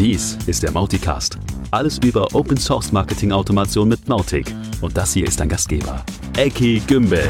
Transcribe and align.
Dies 0.00 0.38
ist 0.46 0.62
der 0.62 0.72
Mauticast. 0.72 1.38
Alles 1.72 1.98
über 1.98 2.34
Open 2.34 2.56
Source 2.56 2.90
Marketing 2.90 3.32
Automation 3.32 3.86
mit 3.86 4.08
Mautic. 4.08 4.50
Und 4.80 4.96
das 4.96 5.12
hier 5.12 5.26
ist 5.26 5.38
dein 5.38 5.50
Gastgeber, 5.50 6.02
Eki 6.38 6.80
Gümbel. 6.86 7.28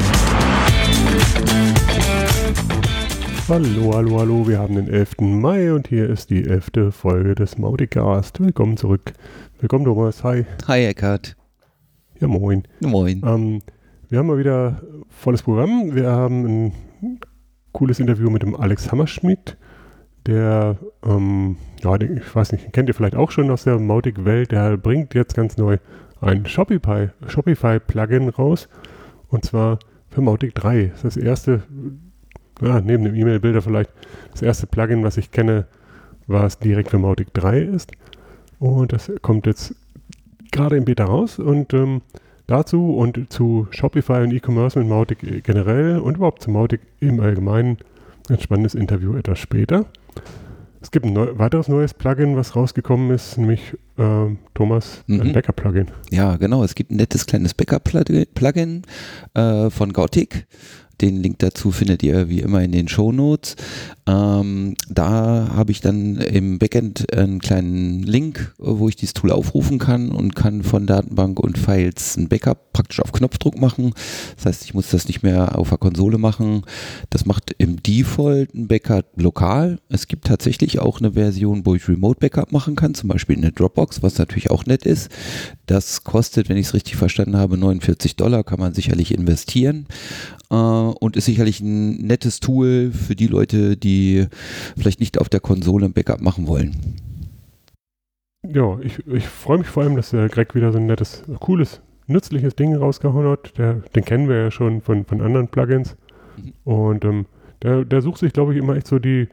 Hallo, 3.49 3.93
hallo, 3.93 4.19
hallo, 4.21 4.47
wir 4.47 4.57
haben 4.57 4.75
den 4.75 4.87
11. 4.87 5.15
Mai 5.19 5.73
und 5.73 5.89
hier 5.89 6.09
ist 6.09 6.29
die 6.29 6.45
11. 6.45 6.95
Folge 6.95 7.35
des 7.35 7.57
Mauticast. 7.57 8.39
Willkommen 8.39 8.77
zurück. 8.77 9.11
Willkommen 9.59 9.83
Thomas, 9.83 10.23
hi. 10.23 10.45
Hi 10.69 10.85
Eckhard. 10.85 11.35
Ja, 12.21 12.29
moin. 12.29 12.63
Moin. 12.79 13.21
Ähm, 13.25 13.61
wir 14.07 14.19
haben 14.19 14.27
mal 14.27 14.37
wieder 14.37 14.81
volles 15.09 15.43
Programm. 15.43 15.93
Wir 15.93 16.09
haben 16.09 16.45
ein 16.45 16.73
cooles 17.73 17.99
Interview 17.99 18.29
mit 18.29 18.43
dem 18.43 18.55
Alex 18.55 18.89
Hammerschmidt, 18.93 19.57
der, 20.27 20.77
ähm, 21.03 21.57
ja, 21.83 21.95
ich 21.95 22.35
weiß 22.35 22.51
nicht, 22.51 22.71
kennt 22.73 22.89
ihr 22.89 22.95
vielleicht 22.95 23.15
auch 23.15 23.31
schon 23.31 23.49
aus 23.49 23.63
der 23.63 23.79
Mautic-Welt, 23.79 24.51
der 24.51 24.77
bringt 24.77 25.13
jetzt 25.13 25.35
ganz 25.35 25.57
neu 25.57 25.77
ein 26.19 26.45
Shopify, 26.45 27.09
Shopify-Plugin 27.27 28.29
raus 28.29 28.69
und 29.29 29.43
zwar 29.45 29.79
für 30.09 30.21
Mautic 30.21 30.53
3. 30.55 30.91
Das 30.91 31.03
ist 31.03 31.17
das 31.17 31.23
erste, 31.23 31.63
ja, 32.61 32.79
neben 32.81 33.03
dem 33.03 33.15
E-Mail-Bilder 33.15 33.61
vielleicht, 33.61 33.91
das 34.31 34.41
erste 34.41 34.67
Plugin, 34.67 35.03
was 35.03 35.17
ich 35.17 35.31
kenne, 35.31 35.65
was 36.27 36.59
direkt 36.59 36.89
für 36.91 36.99
Mautic 36.99 37.33
3 37.33 37.59
ist. 37.59 37.91
Und 38.59 38.93
das 38.93 39.11
kommt 39.21 39.47
jetzt 39.47 39.75
gerade 40.51 40.77
im 40.77 40.85
Beta 40.85 41.05
raus 41.05 41.39
und 41.39 41.73
ähm, 41.73 42.01
dazu 42.45 42.95
und 42.95 43.31
zu 43.31 43.67
Shopify 43.71 44.21
und 44.21 44.33
E-Commerce 44.33 44.77
mit 44.77 44.87
Mautic 44.87 45.43
generell 45.43 45.99
und 45.99 46.17
überhaupt 46.17 46.43
zu 46.43 46.51
Mautic 46.51 46.81
im 46.99 47.19
Allgemeinen 47.19 47.77
ein 48.29 48.39
spannendes 48.39 48.75
Interview 48.75 49.15
etwas 49.15 49.39
später. 49.39 49.85
Es 50.81 50.89
gibt 50.89 51.05
ein 51.05 51.13
neu, 51.13 51.37
weiteres 51.37 51.67
neues 51.67 51.93
Plugin, 51.93 52.35
was 52.35 52.55
rausgekommen 52.55 53.11
ist, 53.11 53.37
nämlich 53.37 53.61
äh, 53.97 54.35
Thomas, 54.55 55.03
Mhm. 55.07 55.21
ein 55.21 55.33
Backup-Plugin. 55.33 55.87
Ja, 56.09 56.37
genau. 56.37 56.63
Es 56.63 56.73
gibt 56.75 56.91
ein 56.91 56.95
nettes 56.97 57.25
kleines 57.27 57.53
Backup-Plugin 57.53 58.81
äh, 59.35 59.69
von 59.69 59.93
Gautic. 59.93 60.47
Den 60.99 61.17
Link 61.17 61.39
dazu 61.39 61.71
findet 61.71 62.03
ihr 62.03 62.29
wie 62.29 62.41
immer 62.41 62.61
in 62.63 62.71
den 62.71 62.87
Shownotes. 62.87 63.55
Ähm, 64.07 64.75
da 64.89 65.51
habe 65.53 65.71
ich 65.71 65.81
dann 65.81 66.17
im 66.17 66.57
Backend 66.57 67.13
einen 67.13 67.39
kleinen 67.39 68.01
Link, 68.01 68.53
wo 68.57 68.89
ich 68.89 68.95
dieses 68.95 69.13
Tool 69.13 69.31
aufrufen 69.31 69.77
kann 69.77 70.09
und 70.09 70.35
kann 70.35 70.63
von 70.63 70.87
Datenbank 70.87 71.39
und 71.39 71.57
Files 71.57 72.17
ein 72.17 72.27
Backup 72.27 72.73
praktisch 72.73 72.99
auf 72.99 73.11
Knopfdruck 73.11 73.59
machen. 73.59 73.93
Das 74.35 74.45
heißt, 74.45 74.65
ich 74.65 74.73
muss 74.73 74.89
das 74.89 75.07
nicht 75.07 75.21
mehr 75.21 75.57
auf 75.57 75.69
der 75.69 75.77
Konsole 75.77 76.17
machen. 76.17 76.63
Das 77.09 77.25
macht 77.25 77.53
im 77.57 77.81
Default 77.83 78.53
ein 78.55 78.67
Backup 78.67 79.05
lokal. 79.15 79.79
Es 79.89 80.07
gibt 80.07 80.25
tatsächlich 80.25 80.79
auch 80.79 80.99
eine 80.99 81.13
Version, 81.13 81.65
wo 81.65 81.75
ich 81.75 81.87
Remote 81.87 82.19
Backup 82.19 82.51
machen 82.51 82.75
kann, 82.75 82.95
zum 82.95 83.09
Beispiel 83.09 83.35
in 83.35 83.43
der 83.43 83.51
Dropbox, 83.51 84.01
was 84.01 84.17
natürlich 84.17 84.49
auch 84.49 84.65
nett 84.65 84.85
ist. 84.85 85.09
Das 85.67 86.03
kostet, 86.03 86.49
wenn 86.49 86.57
ich 86.57 86.67
es 86.67 86.73
richtig 86.73 86.95
verstanden 86.95 87.37
habe, 87.37 87.57
49 87.57 88.15
Dollar, 88.15 88.43
kann 88.43 88.59
man 88.59 88.73
sicherlich 88.73 89.13
investieren 89.13 89.87
äh, 90.49 90.55
und 90.55 91.15
ist 91.15 91.25
sicherlich 91.25 91.61
ein 91.61 91.97
nettes 91.97 92.39
Tool 92.39 92.91
für 92.91 93.15
die 93.15 93.27
Leute, 93.27 93.77
die 93.77 94.00
vielleicht 94.77 94.99
nicht 94.99 95.19
auf 95.19 95.29
der 95.29 95.39
Konsole 95.39 95.85
ein 95.85 95.93
Backup 95.93 96.21
machen 96.21 96.47
wollen. 96.47 96.75
Ja, 98.47 98.79
ich, 98.81 99.05
ich 99.07 99.27
freue 99.27 99.59
mich 99.59 99.67
vor 99.67 99.83
allem, 99.83 99.95
dass 99.95 100.09
der 100.11 100.27
Greg 100.29 100.55
wieder 100.55 100.71
so 100.71 100.79
ein 100.79 100.87
nettes, 100.87 101.23
cooles, 101.39 101.81
nützliches 102.07 102.55
Ding 102.55 102.75
rausgehauen 102.75 103.27
hat. 103.27 103.57
Der, 103.57 103.75
den 103.95 104.03
kennen 104.03 104.27
wir 104.27 104.37
ja 104.37 104.51
schon 104.51 104.81
von, 104.81 105.05
von 105.05 105.21
anderen 105.21 105.47
Plugins. 105.47 105.95
Mhm. 106.37 106.53
Und 106.63 107.05
ähm, 107.05 107.25
der, 107.61 107.85
der 107.85 108.01
sucht 108.01 108.17
sich, 108.19 108.33
glaube 108.33 108.53
ich, 108.53 108.59
immer 108.59 108.75
echt 108.75 108.87
so 108.87 108.97
die 108.97 109.27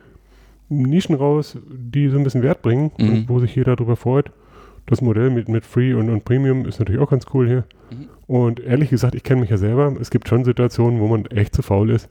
Nischen 0.68 1.14
raus, 1.14 1.56
die 1.70 2.08
so 2.08 2.18
ein 2.18 2.24
bisschen 2.24 2.42
Wert 2.42 2.60
bringen 2.60 2.90
Mhm. 2.98 3.08
und 3.08 3.28
wo 3.30 3.40
sich 3.40 3.54
jeder 3.54 3.76
darüber 3.76 3.96
freut. 3.96 4.30
Das 4.84 5.00
Modell 5.00 5.30
mit, 5.30 5.48
mit 5.48 5.64
Free 5.64 5.94
und, 5.94 6.08
und 6.10 6.24
Premium 6.24 6.66
ist 6.66 6.78
natürlich 6.78 7.00
auch 7.00 7.10
ganz 7.10 7.24
cool 7.32 7.46
hier. 7.46 7.64
Mhm. 7.90 8.08
Und 8.26 8.60
ehrlich 8.60 8.90
gesagt, 8.90 9.14
ich 9.14 9.22
kenne 9.22 9.40
mich 9.40 9.50
ja 9.50 9.56
selber. 9.56 9.94
Es 9.98 10.10
gibt 10.10 10.28
schon 10.28 10.44
Situationen, 10.44 11.00
wo 11.00 11.08
man 11.08 11.24
echt 11.26 11.54
zu 11.54 11.62
faul 11.62 11.88
ist, 11.90 12.10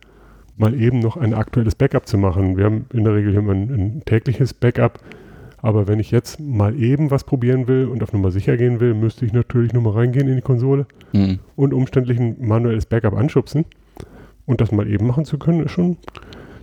mal 0.58 0.74
eben 0.80 1.00
noch 1.00 1.16
ein 1.18 1.34
aktuelles 1.34 1.76
Backup 1.76 2.08
zu 2.08 2.18
machen. 2.18 2.58
Wir 2.58 2.66
haben 2.66 2.86
in 2.94 3.04
der 3.04 3.14
Regel 3.16 3.34
immer 3.36 3.54
ein, 3.54 3.70
ein 3.72 4.02
tägliches 4.06 4.54
Backup. 4.54 5.00
Aber 5.60 5.88
wenn 5.88 6.00
ich 6.00 6.12
jetzt 6.12 6.40
mal 6.40 6.76
eben 6.80 7.10
was 7.12 7.24
probieren 7.24 7.68
will 7.68 7.86
und 7.86 8.04
auf 8.04 8.14
Nummer 8.14 8.32
sicher 8.32 8.58
gehen 8.58 8.80
will, 8.80 8.94
müsste 8.94 9.26
ich 9.26 9.34
natürlich 9.34 9.74
nochmal 9.74 9.94
reingehen 9.94 10.28
in 10.28 10.36
die 10.36 10.42
Konsole 10.42 10.86
Mhm. 11.14 11.40
und 11.56 11.74
umständlich 11.74 12.20
ein 12.20 12.36
manuelles 12.46 12.86
Backup 12.86 13.14
anschubsen. 13.16 13.66
Und 14.46 14.62
das 14.62 14.72
mal 14.72 14.88
eben 14.88 15.08
machen 15.08 15.26
zu 15.26 15.38
können, 15.40 15.64
ist 15.64 15.72
schon 15.72 15.98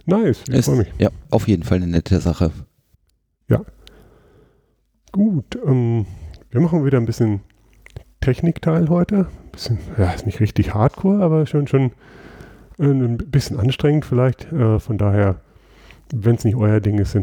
nice. 0.06 0.44
Ich 0.50 0.64
freue 0.64 0.76
mich. 0.76 0.92
ja, 0.98 1.10
auf 1.30 1.48
jeden 1.48 1.62
Fall 1.64 1.78
eine 1.78 1.86
nette 1.86 2.20
Sache. 2.20 2.50
Gut, 5.12 5.56
ähm, 5.64 6.06
wir 6.50 6.60
machen 6.60 6.84
wieder 6.84 6.98
ein 6.98 7.06
bisschen 7.06 7.40
Technikteil 8.20 8.88
heute. 8.88 9.28
Bisschen, 9.52 9.78
ja, 9.96 10.10
ist 10.10 10.26
nicht 10.26 10.40
richtig 10.40 10.74
hardcore, 10.74 11.22
aber 11.22 11.46
schon, 11.46 11.68
schon 11.68 11.92
ein 12.78 13.18
bisschen 13.18 13.58
anstrengend 13.58 14.04
vielleicht. 14.04 14.52
Äh, 14.52 14.78
von 14.78 14.98
daher, 14.98 15.36
wenn 16.12 16.36
es 16.36 16.44
nicht 16.44 16.56
euer 16.56 16.80
Ding 16.80 16.98
ist, 16.98 17.16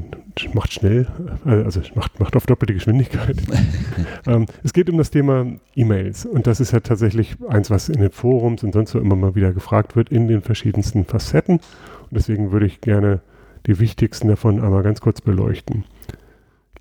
macht 0.54 0.74
schnell, 0.74 1.08
äh, 1.46 1.64
also 1.64 1.82
macht, 1.96 2.20
macht 2.20 2.36
auf 2.36 2.46
doppelte 2.46 2.74
Geschwindigkeit. 2.74 3.38
ähm, 4.28 4.46
es 4.64 4.74
geht 4.74 4.90
um 4.90 4.98
das 4.98 5.12
Thema 5.12 5.46
E-Mails 5.76 6.26
und 6.26 6.48
das 6.48 6.60
ist 6.60 6.72
ja 6.72 6.80
tatsächlich 6.80 7.38
eins, 7.48 7.70
was 7.70 7.90
in 7.90 8.00
den 8.02 8.12
Forums 8.12 8.64
und 8.64 8.74
sonst 8.74 8.92
so 8.92 9.00
immer 9.00 9.16
mal 9.16 9.36
wieder 9.36 9.54
gefragt 9.54 9.96
wird 9.96 10.10
in 10.10 10.28
den 10.28 10.42
verschiedensten 10.42 11.06
Facetten. 11.06 11.56
Und 11.56 12.12
deswegen 12.12 12.52
würde 12.52 12.66
ich 12.66 12.82
gerne 12.82 13.22
die 13.68 13.80
wichtigsten 13.80 14.28
davon 14.28 14.62
einmal 14.62 14.84
ganz 14.84 15.02
kurz 15.02 15.22
beleuchten. 15.22 15.86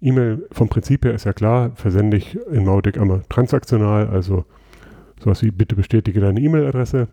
E-Mail 0.01 0.47
vom 0.51 0.69
Prinzip 0.69 1.05
her 1.05 1.13
ist 1.13 1.25
ja 1.25 1.33
klar, 1.35 1.73
versende 1.75 2.17
ich 2.17 2.39
in 2.51 2.65
Mautic 2.65 2.99
einmal 2.99 3.23
transaktional, 3.29 4.09
also 4.09 4.47
sowas 5.23 5.43
wie 5.43 5.51
bitte 5.51 5.77
bestätige 5.77 6.21
deine 6.21 6.41
E-Mail-Adresse 6.41 7.09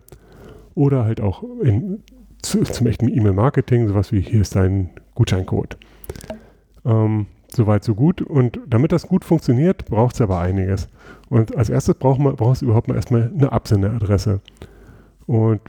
oder 0.78 1.04
halt 1.04 1.20
auch 1.20 1.42
in, 1.62 2.02
zu, 2.40 2.62
zum 2.62 2.86
echten 2.86 3.08
E-Mail-Marketing, 3.08 3.88
sowas 3.88 4.12
wie 4.12 4.20
hier 4.20 4.42
ist 4.42 4.54
dein 4.56 4.90
Gutscheincode. 5.14 5.76
Ähm, 6.84 7.26
Soweit, 7.50 7.82
so 7.82 7.94
gut. 7.94 8.20
Und 8.20 8.60
damit 8.66 8.92
das 8.92 9.08
gut 9.08 9.24
funktioniert, 9.24 9.86
braucht 9.86 10.14
es 10.14 10.20
aber 10.20 10.38
einiges. 10.38 10.88
Und 11.30 11.56
als 11.56 11.70
erstes 11.70 11.94
braucht 11.94 12.20
man 12.20 12.36
braucht 12.36 12.56
es 12.56 12.62
überhaupt 12.62 12.88
mal 12.88 12.94
erstmal 12.94 13.30
eine 13.34 13.52
Absenderadresse. 13.52 14.40
Und 15.26 15.60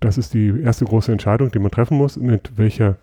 das 0.00 0.16
ist 0.16 0.34
die 0.34 0.60
erste 0.62 0.84
große 0.84 1.10
Entscheidung, 1.10 1.50
die 1.50 1.58
man 1.58 1.70
treffen 1.70 1.98
muss, 1.98 2.16
mit 2.16 2.56
welcher 2.56 2.96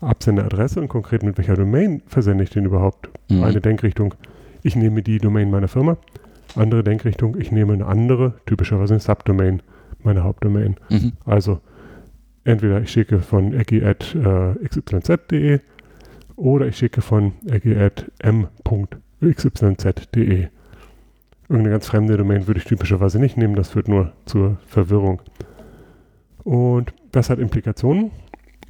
Absenderadresse 0.00 0.80
und 0.80 0.88
konkret 0.88 1.22
mit 1.22 1.38
welcher 1.38 1.54
Domain 1.54 2.02
versende 2.06 2.44
ich 2.44 2.50
den 2.50 2.64
überhaupt. 2.64 3.08
Mhm. 3.28 3.42
Eine 3.42 3.60
Denkrichtung, 3.60 4.14
ich 4.62 4.76
nehme 4.76 5.02
die 5.02 5.18
Domain 5.18 5.50
meiner 5.50 5.68
Firma. 5.68 5.96
Andere 6.54 6.84
Denkrichtung, 6.84 7.36
ich 7.38 7.50
nehme 7.50 7.72
eine 7.72 7.86
andere, 7.86 8.34
typischerweise 8.46 8.94
eine 8.94 9.00
Subdomain 9.00 9.62
meiner 10.04 10.24
Hauptdomain. 10.24 10.76
Mhm. 10.88 11.12
Also 11.24 11.60
entweder 12.44 12.80
ich 12.80 12.90
schicke 12.90 13.20
von 13.20 13.52
ecki 13.54 13.84
at 13.84 14.14
äh, 14.14 14.54
xyz.de 14.66 15.60
oder 16.36 16.66
ich 16.66 16.76
schicke 16.76 17.00
von 17.02 17.32
ecki 17.48 17.76
at 17.76 18.10
m.xyz.de. 18.20 18.88
Irgendeine 21.48 21.70
ganz 21.70 21.86
fremde 21.86 22.16
Domain 22.16 22.46
würde 22.46 22.58
ich 22.58 22.64
typischerweise 22.64 23.18
nicht 23.18 23.36
nehmen, 23.36 23.56
das 23.56 23.70
führt 23.70 23.88
nur 23.88 24.12
zur 24.24 24.58
Verwirrung. 24.66 25.20
Und 26.44 26.94
das 27.12 27.30
hat 27.30 27.38
Implikationen. 27.38 28.10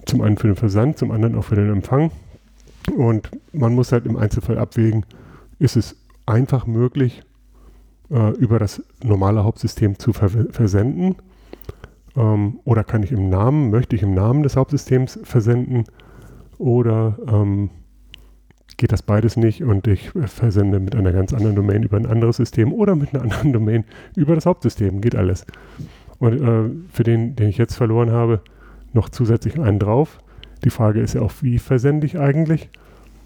Zum 0.06 0.21
einen 0.22 0.37
für 0.37 0.48
den 0.48 0.56
Versand, 0.56 0.98
zum 0.98 1.10
anderen 1.12 1.37
auch 1.37 1.44
für 1.44 1.54
den 1.54 1.71
Empfang. 1.71 2.10
Und 2.97 3.31
man 3.53 3.75
muss 3.75 3.92
halt 3.92 4.06
im 4.06 4.16
Einzelfall 4.16 4.59
abwägen, 4.59 5.06
ist 5.59 5.76
es 5.76 5.97
einfach 6.26 6.66
möglich, 6.66 7.22
äh, 8.12 8.31
über 8.37 8.59
das 8.59 8.83
normale 9.03 9.45
Hauptsystem 9.45 9.99
zu 9.99 10.12
ver 10.12 10.28
versenden? 10.28 11.17
Ähm, 12.17 12.61
oder 12.65 12.84
kann 12.84 13.03
ich 13.03 13.12
im 13.12 13.28
Namen, 13.28 13.71
möchte 13.71 13.97
ich 13.97 14.03
im 14.03 14.15
Namen 14.15 14.43
des 14.43 14.56
Hauptsystems 14.56 15.19
versenden? 15.25 15.84
Oder 16.59 17.19
ähm, 17.27 17.71
geht 18.77 18.92
das 18.92 19.03
beides 19.03 19.36
nicht 19.36 19.63
und 19.63 19.86
ich 19.86 20.10
versende 20.27 20.81
mit 20.81 20.95
einer 20.95 21.13
ganz 21.13 21.33
anderen 21.33 21.57
Domain 21.57 21.83
über 21.83 21.97
ein 21.97 22.07
anderes 22.07 22.36
System 22.36 22.72
oder 22.72 22.95
mit 22.97 23.15
einer 23.15 23.22
anderen 23.31 23.53
Domain 23.53 23.84
über 24.16 24.34
das 24.34 24.47
Hauptsystem? 24.47 25.01
Geht 25.01 25.16
alles. 25.16 25.47
Und 26.19 26.41
äh, 26.41 26.71
für 26.91 27.03
den, 27.03 27.34
den 27.34 27.48
ich 27.48 27.59
jetzt 27.59 27.75
verloren 27.75 28.10
habe, 28.10 28.42
noch 28.92 29.09
zusätzlich 29.09 29.59
einen 29.59 29.78
drauf. 29.78 30.19
Die 30.65 30.71
Frage 30.71 31.01
ist 31.01 31.15
ja 31.15 31.22
auch, 31.22 31.33
wie 31.41 31.59
versende 31.59 32.07
ich 32.07 32.19
eigentlich? 32.19 32.71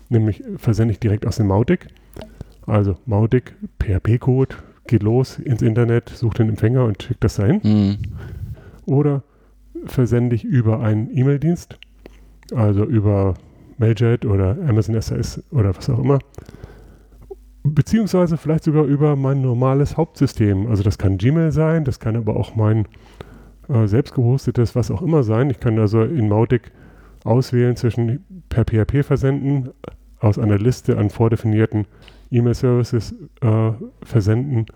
Nämlich 0.08 0.42
versende 0.56 0.92
ich 0.92 1.00
direkt 1.00 1.26
aus 1.26 1.36
dem 1.36 1.48
Mautic. 1.48 1.88
Also 2.66 2.96
Mautic, 3.04 3.54
PHP-Code, 3.80 4.56
geht 4.88 5.02
los 5.02 5.38
ins 5.38 5.62
Internet, 5.62 6.08
sucht 6.10 6.38
den 6.38 6.48
Empfänger 6.48 6.84
und 6.84 7.02
schickt 7.02 7.24
das 7.24 7.36
dahin. 7.36 7.60
Mhm. 7.62 7.98
Oder 8.86 9.22
versende 9.86 10.34
ich 10.34 10.44
über 10.44 10.80
einen 10.80 11.10
E-Mail-Dienst, 11.16 11.78
also 12.54 12.84
über 12.84 13.34
Mailjet 13.78 14.24
oder 14.24 14.56
Amazon 14.66 15.00
SAS 15.00 15.42
oder 15.50 15.76
was 15.76 15.90
auch 15.90 15.98
immer. 15.98 16.18
Beziehungsweise 17.62 18.36
vielleicht 18.36 18.64
sogar 18.64 18.84
über 18.84 19.16
mein 19.16 19.42
normales 19.42 19.96
Hauptsystem. 19.96 20.66
Also 20.68 20.82
das 20.82 20.98
kann 20.98 21.18
Gmail 21.18 21.50
sein, 21.50 21.84
das 21.84 21.98
kann 21.98 22.16
aber 22.16 22.36
auch 22.36 22.54
mein 22.54 22.86
äh, 23.68 23.86
selbst 23.86 24.14
gehostetes, 24.14 24.74
was 24.74 24.90
auch 24.90 25.02
immer 25.02 25.24
sein. 25.24 25.50
Ich 25.50 25.60
kann 25.60 25.78
also 25.78 26.02
in 26.02 26.28
Mautic 26.28 26.70
auswählen 27.24 27.76
zwischen 27.76 28.24
per 28.48 28.64
PHP 28.64 29.04
versenden, 29.04 29.70
aus 30.20 30.38
einer 30.38 30.58
Liste 30.58 30.96
an 30.96 31.10
vordefinierten 31.10 31.86
E-Mail-Services 32.30 33.14
äh, 33.40 33.72
versenden 34.02 34.66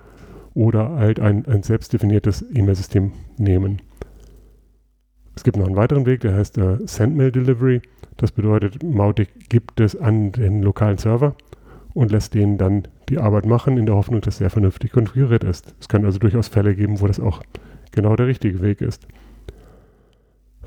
oder 0.55 0.91
halt 0.91 1.21
ein, 1.21 1.47
ein 1.47 1.63
selbstdefiniertes 1.63 2.45
E-Mail-System 2.53 3.13
nehmen. 3.39 3.83
Es 5.37 5.45
gibt 5.45 5.57
noch 5.57 5.67
einen 5.67 5.77
weiteren 5.77 6.07
Weg, 6.07 6.21
der 6.21 6.35
heißt 6.35 6.59
äh, 6.59 6.79
Sendmail 6.87 7.33
Delivery. 7.33 7.81
Das 8.17 8.33
bedeutet, 8.33 8.83
Mautic 8.83 9.49
gibt 9.49 9.81
es 9.81 9.97
an 9.97 10.33
den 10.33 10.63
lokalen 10.63 10.99
Server 10.99 11.35
und 11.95 12.11
lässt 12.11 12.35
denen 12.35 12.59
dann 12.59 12.89
die 13.09 13.19
Arbeit 13.19 13.47
machen, 13.47 13.79
in 13.79 13.87
der 13.87 13.95
Hoffnung, 13.95 14.21
dass 14.21 14.41
er 14.41 14.51
vernünftig 14.51 14.93
konfiguriert 14.93 15.45
ist. 15.45 15.75
Es 15.81 15.89
kann 15.89 16.05
also 16.05 16.19
durchaus 16.19 16.49
Fälle 16.49 16.75
geben, 16.75 17.01
wo 17.01 17.07
das 17.07 17.21
auch 17.21 17.43
genau 17.91 18.17
der 18.17 18.27
richtige 18.27 18.61
Weg 18.61 18.81
ist. 18.81 19.07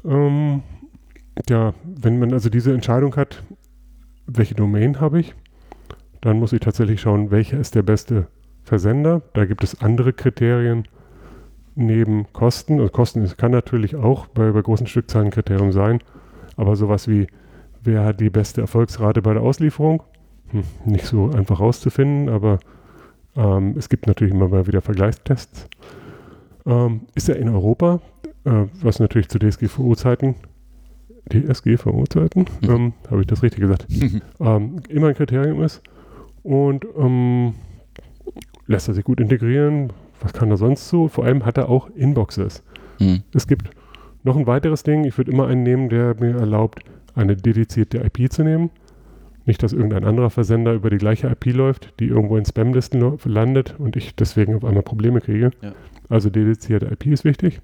Ähm, 0.04 0.64
ja, 1.50 1.74
wenn 1.84 2.20
man 2.20 2.34
also 2.34 2.50
diese 2.50 2.74
Entscheidung 2.74 3.16
hat, 3.16 3.44
welche 4.26 4.56
Domain 4.56 5.00
habe 5.00 5.20
ich, 5.20 5.36
dann 6.24 6.40
muss 6.40 6.54
ich 6.54 6.62
tatsächlich 6.62 7.02
schauen, 7.02 7.32
welcher 7.32 7.60
ist 7.60 7.76
der 7.76 7.84
beste 7.84 8.28
Versender. 8.64 9.22
Da 9.34 9.44
gibt 9.44 9.62
es 9.62 9.82
andere 9.82 10.14
Kriterien 10.14 10.88
neben 11.76 12.32
Kosten. 12.32 12.80
Und 12.80 12.94
Kosten 12.94 13.30
kann 13.36 13.52
natürlich 13.52 13.98
auch 13.98 14.28
bei, 14.28 14.50
bei 14.52 14.62
großen 14.62 14.88
Stückzahlen 14.88 15.28
ein 15.28 15.32
Kriterium 15.32 15.74
sein, 15.74 16.00
aber 16.56 16.78
sowas 16.78 17.10
wie, 17.10 17.28
wer 17.84 18.06
hat 18.06 18.22
die 18.22 18.30
beste 18.30 18.62
Erfolgsrate 18.62 19.22
bei 19.22 19.34
der 19.34 19.44
Auslieferung? 19.44 20.02
Hm, 20.52 20.64
nicht 20.86 21.06
so 21.06 21.30
einfach 21.30 21.60
rauszufinden, 21.60 22.30
aber 22.30 22.60
ähm, 23.36 23.76
es 23.78 23.90
gibt 23.90 24.08
natürlich 24.08 24.34
immer 24.34 24.48
mal 24.48 24.66
wieder 24.66 24.82
Vergleichstests. 24.82 25.68
Ähm, 26.66 27.02
ist 27.16 27.28
er 27.28 27.36
in 27.36 27.50
Europa, 27.50 28.00
äh, 28.46 28.68
was 28.82 29.00
natürlich 29.00 29.28
zu 29.28 29.40
DSGVO-Zeiten, 29.40 30.36
DSGVO-Zeiten, 31.34 32.46
mhm. 32.62 32.70
ähm, 32.70 32.94
habe 33.12 33.22
ich 33.22 33.28
das 33.28 33.44
richtig 33.44 33.60
gesagt, 33.60 33.88
ähm, 34.40 34.78
immer 34.88 35.08
ein 35.08 35.16
Kriterium 35.16 35.62
ist 35.64 35.82
und 36.44 36.86
ähm, 36.98 37.56
lässt 38.68 38.88
er 38.88 38.94
sich 38.94 39.04
gut 39.04 39.20
integrieren. 39.20 39.92
Was 40.22 40.34
kann 40.34 40.52
er 40.52 40.58
sonst 40.58 40.88
so? 40.90 41.08
Vor 41.08 41.26
allem 41.26 41.46
hat 41.46 41.58
er 41.58 41.70
auch 41.70 41.90
Inboxes. 41.96 42.64
Mhm. 43.00 43.24
Es 43.34 43.48
gibt 43.48 43.70
noch 44.24 44.38
ein 44.38 44.48
weiteres 44.48 44.84
Ding. 44.84 45.04
Ich 45.04 45.18
würde 45.18 45.32
immer 45.32 45.48
einen 45.48 45.64
nehmen, 45.64 45.90
der 45.90 46.16
mir 46.20 46.36
erlaubt, 46.36 46.84
eine 47.16 47.36
dedizierte 47.36 47.98
IP 48.00 48.32
zu 48.32 48.44
nehmen. 48.44 48.70
Nicht, 49.46 49.62
dass 49.62 49.74
irgendein 49.74 50.06
anderer 50.06 50.30
Versender 50.30 50.74
über 50.74 50.90
die 50.90 50.98
gleiche 50.98 51.28
IP 51.28 51.54
läuft, 51.54 51.94
die 52.00 52.08
irgendwo 52.08 52.38
in 52.38 52.46
Spamlisten 52.46 53.18
landet 53.26 53.76
und 53.78 53.98
ich 53.98 54.16
deswegen 54.16 54.56
auf 54.56 54.64
einmal 54.64 54.84
Probleme 54.84 55.20
kriege. 55.20 55.52
Ja. 55.62 55.74
Also 56.08 56.30
dedizierte 56.30 56.86
IP 56.86 57.08
ist 57.08 57.26
wichtig. 57.26 57.60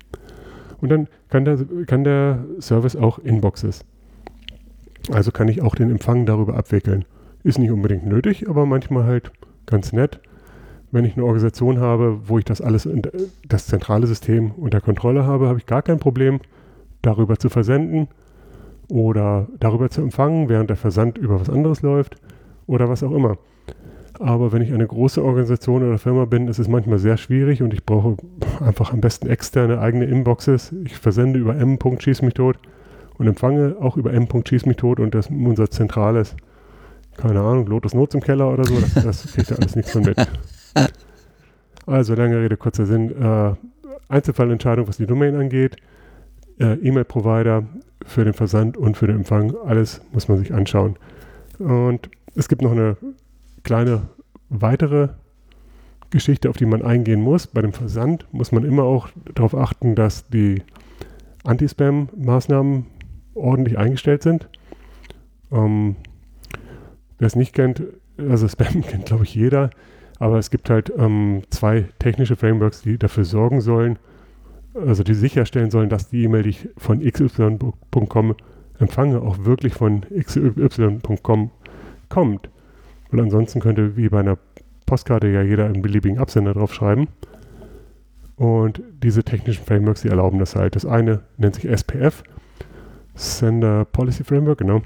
Und 0.82 0.90
dann 0.90 1.08
kann 1.30 1.46
der, 1.46 1.58
kann 1.88 2.04
der 2.04 2.46
Service 2.60 2.96
auch 2.98 3.20
Inboxes. 3.20 3.86
Also 5.12 5.32
kann 5.32 5.48
ich 5.48 5.62
auch 5.62 5.76
den 5.76 5.90
Empfang 5.90 6.26
darüber 6.26 6.58
abwickeln. 6.58 7.06
Ist 7.44 7.60
nicht 7.60 7.72
unbedingt 7.72 8.06
nötig, 8.06 8.50
aber 8.50 8.66
manchmal 8.66 9.06
halt 9.06 9.32
ganz 9.66 9.94
nett. 9.94 10.20
Wenn 10.92 11.06
ich 11.06 11.16
eine 11.16 11.26
Organisation 11.26 11.80
habe, 11.80 12.22
wo 12.26 12.40
ich 12.40 12.46
das 12.46 12.62
alles, 12.62 12.90
das 13.48 13.68
zentrale 13.68 14.08
System 14.08 14.52
unter 14.52 14.82
Kontrolle 14.82 15.26
habe, 15.26 15.48
habe 15.48 15.60
ich 15.60 15.66
gar 15.66 15.82
kein 15.82 16.00
Problem, 16.00 16.40
darüber 17.02 17.38
zu 17.38 17.50
versenden 17.50 18.08
oder 18.90 19.48
darüber 19.60 19.90
zu 19.90 20.02
empfangen, 20.02 20.50
während 20.50 20.70
der 20.70 20.78
Versand 20.78 21.18
über 21.18 21.40
was 21.40 21.50
anderes 21.50 21.82
läuft 21.82 22.16
oder 22.66 22.90
was 22.90 23.04
auch 23.04 23.12
immer. 23.12 23.38
Aber 24.20 24.52
wenn 24.52 24.62
ich 24.62 24.74
eine 24.74 24.86
große 24.86 25.24
Organisation 25.24 25.82
oder 25.82 25.98
Firma 25.98 26.26
bin, 26.26 26.50
ist 26.50 26.60
es 26.60 26.68
manchmal 26.68 27.00
sehr 27.00 27.16
schwierig 27.16 27.62
und 27.62 27.74
ich 27.74 27.86
brauche 27.86 28.18
einfach 28.60 28.92
am 28.92 29.00
besten 29.00 29.28
externe 29.28 29.80
eigene 29.80 30.06
Inboxes. 30.06 30.74
Ich 30.84 30.98
versende 30.98 31.40
über 31.40 31.56
m. 31.56 31.78
Und 33.18 33.28
empfange 33.28 33.78
auch 33.80 33.96
über 33.96 34.14
m. 34.14 34.28
Und 34.30 35.16
das 35.16 35.30
unser 35.30 35.70
zentrales, 35.70 36.36
keine 37.20 37.42
Ahnung, 37.42 37.68
Lotus 37.68 37.94
Notes 37.94 38.16
im 38.16 38.22
Keller 38.22 38.52
oder 38.52 38.64
so, 38.64 38.80
das, 38.80 38.94
das 38.94 39.34
kriegt 39.34 39.50
ja 39.50 39.58
alles 39.58 39.76
nichts 39.76 39.92
von 39.92 40.04
mit. 40.04 40.18
Also 41.86 42.14
lange 42.14 42.40
Rede, 42.40 42.56
kurzer 42.56 42.86
Sinn. 42.86 43.10
Äh, 43.20 43.56
Einzelfallentscheidung, 44.10 44.88
was 44.88 44.98
die 44.98 45.08
Domain 45.08 45.36
angeht, 45.36 45.78
äh, 46.60 46.74
E-Mail-Provider 46.74 47.64
für 48.06 48.24
den 48.24 48.34
Versand 48.34 48.78
und 48.78 48.96
für 48.96 49.08
den 49.08 49.16
Empfang, 49.16 49.56
alles 49.66 50.00
muss 50.12 50.28
man 50.28 50.38
sich 50.38 50.54
anschauen. 50.54 50.98
Und 51.58 52.12
es 52.36 52.48
gibt 52.48 52.62
noch 52.62 52.74
eine 52.74 52.96
kleine 53.64 54.04
weitere 54.50 55.10
Geschichte, 56.12 56.50
auf 56.50 56.58
die 56.58 56.68
man 56.68 56.84
eingehen 56.84 57.22
muss. 57.22 57.48
Bei 57.48 57.62
dem 57.64 57.74
Versand 57.74 58.28
muss 58.32 58.52
man 58.52 58.64
immer 58.64 58.84
auch 58.84 59.10
darauf 59.34 59.56
achten, 59.56 59.96
dass 59.96 60.28
die 60.28 60.62
Anti-Spam-Maßnahmen 61.44 62.86
ordentlich 63.34 63.78
eingestellt 63.78 64.22
sind. 64.22 64.48
Ähm, 65.52 65.96
wer 67.20 67.28
es 67.28 67.36
nicht 67.36 67.54
kennt, 67.54 67.84
also 68.18 68.48
Spam 68.48 68.82
kennt, 68.88 69.06
glaube 69.06 69.24
ich, 69.24 69.36
jeder, 69.36 69.70
aber 70.18 70.38
es 70.40 70.50
gibt 70.50 70.70
halt 70.70 70.92
ähm, 70.98 71.44
zwei 71.50 71.86
technische 72.00 72.36
Frameworks, 72.36 72.82
die 72.82 72.98
dafür 72.98 73.24
sorgen 73.24 73.62
sollen, 73.62 74.00
also 74.74 75.04
die 75.04 75.14
sicherstellen 75.14 75.72
sollen, 75.72 75.90
dass 75.90 76.10
die 76.10 76.24
E-Mail, 76.24 76.44
die 76.44 76.50
ich 76.50 76.70
von 76.78 77.00
xy.com 77.02 78.36
empfange, 78.80 79.22
auch 79.22 79.44
wirklich 79.46 79.74
von 79.74 80.02
xy.com 80.02 81.52
kommt. 82.08 82.50
Weil 83.12 83.22
ansonsten 83.22 83.60
könnte 83.60 83.98
wie 83.98 84.10
bei 84.10 84.20
einer 84.20 84.38
Postkarte 84.86 85.28
ja 85.28 85.42
jeder 85.42 85.66
einen 85.66 85.82
beliebigen 85.82 86.20
Absender 86.20 86.54
draufschreiben. 86.54 87.08
Und 88.36 88.82
diese 89.04 89.24
technischen 89.24 89.66
Frameworks, 89.66 90.02
die 90.02 90.08
erlauben 90.08 90.40
das 90.40 90.56
halt. 90.56 90.76
Das 90.76 90.86
eine 90.86 91.22
nennt 91.38 91.56
sich 91.56 91.68
SPF, 91.68 92.24
Sender 93.16 93.86
Policy 93.86 94.24
Framework, 94.24 94.60
genau. 94.60 94.82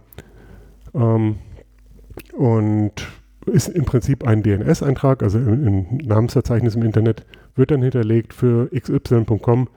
Ähm, 0.95 1.36
und 2.33 3.07
ist 3.45 3.68
im 3.69 3.86
Prinzip 3.86 4.25
ein 4.25 4.44
DNS-Eintrag, 4.44 5.21
also 5.21 5.38
ein 5.38 6.00
Namensverzeichnis 6.04 6.75
im 6.75 6.83
Internet, 6.83 7.25
wird 7.56 7.71
dann 7.71 7.81
hinterlegt 7.81 8.33
für 8.33 8.69
xy.com, 8.69 9.68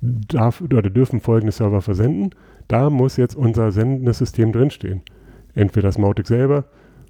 darf 0.00 0.60
oder 0.60 0.82
dürfen 0.82 1.20
folgende 1.20 1.52
Server 1.52 1.82
versenden. 1.82 2.30
Da 2.68 2.90
muss 2.90 3.16
jetzt 3.16 3.36
unser 3.36 3.72
sendendes 3.72 4.18
System 4.18 4.52
drinstehen. 4.52 5.02
Entweder 5.54 5.88
das 5.88 5.98
Mautic 5.98 6.26
selber 6.26 6.64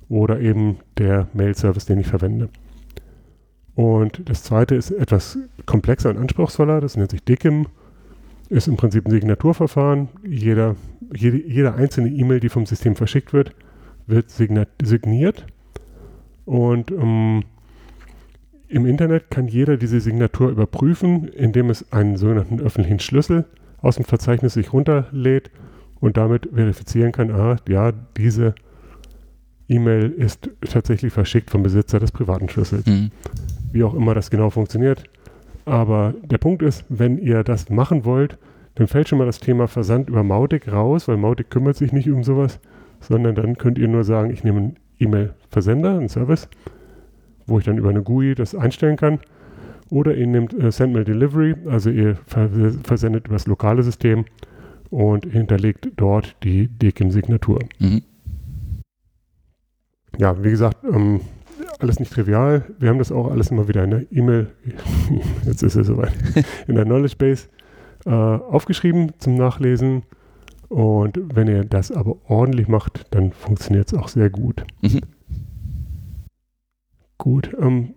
oder 0.09 0.41
eben 0.41 0.79
der 0.99 1.29
Mail-Service, 1.35 1.87
den 1.87 2.01
ich 2.01 2.07
verwende. 2.07 2.49
Und 3.75 4.29
das 4.29 4.43
zweite 4.43 4.75
ist 4.75 4.91
etwas 4.91 5.39
komplexer 5.67 6.11
und 6.11 6.17
anspruchsvoller, 6.17 6.81
das 6.81 6.97
nennt 6.97 7.11
sich 7.11 7.23
DICIM, 7.25 7.67
ist 8.49 8.69
im 8.69 8.77
Prinzip 8.77 9.07
ein 9.07 9.11
Signaturverfahren. 9.11 10.09
Jeder, 10.25 10.77
jede, 11.15 11.37
jede 11.47 11.75
einzelne 11.75 12.09
E-Mail, 12.09 12.41
die 12.41 12.49
vom 12.49 12.65
System 12.65 12.97
verschickt 12.97 13.33
wird, 13.33 13.55
wird 14.07 14.31
signiert. 14.31 15.47
Und 16.45 16.91
ähm, 16.91 17.45
im 18.69 18.87
Internet 18.87 19.31
kann 19.31 19.49
jeder 19.49 19.77
diese 19.77 20.01
Signatur 20.01 20.51
überprüfen, 20.51 21.29
indem 21.29 21.71
es 21.71 21.93
einen 21.93 22.17
sogenannten 22.17 22.61
öffentlichen 22.61 23.01
Schlüssel 23.01 23.45
aus 23.81 23.97
dem 23.97 24.05
Verzeichnis 24.05 24.55
sich 24.55 24.73
runterlädt 24.73 25.51
und 26.01 26.17
damit 26.17 26.49
verifizieren 26.53 27.13
kann, 27.13 27.31
ah, 27.31 27.57
ja, 27.69 27.93
diese 28.17 28.55
E-Mail 29.69 30.11
ist 30.11 30.51
tatsächlich 30.69 31.13
verschickt 31.13 31.51
vom 31.51 31.63
Besitzer 31.63 31.99
des 31.99 32.13
privaten 32.13 32.49
Schlüssels. 32.49 32.87
Mhm. 32.87 33.11
Wie 33.73 33.83
auch 33.83 33.95
immer 33.95 34.15
das 34.15 34.31
genau 34.31 34.51
funktioniert. 34.51 35.05
Aber 35.65 36.15
der 36.23 36.39
Punkt 36.39 36.63
ist, 36.63 36.85
wenn 36.89 37.19
ihr 37.19 37.43
das 37.43 37.69
machen 37.71 38.05
wollt, 38.05 38.39
dann 38.77 38.87
fällt 38.87 39.09
schon 39.09 39.19
mal 39.19 39.27
das 39.27 39.41
Thema 39.41 39.67
Versand 39.67 40.09
über 40.09 40.23
Mautic 40.23 40.71
raus, 40.71 41.09
weil 41.09 41.17
Mautic 41.17 41.51
kümmert 41.51 41.77
sich 41.77 41.93
nicht 41.93 42.11
um 42.11 42.23
sowas, 42.23 42.61
sondern 43.01 43.35
dann 43.35 43.59
könnt 43.59 43.79
ihr 43.79 43.89
nur 43.89 44.05
sagen, 44.05 44.31
ich 44.31 44.45
nehme 44.45 44.59
einen 44.59 44.77
E-Mail-Versender, 44.99 45.99
einen 45.99 46.09
Service, 46.09 46.49
wo 47.47 47.59
ich 47.59 47.65
dann 47.65 47.79
über 47.79 47.91
eine 47.91 48.03
GUI 48.03 48.35
das 48.35 48.55
einstellen 48.55 48.97
kann. 48.97 49.21
Oder 49.89 50.17
ihr 50.17 50.27
nehmt 50.27 50.53
äh, 50.53 50.73
Sendmail 50.73 51.05
Delivery, 51.05 51.55
also 51.67 51.91
ihr 51.91 52.17
versendet 52.27 53.27
über 53.27 53.37
das 53.37 53.47
lokale 53.47 53.83
System 53.83 54.25
und 54.91 55.27
hinterlegt 55.27 55.91
dort 55.97 56.37
die 56.43 56.69
DKIM-Signatur. 56.69 57.61
Mhm 57.79 58.03
ja, 60.19 60.43
wie 60.43 60.51
gesagt, 60.51 60.85
ähm, 60.85 61.21
alles 61.79 61.99
nicht 61.99 62.13
trivial. 62.13 62.65
Wir 62.79 62.89
haben 62.89 62.99
das 62.99 63.13
auch 63.13 63.31
alles 63.31 63.51
immer 63.51 63.69
wieder 63.69 63.85
in 63.85 63.91
der 63.91 64.13
E-Mail, 64.13 64.49
jetzt 65.45 65.63
ist 65.63 65.77
es 65.77 65.87
soweit, 65.87 66.13
in 66.67 66.75
der 66.75 66.85
Knowledge 66.85 67.17
Base 67.17 67.49
äh, 68.05 68.11
aufgeschrieben 68.11 69.13
zum 69.19 69.37
Nachlesen. 69.37 70.03
Und 70.69 71.19
wenn 71.35 71.49
ihr 71.49 71.65
das 71.65 71.93
aber 71.93 72.17
ordentlich 72.29 72.69
macht, 72.69 73.07
dann 73.15 73.33
funktioniert 73.33 73.93
es 73.93 73.99
auch 73.99 74.09
sehr 74.09 74.31
gut. 74.31 74.65
Mhm. 74.83 75.01
Gut, 77.19 77.57
ähm, 77.59 77.95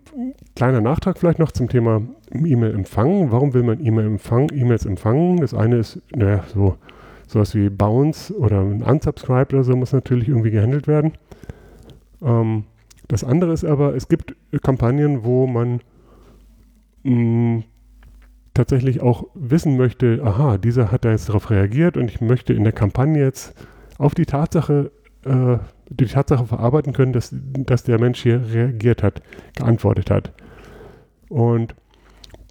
kleiner 0.56 0.80
Nachtrag 0.80 1.18
vielleicht 1.18 1.38
noch 1.38 1.52
zum 1.52 1.68
Thema 1.68 2.02
E-Mail-Empfang. 2.32 3.30
Warum 3.30 3.54
will 3.54 3.62
man 3.62 3.84
E-Mail 3.84 4.06
empfangen, 4.06 4.48
E-Mails 4.52 4.86
empfangen? 4.86 5.38
Das 5.38 5.52
eine 5.52 5.76
ist, 5.76 6.00
naja, 6.14 6.44
so 6.52 6.76
sowas 7.26 7.54
wie 7.54 7.70
Bounce 7.70 8.36
oder 8.36 8.60
ein 8.60 8.82
Unsubscribe 8.82 9.54
oder 9.54 9.64
so 9.64 9.76
muss 9.76 9.92
natürlich 9.92 10.28
irgendwie 10.28 10.50
gehandelt 10.50 10.88
werden. 10.88 11.12
Ähm, 12.22 12.64
das 13.08 13.24
andere 13.24 13.52
ist 13.52 13.64
aber, 13.64 13.94
es 13.94 14.08
gibt 14.08 14.34
Kampagnen, 14.62 15.24
wo 15.24 15.46
man 15.46 15.80
mh, 17.04 17.14
mm, 17.14 17.64
tatsächlich 18.54 19.00
auch 19.00 19.28
wissen 19.34 19.76
möchte, 19.76 20.20
aha, 20.24 20.58
dieser 20.58 20.90
hat 20.90 21.04
da 21.04 21.10
jetzt 21.10 21.28
darauf 21.28 21.50
reagiert 21.50 21.96
und 21.96 22.10
ich 22.10 22.20
möchte 22.20 22.52
in 22.52 22.64
der 22.64 22.72
Kampagne 22.72 23.22
jetzt 23.22 23.54
auf 23.98 24.14
die 24.14 24.26
Tatsache 24.26 24.90
äh, 25.24 25.58
die 25.90 26.06
Tatsache 26.06 26.46
verarbeiten 26.46 26.92
können, 26.92 27.12
dass, 27.12 27.34
dass 27.34 27.82
der 27.82 27.98
Mensch 27.98 28.22
hier 28.22 28.42
reagiert 28.52 29.02
hat, 29.02 29.22
geantwortet 29.56 30.10
hat. 30.10 30.32
Und 31.28 31.74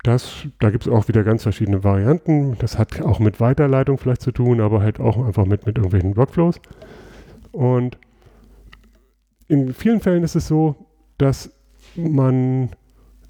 das, 0.04 0.46
da 0.60 0.70
gibt 0.70 0.86
es 0.86 0.92
auch 0.92 1.08
wieder 1.08 1.24
ganz 1.24 1.44
verschiedene 1.44 1.84
Varianten. 1.84 2.58
Das 2.60 2.78
hat 2.78 3.02
auch 3.02 3.20
mit 3.20 3.40
Weiterleitung 3.40 3.98
vielleicht 3.98 4.22
zu 4.22 4.32
tun, 4.32 4.62
aber 4.62 4.82
halt 4.82 5.00
auch 5.00 5.26
einfach 5.26 5.46
mit, 5.46 5.66
mit 5.66 5.78
irgendwelchen 5.78 6.18
Workflows. 6.18 6.60
Und 7.52 7.98
in 9.48 9.74
vielen 9.74 10.00
Fällen 10.00 10.24
ist 10.24 10.36
es 10.36 10.48
so, 10.48 10.76
dass 11.18 11.52
man 11.96 12.70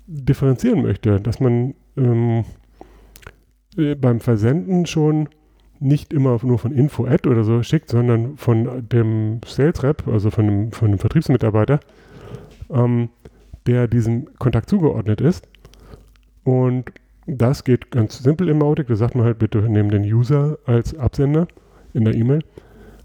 differenzieren 0.08 0.82
möchte, 0.82 1.22
dass 1.22 1.40
man 1.40 1.76
ähm, 2.00 2.46
äh, 3.77 3.96
beim 3.96 4.20
Versenden 4.20 4.86
schon 4.86 5.29
nicht 5.79 6.12
immer 6.13 6.39
nur 6.44 6.60
von 6.60 6.74
Info-Ad 6.74 7.27
oder 7.29 7.44
so 7.44 7.63
schickt, 7.63 7.89
sondern 7.89 8.38
von 8.38 8.88
dem 8.89 9.39
Sales 9.46 9.82
Rep, 9.84 10.08
also 10.08 10.29
von 10.29 10.46
dem, 10.46 10.72
von 10.72 10.89
dem 10.91 11.00
Vertriebsmitarbeiter, 11.00 11.79
ähm, 12.70 13.10
der 13.65 13.88
diesem 13.88 14.27
Kontakt 14.39 14.70
zugeordnet 14.70 15.22
ist. 15.22 15.48
Und 16.44 16.91
das 17.27 17.63
geht 17.63 17.91
ganz 17.91 18.20
simpel 18.20 18.50
im 18.50 18.58
Mautic. 18.58 18.88
Da 18.88 18.96
sagt 18.96 19.15
man 19.15 19.25
halt, 19.25 19.39
bitte 19.39 19.60
nehmen 19.60 19.89
den 19.89 20.03
User 20.03 20.58
als 20.65 20.98
Absender 20.98 21.48
in 21.94 22.03
der 22.03 22.15
E-Mail. 22.15 22.44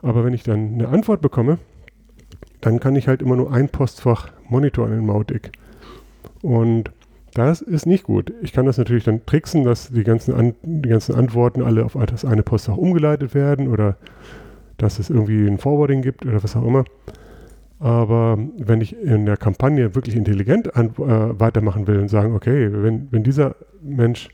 Aber 0.02 0.24
wenn 0.24 0.34
ich 0.34 0.42
dann 0.42 0.74
eine 0.74 0.88
Antwort 0.88 1.20
bekomme, 1.20 1.58
dann 2.60 2.80
kann 2.80 2.96
ich 2.96 3.06
halt 3.06 3.22
immer 3.22 3.36
nur 3.36 3.52
ein 3.52 3.68
Postfach 3.68 4.32
monitoren 4.48 4.92
in 4.92 5.06
Mautic. 5.06 5.52
Und 6.42 6.90
das 7.34 7.60
ist 7.60 7.86
nicht 7.86 8.04
gut. 8.04 8.32
Ich 8.42 8.52
kann 8.52 8.64
das 8.64 8.78
natürlich 8.78 9.04
dann 9.04 9.26
tricksen, 9.26 9.64
dass 9.64 9.88
die 9.88 10.04
ganzen, 10.04 10.34
An 10.34 10.54
die 10.62 10.88
ganzen 10.88 11.14
Antworten 11.14 11.62
alle 11.62 11.84
auf 11.84 11.98
das 12.06 12.24
eine 12.24 12.42
Postfach 12.42 12.76
umgeleitet 12.76 13.34
werden 13.34 13.68
oder 13.68 13.96
dass 14.78 14.98
es 14.98 15.10
irgendwie 15.10 15.46
ein 15.46 15.58
Forwarding 15.58 16.02
gibt 16.02 16.24
oder 16.24 16.42
was 16.42 16.56
auch 16.56 16.66
immer. 16.66 16.84
Aber 17.80 18.38
wenn 18.56 18.80
ich 18.80 18.96
in 18.96 19.26
der 19.26 19.36
Kampagne 19.36 19.94
wirklich 19.94 20.16
intelligent 20.16 20.68
äh, 20.74 20.88
weitermachen 20.96 21.86
will 21.86 21.98
und 21.98 22.08
sagen, 22.08 22.34
okay, 22.34 22.70
wenn, 22.72 23.08
wenn 23.10 23.24
dieser 23.24 23.56
Mensch 23.82 24.28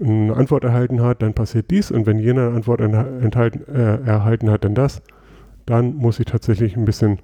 eine 0.00 0.34
Antwort 0.34 0.64
erhalten 0.64 1.02
hat, 1.02 1.20
dann 1.22 1.34
passiert 1.34 1.70
dies 1.70 1.90
und 1.90 2.06
wenn 2.06 2.18
jener 2.18 2.48
eine 2.48 2.56
Antwort 2.56 2.80
enthalten, 2.80 3.64
äh, 3.72 4.00
erhalten 4.06 4.50
hat, 4.50 4.64
dann 4.64 4.74
das, 4.74 5.02
dann 5.66 5.94
muss 5.96 6.18
ich 6.20 6.26
tatsächlich 6.26 6.76
ein 6.76 6.84
bisschen 6.84 7.18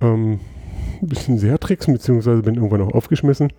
ähm, 0.00 0.40
ein 1.02 1.08
bisschen 1.08 1.38
sehr 1.38 1.58
tricksen, 1.58 1.94
beziehungsweise 1.94 2.42
bin 2.42 2.54
irgendwann 2.54 2.82
auch 2.82 2.94
aufgeschmissen, 2.94 3.52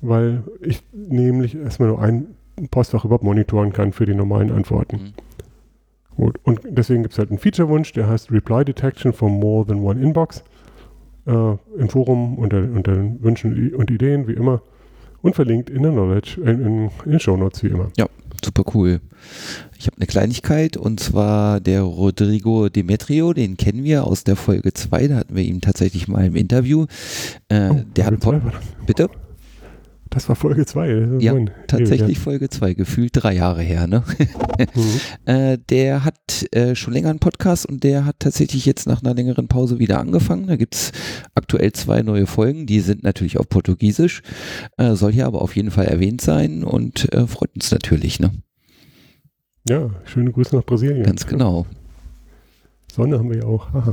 weil 0.00 0.44
ich 0.60 0.82
nämlich 0.92 1.56
erstmal 1.56 1.88
nur 1.88 2.00
ein 2.00 2.28
Postfach 2.70 3.04
überhaupt 3.04 3.24
monitoren 3.24 3.72
kann 3.72 3.92
für 3.92 4.06
die 4.06 4.14
normalen 4.14 4.52
Antworten. 4.52 4.96
Mhm. 4.96 5.12
Gut, 6.16 6.38
und 6.44 6.60
deswegen 6.64 7.02
gibt 7.02 7.12
es 7.12 7.18
halt 7.18 7.30
einen 7.30 7.38
Feature-Wunsch, 7.38 7.92
der 7.92 8.08
heißt 8.08 8.30
Reply 8.30 8.64
Detection 8.64 9.12
for 9.12 9.28
More 9.28 9.66
Than 9.66 9.80
One 9.80 10.00
Inbox. 10.00 10.44
Äh, 11.26 11.30
Im 11.76 11.88
Forum 11.88 12.38
unter, 12.38 12.58
unter 12.58 12.96
Wünschen 13.20 13.74
und 13.74 13.90
Ideen, 13.90 14.28
wie 14.28 14.34
immer. 14.34 14.62
Und 15.22 15.34
verlinkt 15.34 15.70
in 15.70 15.82
der 15.82 15.90
Knowledge, 15.90 16.40
äh, 16.44 16.50
in, 16.50 16.90
in 17.04 17.10
den 17.10 17.18
Show 17.18 17.36
Notes, 17.36 17.64
wie 17.64 17.68
immer. 17.68 17.90
Ja, 17.96 18.06
super 18.44 18.64
cool. 18.74 19.00
Ich 19.78 19.86
habe 19.86 19.96
eine 19.96 20.06
Kleinigkeit 20.06 20.76
und 20.76 21.00
zwar 21.00 21.60
der 21.60 21.82
Rodrigo 21.82 22.68
Demetrio, 22.68 23.32
den 23.32 23.56
kennen 23.56 23.84
wir 23.84 24.04
aus 24.04 24.24
der 24.24 24.36
Folge 24.36 24.72
2, 24.72 25.08
da 25.08 25.16
hatten 25.16 25.34
wir 25.34 25.42
ihn 25.42 25.60
tatsächlich 25.60 26.08
mal 26.08 26.26
im 26.26 26.36
Interview. 26.36 26.86
Äh, 27.48 27.70
oh, 27.70 27.82
der 27.96 28.06
hat 28.06 28.14
Bitte? 28.86 29.08
Das 30.14 30.28
war 30.28 30.36
Folge 30.36 30.64
2. 30.64 31.18
Ja, 31.18 31.34
tatsächlich 31.66 32.20
Folge 32.20 32.48
2, 32.48 32.74
gefühlt 32.74 33.10
drei 33.14 33.34
Jahre 33.34 33.62
her. 33.62 33.88
Ne? 33.88 34.04
mhm. 34.74 35.00
äh, 35.24 35.58
der 35.58 36.04
hat 36.04 36.46
äh, 36.52 36.76
schon 36.76 36.94
länger 36.94 37.10
einen 37.10 37.18
Podcast 37.18 37.66
und 37.66 37.82
der 37.82 38.06
hat 38.06 38.20
tatsächlich 38.20 38.64
jetzt 38.64 38.86
nach 38.86 39.02
einer 39.02 39.12
längeren 39.12 39.48
Pause 39.48 39.80
wieder 39.80 39.98
angefangen. 39.98 40.46
Da 40.46 40.54
gibt 40.54 40.76
es 40.76 40.92
aktuell 41.34 41.72
zwei 41.72 42.02
neue 42.02 42.28
Folgen, 42.28 42.66
die 42.66 42.78
sind 42.78 43.02
natürlich 43.02 43.38
auf 43.38 43.48
Portugiesisch, 43.48 44.22
äh, 44.76 44.94
soll 44.94 45.12
hier 45.12 45.26
aber 45.26 45.42
auf 45.42 45.56
jeden 45.56 45.72
Fall 45.72 45.86
erwähnt 45.86 46.20
sein 46.20 46.62
und 46.62 47.12
äh, 47.12 47.26
freut 47.26 47.52
uns 47.56 47.72
natürlich. 47.72 48.20
Ne? 48.20 48.30
Ja, 49.68 49.90
schöne 50.04 50.30
Grüße 50.30 50.54
nach 50.54 50.64
Brasilien. 50.64 51.02
Ganz 51.02 51.26
genau. 51.26 51.66
Sonne 52.92 53.18
haben 53.18 53.30
wir 53.30 53.38
ja 53.38 53.46
auch. 53.46 53.66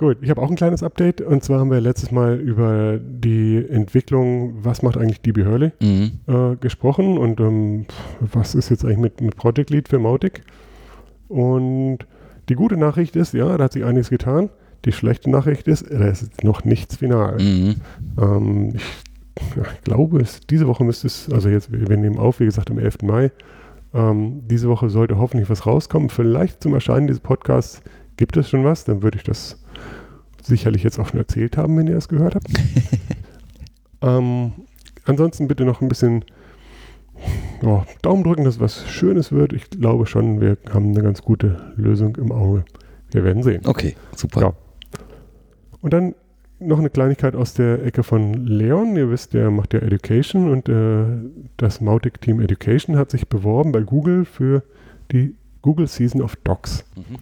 Gut, 0.00 0.16
ich 0.22 0.30
habe 0.30 0.40
auch 0.40 0.48
ein 0.48 0.56
kleines 0.56 0.82
Update 0.82 1.20
und 1.20 1.44
zwar 1.44 1.60
haben 1.60 1.70
wir 1.70 1.78
letztes 1.78 2.10
Mal 2.10 2.40
über 2.40 2.98
die 2.98 3.62
Entwicklung, 3.68 4.54
was 4.64 4.80
macht 4.80 4.96
eigentlich 4.96 5.20
DB 5.20 5.44
Hurley, 5.44 5.72
mhm. 5.78 6.12
äh, 6.26 6.56
gesprochen 6.56 7.18
und 7.18 7.38
ähm, 7.38 7.84
was 8.18 8.54
ist 8.54 8.70
jetzt 8.70 8.82
eigentlich 8.82 8.96
mit, 8.96 9.20
mit 9.20 9.36
Project 9.36 9.68
Lead 9.68 9.88
für 9.88 9.98
Mautic. 9.98 10.40
Und 11.28 11.98
die 12.48 12.54
gute 12.54 12.78
Nachricht 12.78 13.14
ist, 13.14 13.34
ja, 13.34 13.58
da 13.58 13.64
hat 13.64 13.74
sich 13.74 13.84
einiges 13.84 14.08
getan. 14.08 14.48
Die 14.86 14.92
schlechte 14.92 15.28
Nachricht 15.28 15.68
ist, 15.68 15.90
da 15.90 16.08
ist 16.08 16.44
noch 16.44 16.64
nichts 16.64 16.96
final. 16.96 17.36
Mhm. 17.38 17.74
Ähm, 18.18 18.72
ich, 18.76 19.54
ja, 19.54 19.64
ich, 19.70 19.82
glaube, 19.82 20.22
es, 20.22 20.40
diese 20.48 20.66
Woche 20.66 20.82
müsste 20.82 21.08
es, 21.08 21.30
also 21.30 21.50
jetzt, 21.50 21.70
wir 21.72 21.94
nehmen 21.98 22.16
auf, 22.16 22.40
wie 22.40 22.46
gesagt, 22.46 22.70
am 22.70 22.78
11. 22.78 23.02
Mai. 23.02 23.32
Ähm, 23.92 24.44
diese 24.48 24.70
Woche 24.70 24.88
sollte 24.88 25.18
hoffentlich 25.18 25.50
was 25.50 25.66
rauskommen. 25.66 26.08
Vielleicht 26.08 26.62
zum 26.62 26.72
Erscheinen 26.72 27.06
dieses 27.06 27.20
Podcasts 27.20 27.82
gibt 28.16 28.38
es 28.38 28.48
schon 28.48 28.64
was, 28.64 28.84
dann 28.84 29.02
würde 29.02 29.18
ich 29.18 29.24
das 29.24 29.62
sicherlich 30.50 30.82
jetzt 30.82 30.98
auch 30.98 31.08
schon 31.08 31.18
erzählt 31.18 31.56
haben, 31.56 31.76
wenn 31.78 31.86
ihr 31.86 31.96
es 31.96 32.08
gehört 32.08 32.34
habt. 32.34 32.48
ähm, 34.02 34.52
ansonsten 35.04 35.48
bitte 35.48 35.64
noch 35.64 35.80
ein 35.80 35.88
bisschen 35.88 36.24
oh, 37.62 37.82
Daumen 38.02 38.22
drücken, 38.22 38.44
dass 38.44 38.60
was 38.60 38.86
Schönes 38.88 39.32
wird. 39.32 39.54
Ich 39.54 39.70
glaube 39.70 40.06
schon, 40.06 40.40
wir 40.40 40.58
haben 40.72 40.90
eine 40.90 41.02
ganz 41.02 41.22
gute 41.22 41.72
Lösung 41.76 42.16
im 42.16 42.32
Auge. 42.32 42.64
Wir 43.10 43.24
werden 43.24 43.42
sehen. 43.42 43.62
Okay, 43.66 43.96
super. 44.14 44.40
Ja. 44.42 44.52
Und 45.80 45.92
dann 45.92 46.14
noch 46.58 46.78
eine 46.78 46.90
Kleinigkeit 46.90 47.34
aus 47.34 47.54
der 47.54 47.84
Ecke 47.84 48.02
von 48.02 48.34
Leon. 48.46 48.94
Ihr 48.96 49.10
wisst, 49.10 49.32
der 49.32 49.50
macht 49.50 49.72
ja 49.72 49.80
Education 49.80 50.50
und 50.50 50.68
äh, 50.68 51.04
das 51.56 51.80
Mautic 51.80 52.20
Team 52.20 52.40
Education 52.40 52.96
hat 52.96 53.10
sich 53.10 53.28
beworben 53.28 53.72
bei 53.72 53.80
Google 53.80 54.26
für 54.26 54.62
die 55.10 55.34
Google 55.62 55.86
Season 55.86 56.20
of 56.20 56.36
Docs. 56.36 56.84
Mhm. 56.96 57.16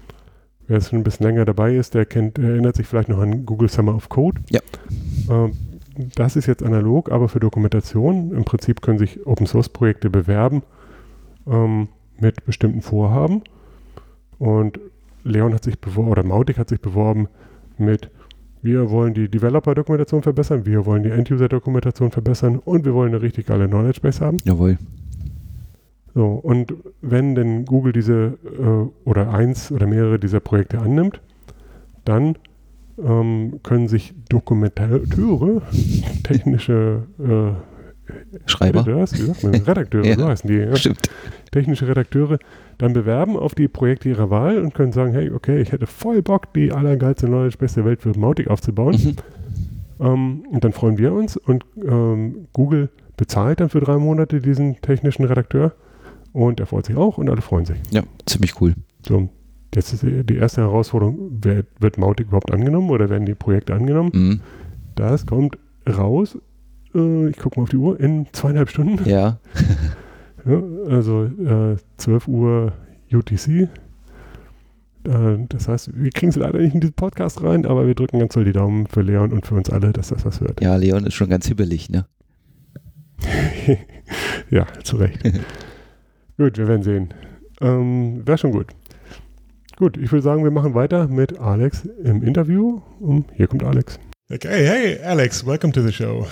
Wer 0.69 0.81
schon 0.83 1.01
ein 1.01 1.03
bisschen 1.03 1.27
länger 1.27 1.47
dabei 1.47 1.75
ist, 1.75 1.95
der 1.95 2.05
kennt, 2.05 2.39
erinnert 2.39 2.77
sich 2.77 2.87
vielleicht 2.87 3.09
noch 3.09 3.19
an 3.19 3.47
Google 3.47 3.71
Summer 3.71 3.95
of 3.95 4.09
Code. 4.11 4.41
Ja. 4.51 4.61
Ähm, 5.31 5.53
das 6.15 6.37
ist 6.37 6.47
jetzt 6.47 6.63
analog, 6.63 7.11
aber 7.11 7.29
für 7.29 7.41
Dokumentation. 7.41 8.33
Im 8.33 8.45
Prinzip 8.45 8.83
können 8.83 8.99
sich 8.99 9.27
Open 9.27 9.47
Source 9.47 9.71
Projekte 9.71 10.11
bewerben 10.11 10.63
ähm, 11.47 11.89
mit 12.21 12.45
bestimmten 12.45 12.83
Vorhaben. 12.83 13.43
Und 14.39 14.79
Leon 15.25 15.55
hat 15.55 15.65
sich 15.65 15.81
beworben, 15.81 16.11
oder 16.11 16.23
Mautic 16.23 16.59
hat 16.59 16.69
sich 16.69 16.81
beworben 16.81 17.29
mit, 17.79 18.11
wir 18.61 18.91
wollen 18.91 19.15
die 19.15 19.29
Developer-Dokumentation 19.29 20.23
verbessern, 20.23 20.67
wir 20.67 20.85
wollen 20.85 21.03
die 21.03 21.11
End-User-Dokumentation 21.11 22.11
verbessern 22.11 22.59
und 22.59 22.85
wir 22.85 22.95
wollen 22.95 23.15
eine 23.15 23.23
richtig 23.23 23.47
geile 23.47 23.69
Knowledge 23.69 24.01
Base 24.01 24.25
haben. 24.25 24.37
Jawohl. 24.45 24.79
So, 26.19 26.31
und 26.31 26.75
wenn 27.01 27.37
denn 27.37 27.65
Google 27.65 27.93
diese 27.93 28.39
äh, 28.43 29.09
oder 29.09 29.33
eins 29.33 29.71
oder 29.71 29.87
mehrere 29.87 30.19
dieser 30.19 30.41
Projekte 30.41 30.81
annimmt, 30.81 31.21
dann 32.05 32.35
ähm, 33.01 33.61
können 33.63 33.87
sich 33.87 34.15
Dokumentateure, 34.29 35.63
technische 36.25 37.05
äh, 37.21 38.51
Schreiber, 38.51 38.81
Editors, 38.81 39.13
wie 39.13 39.27
sagt 39.27 39.45
man, 39.45 39.55
Redakteure, 39.55 40.05
ja, 40.07 40.17
so 40.17 40.27
heißen 40.27 40.51
die, 40.51 40.57
ja, 40.57 40.75
stimmt. 40.75 41.09
technische 41.53 41.87
Redakteure, 41.87 42.41
dann 42.79 42.95
bewerben 42.95 43.37
auf 43.37 43.55
die 43.55 43.69
Projekte 43.69 44.09
ihrer 44.09 44.29
Wahl 44.29 44.61
und 44.61 44.75
können 44.75 44.91
sagen, 44.91 45.13
hey, 45.13 45.31
okay, 45.31 45.61
ich 45.61 45.71
hätte 45.71 45.87
voll 45.87 46.21
Bock, 46.21 46.53
die 46.53 46.73
allergeilste 46.73 47.29
Knowledge 47.29 47.59
beste 47.59 47.85
Welt 47.85 48.03
für 48.03 48.19
Mautic 48.19 48.49
aufzubauen. 48.49 48.97
Mhm. 50.01 50.05
Ähm, 50.05 50.45
und 50.51 50.65
dann 50.65 50.73
freuen 50.73 50.99
wir 50.99 51.13
uns 51.13 51.37
und 51.37 51.65
ähm, 51.81 52.49
Google 52.53 52.89
bezahlt 53.17 53.61
dann 53.61 53.69
für 53.69 53.79
drei 53.79 53.99
Monate 53.99 54.41
diesen 54.41 54.81
technischen 54.81 55.25
Redakteur 55.25 55.75
und 56.47 56.61
er 56.61 56.67
freut 56.67 56.87
sich 56.87 56.97
auch 56.97 57.19
und 57.19 57.29
alle 57.29 57.43
freuen 57.43 57.67
sich. 57.67 57.79
Ja, 57.91 58.03
ziemlich 58.27 58.61
cool. 58.61 58.75
So, 59.07 59.29
jetzt 59.75 59.93
ist 59.93 60.03
die 60.03 60.37
erste 60.37 60.63
Herausforderung, 60.63 61.39
wer, 61.43 61.65
wird 61.81 61.99
Mautic 61.99 62.29
überhaupt 62.29 62.53
angenommen 62.53 62.91
oder 62.91 63.11
werden 63.11 63.27
die 63.27 63.35
Projekte 63.35 63.75
angenommen? 63.75 64.11
Mhm. 64.15 64.41
Das 64.95 65.27
kommt 65.27 65.59
raus, 65.89 66.39
äh, 66.95 67.29
ich 67.29 67.37
gucke 67.37 67.59
mal 67.59 67.65
auf 67.65 67.71
die 67.71 67.77
Uhr, 67.77 67.99
in 67.99 68.27
zweieinhalb 68.33 68.71
Stunden. 68.71 69.09
Ja. 69.09 69.39
ja 70.47 70.63
also 70.89 71.25
äh, 71.25 71.77
12 71.97 72.29
Uhr 72.29 72.73
UTC. 73.13 73.49
Äh, 73.49 73.69
das 75.49 75.69
heißt, 75.69 75.91
wir 75.95 76.11
kriegen 76.11 76.31
es 76.31 76.37
leider 76.37 76.59
nicht 76.59 76.75
in 76.75 76.81
diesen 76.81 76.95
Podcast 76.95 77.43
rein, 77.43 77.67
aber 77.67 77.87
wir 77.87 77.95
drücken 77.95 78.19
ganz 78.19 78.35
doll 78.35 78.45
die 78.45 78.53
Daumen 78.53 78.87
für 78.87 79.03
Leon 79.03 79.33
und 79.33 79.47
für 79.47 79.55
uns 79.55 79.71
alle, 79.71 79.93
dass 79.93 80.09
das 80.09 80.25
was 80.25 80.41
wird. 80.41 80.61
Ja, 80.63 80.77
Leon 80.77 81.05
ist 81.07 81.15
schon 81.15 81.31
ganz 81.31 81.47
hibbelig, 81.47 81.91
ne? 81.91 82.07
ja, 84.51 84.67
zu 84.85 84.97
Recht. 84.97 85.21
Gut, 86.39 86.57
wir 86.57 86.69
werden 86.69 86.85
sehen. 86.85 87.13
Ähm, 87.61 88.25
Wäre 88.25 88.39
schon 88.39 88.53
gut. 88.53 88.69
Gut, 89.77 89.97
ich 89.97 90.13
würde 90.13 90.23
sagen, 90.23 90.45
wir 90.45 90.53
machen 90.53 90.73
weiter 90.73 91.09
mit 91.09 91.37
Alex 91.37 91.85
im 92.05 92.23
Interview. 92.23 92.81
Und 93.01 93.27
hier 93.35 93.49
kommt 93.49 93.65
Alex. 93.65 93.99
Okay, 94.31 94.65
hey 94.65 95.03
Alex, 95.03 95.45
welcome 95.45 95.73
to 95.73 95.83
the 95.83 95.93
show. 95.93 96.29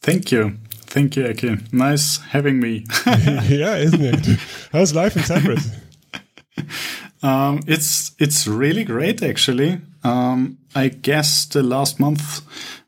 Thank 0.00 0.32
you. 0.32 0.52
Thank 0.86 1.14
you, 1.14 1.26
Eki. 1.26 1.58
Nice 1.72 2.22
having 2.32 2.58
me. 2.58 2.84
yeah, 3.50 3.76
isn't 3.76 4.00
it? 4.00 4.38
How's 4.72 4.94
life 4.94 5.14
in 5.14 5.24
Cyprus? 5.24 5.70
Um, 7.22 7.60
it's 7.66 8.12
it's 8.18 8.46
really 8.46 8.84
great 8.84 9.22
actually. 9.22 9.82
Um, 10.02 10.56
I 10.74 10.88
guess 10.88 11.44
the 11.44 11.62
last 11.62 12.00
month 12.00 12.40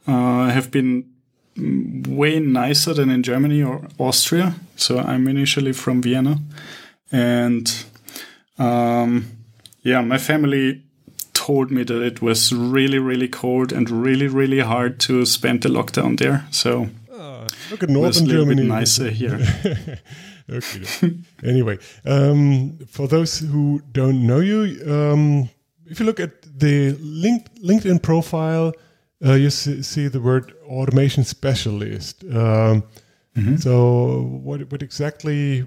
uh, 0.06 0.49
have 0.49 0.70
been 0.70 1.12
way 1.56 2.40
nicer 2.40 2.94
than 2.94 3.11
in 3.11 3.23
Germany 3.23 3.62
or 3.62 3.87
Austria. 3.99 4.54
So 4.76 4.99
I'm 4.99 5.28
initially 5.28 5.73
from 5.73 6.02
Vienna, 6.02 6.38
and 7.11 7.85
um, 8.59 9.26
yeah, 9.82 10.00
my 10.00 10.18
family 10.18 10.82
told 11.32 11.71
me 11.71 11.82
that 11.85 12.02
it 12.02 12.23
was 12.23 12.52
really 12.52 12.99
really 12.99 13.28
cold 13.28 13.73
and 13.73 13.90
really 13.90 14.28
really 14.28 14.61
hard 14.61 15.00
to 15.00 15.25
spend 15.26 15.62
the 15.62 15.68
lockdown 15.68 16.18
there. 16.18 16.47
So 16.50 16.88
Look 17.73 17.82
at 17.82 17.88
northern 17.88 18.04
it 18.04 18.09
was 18.09 18.21
a 18.21 18.25
little 18.25 18.44
Germany. 18.44 18.62
bit 18.62 18.68
nicer 18.68 19.11
here. 19.11 19.40
okay. 20.50 21.14
anyway, 21.42 21.78
um, 22.04 22.78
for 22.87 23.09
those 23.09 23.38
who 23.38 23.80
don't 23.92 24.26
know 24.26 24.40
you, 24.40 24.78
um, 24.87 25.49
if 25.87 25.99
you 25.99 26.06
look 26.06 26.21
at 26.21 26.42
the 26.59 26.92
link, 27.00 27.47
LinkedIn 27.62 28.02
profile, 28.02 28.75
uh, 29.25 29.35
you 29.35 29.50
see, 29.50 29.83
see 29.83 30.09
the 30.09 30.21
word 30.21 30.52
automation 30.67 31.25
specialist. 31.25 32.25
Um, 32.25 32.83
So, 33.59 34.41
what 34.45 34.61
what 34.71 34.83
exactly 34.83 35.64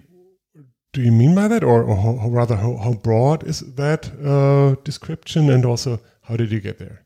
do 0.93 1.01
you 1.01 1.11
mean 1.11 1.35
by 1.35 1.47
that, 1.47 1.63
or, 1.63 1.83
or 1.83 1.95
how, 1.95 2.29
rather 2.29 2.55
how, 2.55 2.77
how 2.77 2.93
broad 2.93 3.43
is 3.43 3.59
that 3.75 4.11
uh, 4.23 4.75
description, 4.83 5.49
and 5.49 5.65
also 5.65 5.99
how 6.21 6.37
did 6.37 6.51
you 6.51 6.61
get 6.61 6.77
there? 6.77 7.05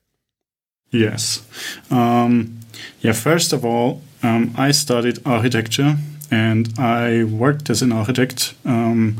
Yes. 0.91 1.41
Um, 1.89 2.59
yeah, 3.01 3.13
first 3.13 3.53
of 3.53 3.63
all, 3.65 4.01
um, 4.23 4.53
I 4.57 4.71
studied 4.71 5.19
architecture 5.25 5.97
and 6.31 6.67
I 6.79 7.23
worked 7.23 7.69
as 7.69 7.81
an 7.81 7.91
architect 7.91 8.53
um, 8.65 9.17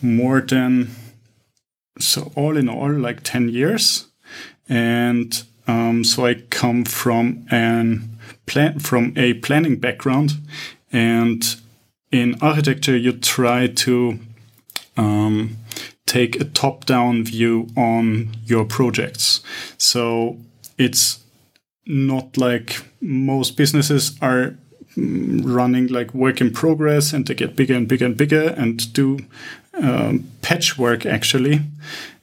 more 0.00 0.40
than, 0.40 0.90
so 1.98 2.32
all 2.34 2.56
in 2.56 2.68
all, 2.68 2.90
like 2.92 3.22
10 3.22 3.48
years. 3.48 4.06
And 4.68 5.44
um, 5.66 6.04
so 6.04 6.26
I 6.26 6.34
come 6.34 6.84
from 6.84 7.46
an 7.50 8.18
plan 8.46 8.78
from 8.80 9.12
a 9.16 9.34
planning 9.34 9.76
background, 9.76 10.32
and 10.92 11.56
in 12.10 12.36
architecture 12.40 12.96
you 12.96 13.12
try 13.12 13.66
to 13.66 14.18
um, 14.96 15.56
take 16.06 16.40
a 16.40 16.44
top-down 16.44 17.24
view 17.24 17.68
on 17.76 18.28
your 18.44 18.64
projects. 18.64 19.40
So 19.78 20.36
it's 20.76 21.20
not 21.86 22.36
like 22.36 22.84
most 23.00 23.56
businesses 23.56 24.18
are 24.20 24.54
mm, 24.96 25.42
running 25.44 25.86
like 25.86 26.12
work 26.14 26.40
in 26.40 26.52
progress 26.52 27.12
and 27.12 27.26
they 27.26 27.34
get 27.34 27.56
bigger 27.56 27.74
and 27.74 27.88
bigger 27.88 28.04
and 28.06 28.16
bigger 28.16 28.48
and 28.56 28.92
do 28.92 29.18
um, 29.74 30.30
patchwork 30.42 31.06
actually 31.06 31.60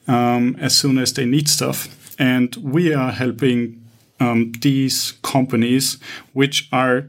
um, 0.06 0.56
as 0.60 0.76
soon 0.76 0.98
as 0.98 1.12
they 1.14 1.26
need 1.26 1.48
stuff. 1.48 1.88
And 2.20 2.54
we 2.56 2.92
are 2.92 3.10
helping 3.10 3.82
um, 4.20 4.52
these 4.60 5.14
companies 5.22 5.98
which 6.34 6.68
are 6.70 7.06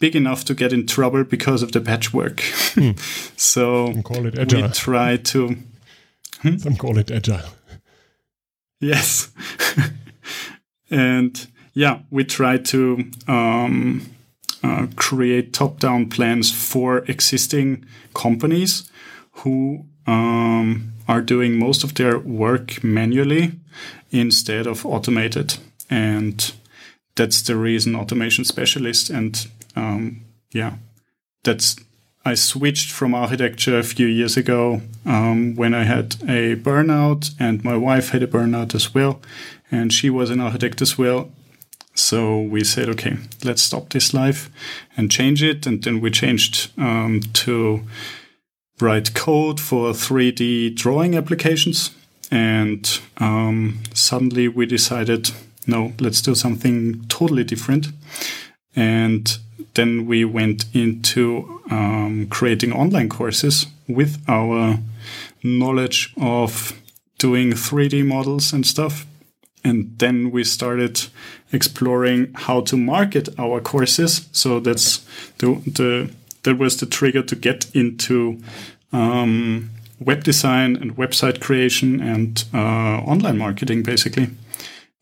big 0.00 0.16
enough 0.16 0.44
to 0.46 0.54
get 0.54 0.72
in 0.72 0.86
trouble 0.86 1.22
because 1.22 1.62
of 1.62 1.72
the 1.72 1.80
patchwork. 1.80 2.40
so 3.36 3.92
call 4.02 4.26
it 4.26 4.38
we 4.38 4.68
try 4.70 5.18
to 5.18 5.56
Some 6.58 6.76
call 6.76 6.98
it 6.98 7.10
agile. 7.10 7.50
Yes. 8.80 9.30
and 10.90 11.46
yeah, 11.74 12.00
we 12.10 12.24
try 12.24 12.56
to 12.56 13.10
um, 13.28 14.10
uh, 14.62 14.86
create 14.96 15.52
top 15.52 15.78
down 15.78 16.08
plans 16.08 16.50
for 16.50 16.98
existing 17.06 17.84
companies 18.14 18.90
who 19.32 19.84
um, 20.06 20.93
are 21.06 21.20
doing 21.20 21.58
most 21.58 21.84
of 21.84 21.94
their 21.94 22.18
work 22.18 22.82
manually 22.82 23.52
instead 24.10 24.66
of 24.66 24.86
automated. 24.86 25.58
And 25.90 26.52
that's 27.16 27.42
the 27.42 27.56
reason 27.56 27.96
automation 27.96 28.44
specialist. 28.44 29.10
And 29.10 29.46
um, 29.76 30.24
yeah, 30.52 30.74
that's 31.42 31.76
I 32.26 32.34
switched 32.34 32.90
from 32.90 33.14
architecture 33.14 33.78
a 33.78 33.82
few 33.82 34.06
years 34.06 34.36
ago 34.36 34.80
um, 35.04 35.54
when 35.56 35.74
I 35.74 35.84
had 35.84 36.14
a 36.22 36.56
burnout, 36.56 37.34
and 37.38 37.62
my 37.62 37.76
wife 37.76 38.10
had 38.10 38.22
a 38.22 38.26
burnout 38.26 38.74
as 38.74 38.94
well, 38.94 39.20
and 39.70 39.92
she 39.92 40.08
was 40.08 40.30
an 40.30 40.40
architect 40.40 40.80
as 40.80 40.96
well. 40.96 41.30
So 41.94 42.40
we 42.40 42.64
said, 42.64 42.88
okay, 42.88 43.18
let's 43.44 43.62
stop 43.62 43.90
this 43.90 44.14
life 44.14 44.50
and 44.96 45.10
change 45.10 45.42
it. 45.42 45.66
And 45.66 45.82
then 45.84 46.00
we 46.00 46.10
changed 46.10 46.72
um, 46.78 47.20
to 47.34 47.82
write 48.80 49.14
code 49.14 49.60
for 49.60 49.92
3D 49.92 50.74
drawing 50.74 51.14
applications. 51.14 51.90
And 52.30 53.00
um, 53.18 53.80
suddenly 53.94 54.48
we 54.48 54.66
decided, 54.66 55.30
no, 55.66 55.92
let's 56.00 56.20
do 56.20 56.34
something 56.34 57.04
totally 57.08 57.44
different. 57.44 57.88
And 58.74 59.38
then 59.74 60.06
we 60.06 60.24
went 60.24 60.64
into 60.74 61.60
um, 61.70 62.26
creating 62.30 62.72
online 62.72 63.08
courses 63.08 63.66
with 63.88 64.22
our 64.28 64.78
knowledge 65.42 66.12
of 66.16 66.72
doing 67.18 67.52
3D 67.52 68.04
models 68.04 68.52
and 68.52 68.66
stuff. 68.66 69.06
And 69.62 69.98
then 69.98 70.30
we 70.30 70.44
started 70.44 71.06
exploring 71.52 72.32
how 72.34 72.60
to 72.62 72.76
market 72.76 73.28
our 73.38 73.60
courses. 73.60 74.28
So 74.32 74.60
that's 74.60 75.06
the, 75.38 75.54
the 75.64 76.10
that 76.44 76.58
was 76.58 76.78
the 76.78 76.86
trigger 76.86 77.22
to 77.22 77.36
get 77.36 77.74
into 77.74 78.40
um, 78.92 79.70
web 80.00 80.24
design 80.24 80.76
and 80.76 80.96
website 80.96 81.40
creation 81.40 82.00
and 82.00 82.44
uh, 82.54 82.98
online 83.00 83.38
marketing, 83.38 83.82
basically. 83.82 84.28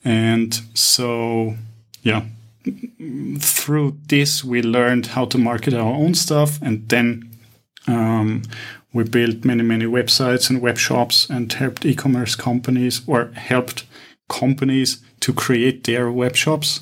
And 0.05 0.61
so, 0.75 1.55
yeah, 2.03 2.23
through 3.39 3.97
this 4.09 4.45
we 4.45 4.63
learned 4.63 5.07
how 5.07 5.25
to 5.27 5.39
market 5.39 5.75
our 5.75 5.93
own 5.95 6.15
stuff 6.15 6.61
and 6.63 6.89
then 6.89 7.29
um, 7.89 8.43
we 8.93 9.03
built 9.05 9.45
many 9.45 9.63
many 9.63 9.85
websites 9.85 10.49
and 10.49 10.63
web 10.63 10.79
shops 10.79 11.29
and 11.29 11.53
helped 11.53 11.85
e-commerce 11.85 12.37
companies 12.37 13.03
or 13.07 13.33
helped 13.35 13.85
companies 14.29 15.03
to 15.21 15.33
create 15.33 15.85
their 15.85 16.11
web 16.11 16.37
shops 16.37 16.81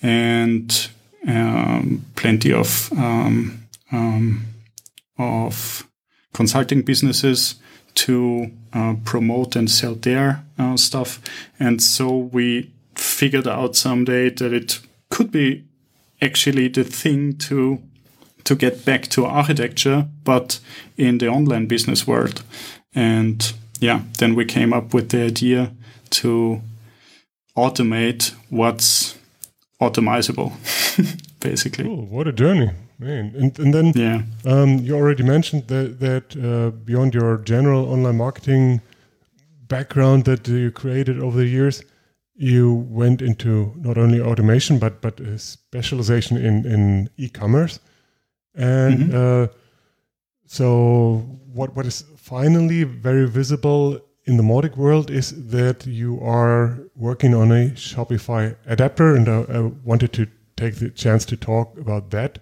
and 0.00 0.88
um, 1.26 2.04
plenty 2.16 2.52
of 2.52 2.90
um, 2.96 3.57
um, 3.92 4.44
of 5.18 5.88
consulting 6.32 6.82
businesses 6.82 7.56
to 7.94 8.50
uh, 8.72 8.94
promote 9.04 9.56
and 9.56 9.70
sell 9.70 9.94
their 9.94 10.44
uh, 10.58 10.76
stuff 10.76 11.20
and 11.58 11.82
so 11.82 12.16
we 12.16 12.70
figured 12.94 13.48
out 13.48 13.76
someday 13.76 14.30
that 14.30 14.52
it 14.52 14.80
could 15.10 15.30
be 15.30 15.64
actually 16.20 16.68
the 16.68 16.84
thing 16.84 17.36
to 17.36 17.80
to 18.44 18.54
get 18.54 18.84
back 18.84 19.02
to 19.08 19.26
architecture, 19.26 20.06
but 20.24 20.58
in 20.96 21.18
the 21.18 21.28
online 21.28 21.66
business 21.66 22.06
world. 22.06 22.42
And 22.94 23.52
yeah, 23.78 24.00
then 24.18 24.34
we 24.34 24.46
came 24.46 24.72
up 24.72 24.94
with 24.94 25.10
the 25.10 25.22
idea 25.22 25.72
to 26.10 26.62
automate 27.54 28.34
what's 28.48 29.18
automizable, 29.82 30.52
basically. 31.40 31.84
What 31.84 32.26
a 32.26 32.32
journey, 32.32 32.70
man! 32.98 33.34
And 33.36 33.58
and 33.58 33.72
then 33.72 33.92
Yeah. 33.94 34.22
Um, 34.44 34.78
you 34.78 34.96
already 34.96 35.22
mentioned 35.22 35.68
that, 35.68 36.00
that 36.00 36.36
uh, 36.36 36.70
beyond 36.70 37.14
your 37.14 37.38
general 37.38 37.90
online 37.92 38.16
marketing 38.16 38.80
background 39.68 40.24
that 40.24 40.48
you 40.48 40.70
created 40.70 41.18
over 41.20 41.36
the 41.38 41.46
years, 41.46 41.82
you 42.34 42.86
went 42.88 43.22
into 43.22 43.74
not 43.76 43.98
only 43.98 44.20
automation 44.20 44.78
but 44.78 45.00
but 45.00 45.20
a 45.20 45.38
specialization 45.38 46.36
in 46.36 46.66
in 46.66 47.10
e-commerce. 47.16 47.80
And 48.54 49.14
uh, 49.14 49.48
so, 50.46 51.38
what 51.52 51.76
what 51.76 51.86
is 51.86 52.04
finally 52.16 52.84
very 52.84 53.28
visible 53.28 54.00
in 54.24 54.36
the 54.36 54.42
Mautic 54.42 54.76
world 54.76 55.10
is 55.10 55.50
that 55.50 55.86
you 55.86 56.20
are 56.20 56.78
working 56.96 57.34
on 57.34 57.52
a 57.52 57.70
Shopify 57.70 58.56
adapter, 58.66 59.14
and 59.14 59.28
I, 59.28 59.44
I 59.48 59.60
wanted 59.84 60.12
to 60.14 60.26
take 60.56 60.76
the 60.76 60.90
chance 60.90 61.24
to 61.26 61.36
talk 61.36 61.78
about 61.78 62.10
that 62.10 62.38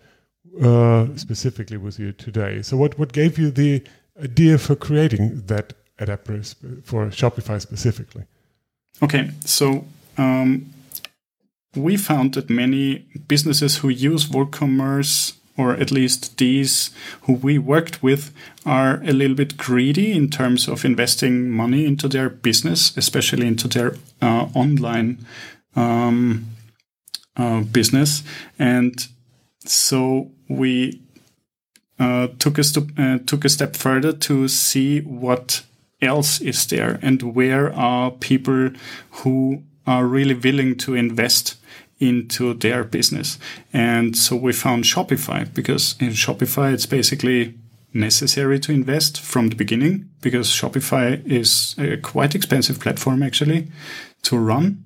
uh, 0.63 1.07
specifically 1.17 1.77
with 1.77 1.99
you 1.99 2.13
today. 2.13 2.63
So, 2.63 2.77
what 2.77 2.99
what 2.99 3.13
gave 3.13 3.39
you 3.39 3.51
the 3.51 3.83
idea 4.23 4.59
for 4.59 4.77
creating 4.77 5.43
that 5.47 5.75
adapter 5.99 6.43
for 6.85 7.07
Shopify 7.09 7.61
specifically? 7.61 8.25
Okay, 9.03 9.31
so 9.45 9.85
um, 10.17 10.73
we 11.75 11.97
found 11.97 12.35
that 12.35 12.49
many 12.49 13.07
businesses 13.29 13.79
who 13.79 13.89
use 13.89 14.27
WooCommerce, 14.27 15.35
or 15.59 15.75
at 15.75 15.91
least 15.91 16.39
these 16.39 16.91
who 17.23 17.35
we 17.35 17.59
worked 17.59 18.03
with, 18.03 18.33
are 18.65 19.03
a 19.05 19.13
little 19.13 19.37
bit 19.37 19.57
greedy 19.57 20.13
in 20.13 20.31
terms 20.31 20.69
of 20.69 20.85
investing 20.85 21.51
money 21.51 21.85
into 21.85 22.09
their 22.09 22.31
business, 22.31 22.97
especially 22.97 23.47
into 23.47 23.69
their 23.69 23.97
uh, 24.23 24.49
online 24.55 25.19
um, 25.75 26.47
uh, 27.37 27.61
business. 27.61 28.23
And 28.59 29.07
so 29.65 30.31
we 30.49 31.01
uh, 31.99 32.29
took 32.39 32.59
a 32.59 32.63
uh, 32.99 33.19
took 33.27 33.45
a 33.45 33.49
step 33.49 33.77
further 33.77 34.13
to 34.13 34.49
see 34.49 35.01
what 35.01 35.63
else 36.03 36.41
is 36.41 36.67
there 36.67 36.99
and 37.03 37.23
where 37.23 37.73
are 37.73 38.11
people 38.11 38.71
who 39.11 39.63
are 39.87 40.05
really 40.05 40.35
willing 40.35 40.77
to 40.77 40.95
invest 40.95 41.57
into 41.99 42.53
their 42.55 42.85
business. 42.85 43.39
And 43.73 44.17
so 44.17 44.37
we 44.37 44.53
found 44.53 44.85
Shopify 44.85 45.53
because 45.55 45.97
in 45.99 46.11
Shopify, 46.11 46.75
it's 46.75 46.87
basically 46.87 47.55
necessary 47.95 48.61
to 48.61 48.73
invest 48.73 49.21
from 49.21 49.49
the 49.49 49.55
beginning 49.55 50.11
because 50.21 50.49
Shopify 50.49 51.25
is 51.27 51.75
a 51.79 51.97
quite 51.97 52.35
expensive 52.35 52.79
platform 52.81 53.23
actually 53.23 53.69
to 54.23 54.37
run, 54.37 54.85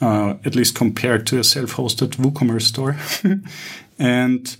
uh, 0.00 0.34
at 0.44 0.54
least 0.54 0.74
compared 0.74 1.26
to 1.26 1.38
a 1.38 1.44
self-hosted 1.44 2.16
WooCommerce 2.16 2.62
store. 2.62 2.96
and 3.98 4.56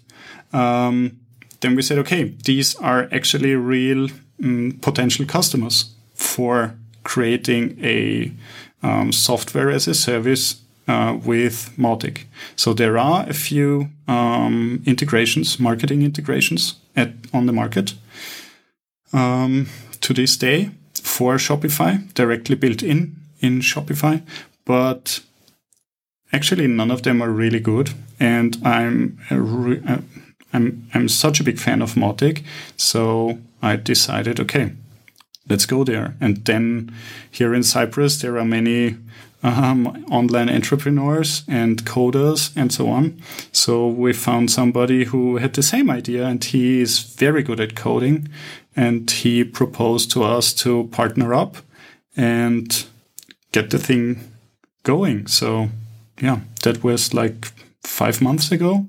um, 0.53 1.19
then 1.61 1.77
we 1.77 1.83
said, 1.83 1.99
okay, 1.99 2.35
these 2.45 2.75
are 2.77 3.09
actually 3.13 3.55
real 3.55 4.09
um, 4.43 4.79
potential 4.83 5.27
customers 5.27 5.95
for 6.15 6.75
creating 7.05 7.79
a 7.83 8.33
um, 8.83 9.13
software 9.13 9.71
as 9.71 9.89
a 9.89 9.95
service 9.95 10.61
uh, 10.89 11.19
with 11.25 11.71
Mautic. 11.79 12.25
So 12.57 12.75
there 12.75 12.99
are 12.99 13.25
a 13.29 13.35
few 13.35 13.89
um, 14.09 14.83
integrations, 14.87 15.61
marketing 15.61 16.03
integrations 16.03 16.75
at 16.97 17.13
on 17.33 17.47
the 17.47 17.53
market 17.53 17.95
um, 19.13 19.69
to 20.01 20.13
this 20.13 20.37
day 20.37 20.71
for 20.95 21.37
Shopify, 21.37 22.13
directly 22.15 22.57
built 22.57 22.83
in 22.83 23.17
in 23.41 23.61
Shopify, 23.61 24.23
but 24.65 25.21
actually 26.33 26.67
none 26.67 26.91
of 26.91 27.03
them 27.03 27.23
are 27.23 27.31
really 27.31 27.61
good. 27.61 27.91
And 28.21 28.57
I'm 28.65 29.19
re- 29.31 29.83
uh, 29.87 29.99
I'm 30.53 30.89
I'm 30.95 31.09
such 31.09 31.41
a 31.41 31.45
big 31.45 31.59
fan 31.59 31.83
of 31.83 31.95
Mautic, 31.95 32.43
so 32.77 33.39
I 33.63 33.77
decided, 33.77 34.41
okay, 34.41 34.73
let's 35.49 35.67
go 35.67 35.85
there. 35.85 36.15
And 36.21 36.45
then 36.45 36.95
here 37.31 37.55
in 37.55 37.63
Cyprus, 37.63 38.21
there 38.21 38.39
are 38.39 38.45
many 38.45 38.97
um, 39.43 40.05
online 40.11 40.49
entrepreneurs 40.49 41.43
and 41.49 41.85
coders 41.85 42.53
and 42.57 42.73
so 42.73 42.89
on. 42.89 43.21
So 43.51 43.89
we 43.89 44.13
found 44.13 44.51
somebody 44.51 45.05
who 45.05 45.39
had 45.39 45.55
the 45.55 45.63
same 45.63 45.91
idea 45.91 46.27
and 46.27 46.43
he 46.43 46.81
is 46.81 47.01
very 47.01 47.43
good 47.43 47.61
at 47.61 47.75
coding. 47.75 48.29
And 48.75 49.11
he 49.11 49.45
proposed 49.45 50.11
to 50.13 50.23
us 50.23 50.55
to 50.55 50.89
partner 50.93 51.35
up 51.35 51.57
and 52.17 52.85
get 53.53 53.71
the 53.71 53.79
thing 53.79 54.31
going. 54.83 55.27
So 55.27 55.69
yeah, 56.21 56.41
that 56.63 56.83
was 56.83 57.13
like 57.13 57.53
five 57.83 58.23
months 58.23 58.51
ago. 58.51 58.87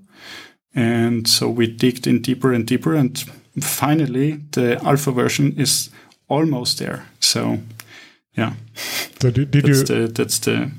And 0.76 1.28
so 1.28 1.50
we 1.50 1.68
digged 1.68 2.08
in 2.08 2.22
deeper 2.22 2.52
and 2.52 2.66
deeper 2.66 2.96
and 2.96 3.18
finally 3.60 4.40
the 4.52 4.84
alpha 4.84 5.12
version 5.12 5.54
is 5.60 5.90
almost 6.28 6.80
there. 6.80 7.06
So 7.20 7.60
yeah. 8.36 8.54
So 9.20 9.32
did, 9.32 9.52
did 9.52 9.66
that's 9.66 9.90
you? 9.90 10.08
The, 10.08 10.08
that's 10.08 10.40
the. 10.40 10.72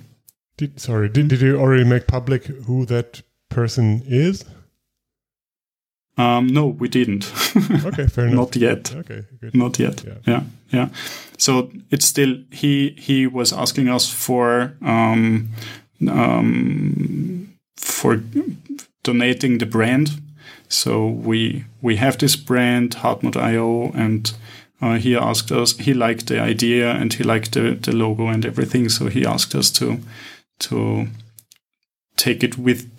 Did, 0.57 0.81
sorry, 0.81 1.09
did, 1.09 1.29
did 1.29 1.41
you 1.41 1.59
already 1.59 1.85
make 1.85 2.07
public 2.07 2.45
who 2.47 2.85
that 2.87 3.23
person 3.49 4.03
is? 4.07 4.45
Um, 6.17 6.47
no, 6.47 6.67
we 6.67 6.89
didn't. 6.89 7.33
Okay, 7.85 8.07
fair 8.07 8.27
enough. 8.27 8.37
Not 8.37 8.57
yet. 8.57 8.95
Okay, 8.95 9.23
good. 9.41 9.55
Not 9.55 9.79
yet. 9.79 10.05
Yeah. 10.05 10.15
Yeah. 10.27 10.43
yeah, 10.71 10.89
So 11.39 11.71
it's 11.91 12.07
still 12.07 12.37
he 12.51 12.91
he 12.99 13.27
was 13.27 13.53
asking 13.53 13.89
us 13.89 14.09
for 14.09 14.75
um, 14.83 15.49
um, 16.09 17.55
for 17.77 18.23
donating 19.05 19.59
the 19.59 19.67
brand. 19.67 20.21
So 20.69 21.07
we 21.07 21.64
we 21.81 21.97
have 21.97 22.19
this 22.19 22.37
brand 22.37 22.97
Hartmut.io 22.97 23.93
and 23.95 24.35
uh, 24.83 24.99
he 24.99 25.14
asked 25.14 25.53
us 25.53 25.79
he 25.79 25.95
liked 25.95 26.27
the 26.27 26.40
idea 26.40 26.90
and 26.90 27.12
he 27.12 27.23
liked 27.23 27.53
the, 27.53 27.79
the 27.81 27.93
logo 27.93 28.27
and 28.27 28.45
everything. 28.45 28.88
So 28.88 29.07
he 29.07 29.25
asked 29.25 29.55
us 29.55 29.71
to 29.73 29.99
to 30.59 31.07
take 32.17 32.43
it 32.43 32.59
with 32.59 32.90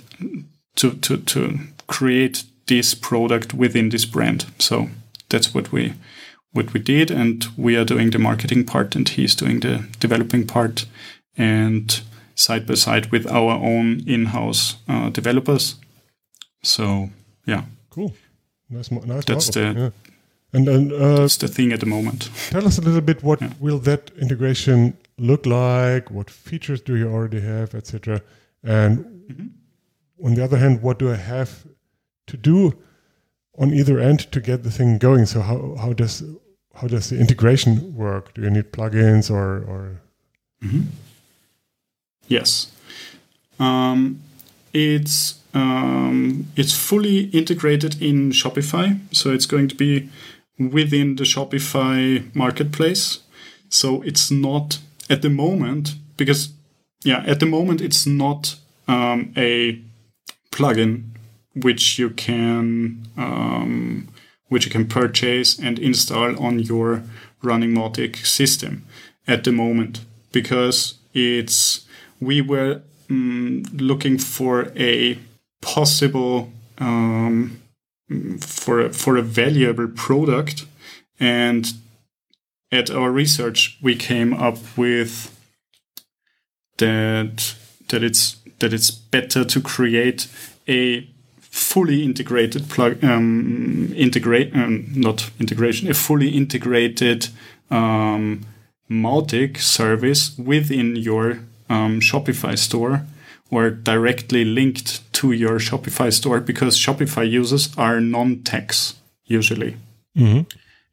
to 0.75 0.91
to 0.91 1.17
to 1.17 1.59
create 1.87 2.45
this 2.67 2.95
product 2.95 3.53
within 3.53 3.89
this 3.89 4.05
brand. 4.05 4.45
So 4.59 4.89
that's 5.29 5.53
what 5.53 5.71
we 5.71 5.93
what 6.51 6.73
we 6.73 6.79
did. 6.79 7.11
And 7.11 7.45
we 7.57 7.75
are 7.75 7.85
doing 7.85 8.11
the 8.11 8.19
marketing 8.19 8.65
part 8.65 8.95
and 8.95 9.09
he's 9.09 9.35
doing 9.35 9.59
the 9.59 9.83
developing 9.99 10.47
part. 10.47 10.85
And 11.37 12.01
side 12.35 12.65
by 12.65 12.75
side 12.75 13.11
with 13.11 13.27
our 13.27 13.53
own 13.53 14.01
in-house 14.07 14.75
uh, 14.87 15.09
developers 15.09 15.75
so 16.65 17.09
yeah 17.45 17.63
Cool. 17.95 18.11
Nice, 18.69 18.91
mo- 18.91 19.03
nice 19.05 19.25
That's 19.25 19.49
the- 19.49 19.73
Yeah. 19.77 19.89
And 20.53 20.67
and 20.69 20.91
uh, 20.91 21.15
that's 21.21 21.37
the 21.37 21.47
thing 21.47 21.73
at 21.73 21.79
the 21.79 21.85
moment 21.85 22.29
tell 22.51 22.65
us 22.67 22.77
a 22.77 22.81
little 22.81 23.01
bit 23.01 23.23
what 23.23 23.41
Yeah. 23.41 23.53
will 23.59 23.79
that 23.79 24.11
integration 24.21 24.93
look 25.17 25.45
like? 25.45 26.11
What 26.11 26.29
features 26.29 26.81
do 26.81 26.93
you 26.95 27.07
already 27.13 27.41
have, 27.41 27.75
etc. 27.77 28.21
And 28.63 28.97
Mhm. 29.29 29.49
on 30.25 30.35
the 30.35 30.43
other 30.43 30.57
hand, 30.57 30.81
what 30.81 30.99
do 30.99 31.05
I 31.11 31.15
have 31.17 31.49
to 32.27 32.37
do 32.37 32.73
on 33.57 33.73
either 33.73 33.99
end 33.99 34.19
to 34.31 34.39
get 34.41 34.63
the 34.63 34.71
thing 34.71 34.97
going? 34.99 35.25
So 35.25 35.39
how 35.41 35.75
how 35.83 35.93
does 35.93 36.23
how 36.81 36.87
does 36.87 37.07
the 37.09 37.17
integration 37.19 37.95
work? 37.95 38.33
Do 38.33 38.41
you 38.41 38.49
need 38.49 38.71
plugins 38.71 39.29
or 39.29 39.63
or 39.71 40.01
Yes. 42.27 42.71
Um, 43.59 44.21
it's 44.73 45.35
um, 45.55 46.47
it's 46.57 46.73
fully 46.73 47.25
integrated 47.29 48.01
in 48.01 48.31
Shopify, 48.31 48.99
so 49.11 49.31
it's 49.31 49.45
going 49.45 49.69
to 49.69 49.75
be 49.75 50.09
within 50.59 51.15
the 51.15 51.23
Shopify 51.23 52.33
marketplace. 52.35 53.19
So 53.69 54.01
it's 54.01 54.29
not 54.29 54.79
at 55.09 55.21
the 55.21 55.29
moment 55.29 55.95
because 56.17 56.49
yeah, 57.03 57.23
at 57.25 57.39
the 57.39 57.45
moment 57.45 57.81
it's 57.81 58.05
not 58.05 58.57
um, 58.87 59.33
a 59.37 59.81
plugin 60.51 61.05
which 61.55 61.97
you 61.97 62.09
can 62.09 63.07
um, 63.17 64.09
which 64.49 64.65
you 64.65 64.71
can 64.71 64.87
purchase 64.87 65.57
and 65.57 65.79
install 65.79 66.37
on 66.43 66.59
your 66.59 67.03
running 67.41 67.73
Mautic 67.73 68.25
system 68.25 68.83
at 69.25 69.45
the 69.45 69.51
moment 69.53 70.01
because 70.33 70.95
it's 71.13 71.85
we 72.19 72.41
were 72.41 72.81
mm, 73.09 73.65
looking 73.79 74.17
for 74.17 74.71
a 74.75 75.17
possible 75.65 76.51
um, 76.77 77.59
for 78.39 78.81
a, 78.81 78.93
for 78.93 79.17
a 79.17 79.21
valuable 79.21 79.87
product. 79.87 80.65
And 81.19 81.73
at 82.71 82.89
our 82.89 83.11
research 83.11 83.77
we 83.81 83.95
came 83.95 84.33
up 84.33 84.57
with 84.77 85.31
that 86.77 87.55
that 87.87 88.03
it's 88.03 88.37
that 88.59 88.73
it's 88.73 88.91
better 88.91 89.45
to 89.45 89.61
create 89.61 90.27
a 90.67 91.07
fully 91.39 92.03
integrated 92.03 92.69
plug 92.69 93.03
um, 93.03 93.93
integrate 93.95 94.53
um, 94.55 94.87
not 94.93 95.29
integration 95.39 95.89
a 95.89 95.93
fully 95.93 96.29
integrated 96.29 97.29
um, 97.71 98.45
service 99.57 100.37
within 100.37 100.95
your 100.95 101.39
um, 101.69 101.99
Shopify 102.01 102.57
store 102.57 103.05
or 103.55 103.69
directly 103.69 104.43
linked 104.43 105.01
to 105.13 105.31
your 105.31 105.59
Shopify 105.59 106.11
store 106.11 106.41
because 106.41 106.77
Shopify 106.77 107.29
users 107.29 107.75
are 107.77 108.01
non-techs 108.01 108.95
usually. 109.25 109.77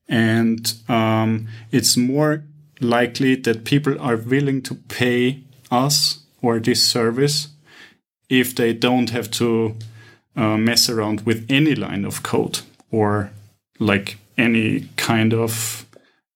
And 0.09 0.73
um, 0.89 1.49
it's 1.73 1.97
more 1.97 2.45
likely 2.81 3.35
that 3.37 3.65
people 3.65 4.01
are 4.01 4.17
willing 4.17 4.63
to 4.63 4.75
pay 4.75 5.43
us 5.71 6.21
or 6.41 6.61
this 6.61 6.85
service 6.85 7.49
if 8.29 8.55
they 8.55 8.73
don't 8.73 9.11
have 9.11 9.29
to 9.33 9.75
uh, 10.37 10.57
mess 10.57 10.89
around 10.89 11.23
with 11.23 11.45
any 11.51 11.75
line 11.75 12.05
of 12.05 12.23
code 12.23 12.61
or 12.91 13.31
like 13.81 14.19
any 14.39 14.89
kind 14.97 15.35
of 15.35 15.85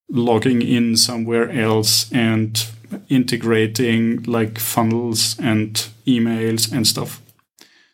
logging 0.08 0.60
in 0.62 0.96
somewhere 0.96 1.50
else 1.50 2.10
and 2.12 2.66
integrating 3.08 4.22
like 4.24 4.58
funnels 4.58 5.38
and 5.38 5.88
emails 6.06 6.72
and 6.72 6.86
stuff. 6.86 7.20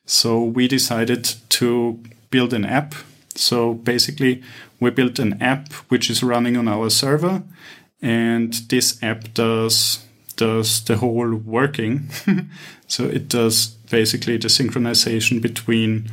So 0.05 0.43
we 0.43 0.69
decided 0.69 1.35
to 1.51 1.99
build 2.31 2.53
an 2.53 2.65
app. 2.65 2.95
So 3.35 3.75
basically, 3.75 4.43
we 4.81 4.91
built 4.91 5.19
an 5.19 5.41
app 5.41 5.73
which 5.89 6.11
is 6.11 6.23
running 6.23 6.57
on 6.57 6.69
our 6.69 6.91
server, 6.91 7.43
and 8.01 8.53
this 8.69 9.03
app 9.03 9.33
does 9.35 10.05
does 10.37 10.85
the 10.85 10.97
whole 10.97 11.35
working. 11.35 12.11
so 12.89 13.05
it 13.05 13.29
does 13.29 13.69
basically 13.91 14.39
the 14.39 14.49
synchronization 14.49 15.41
between 15.41 16.11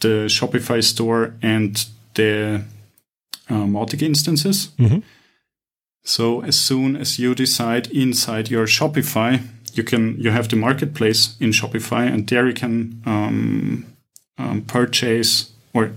the 0.00 0.26
Shopify 0.28 0.82
store 0.82 1.34
and 1.42 1.86
the 2.14 2.62
uh, 3.48 3.54
Mautic 3.66 4.02
instances. 4.02 4.70
So 6.06 6.40
as 6.42 6.56
soon 6.56 6.94
as 6.94 7.18
you 7.18 7.34
decide 7.34 7.88
inside 7.88 8.48
your 8.48 8.66
Shopify, 8.66 9.42
you 9.74 9.82
can 9.82 10.16
you 10.20 10.30
have 10.30 10.48
the 10.48 10.56
marketplace 10.56 11.36
in 11.40 11.50
Shopify, 11.50 12.06
and 12.06 12.28
there 12.28 12.46
you 12.46 12.54
can 12.54 13.02
um, 13.04 13.84
um, 14.38 14.62
purchase, 14.62 15.50
or 15.74 15.90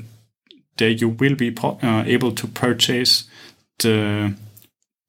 there 0.78 0.90
you 0.90 1.10
will 1.10 1.36
be 1.36 1.56
uh, 1.64 2.04
able 2.08 2.32
to 2.32 2.48
purchase 2.48 3.26
the 3.78 4.34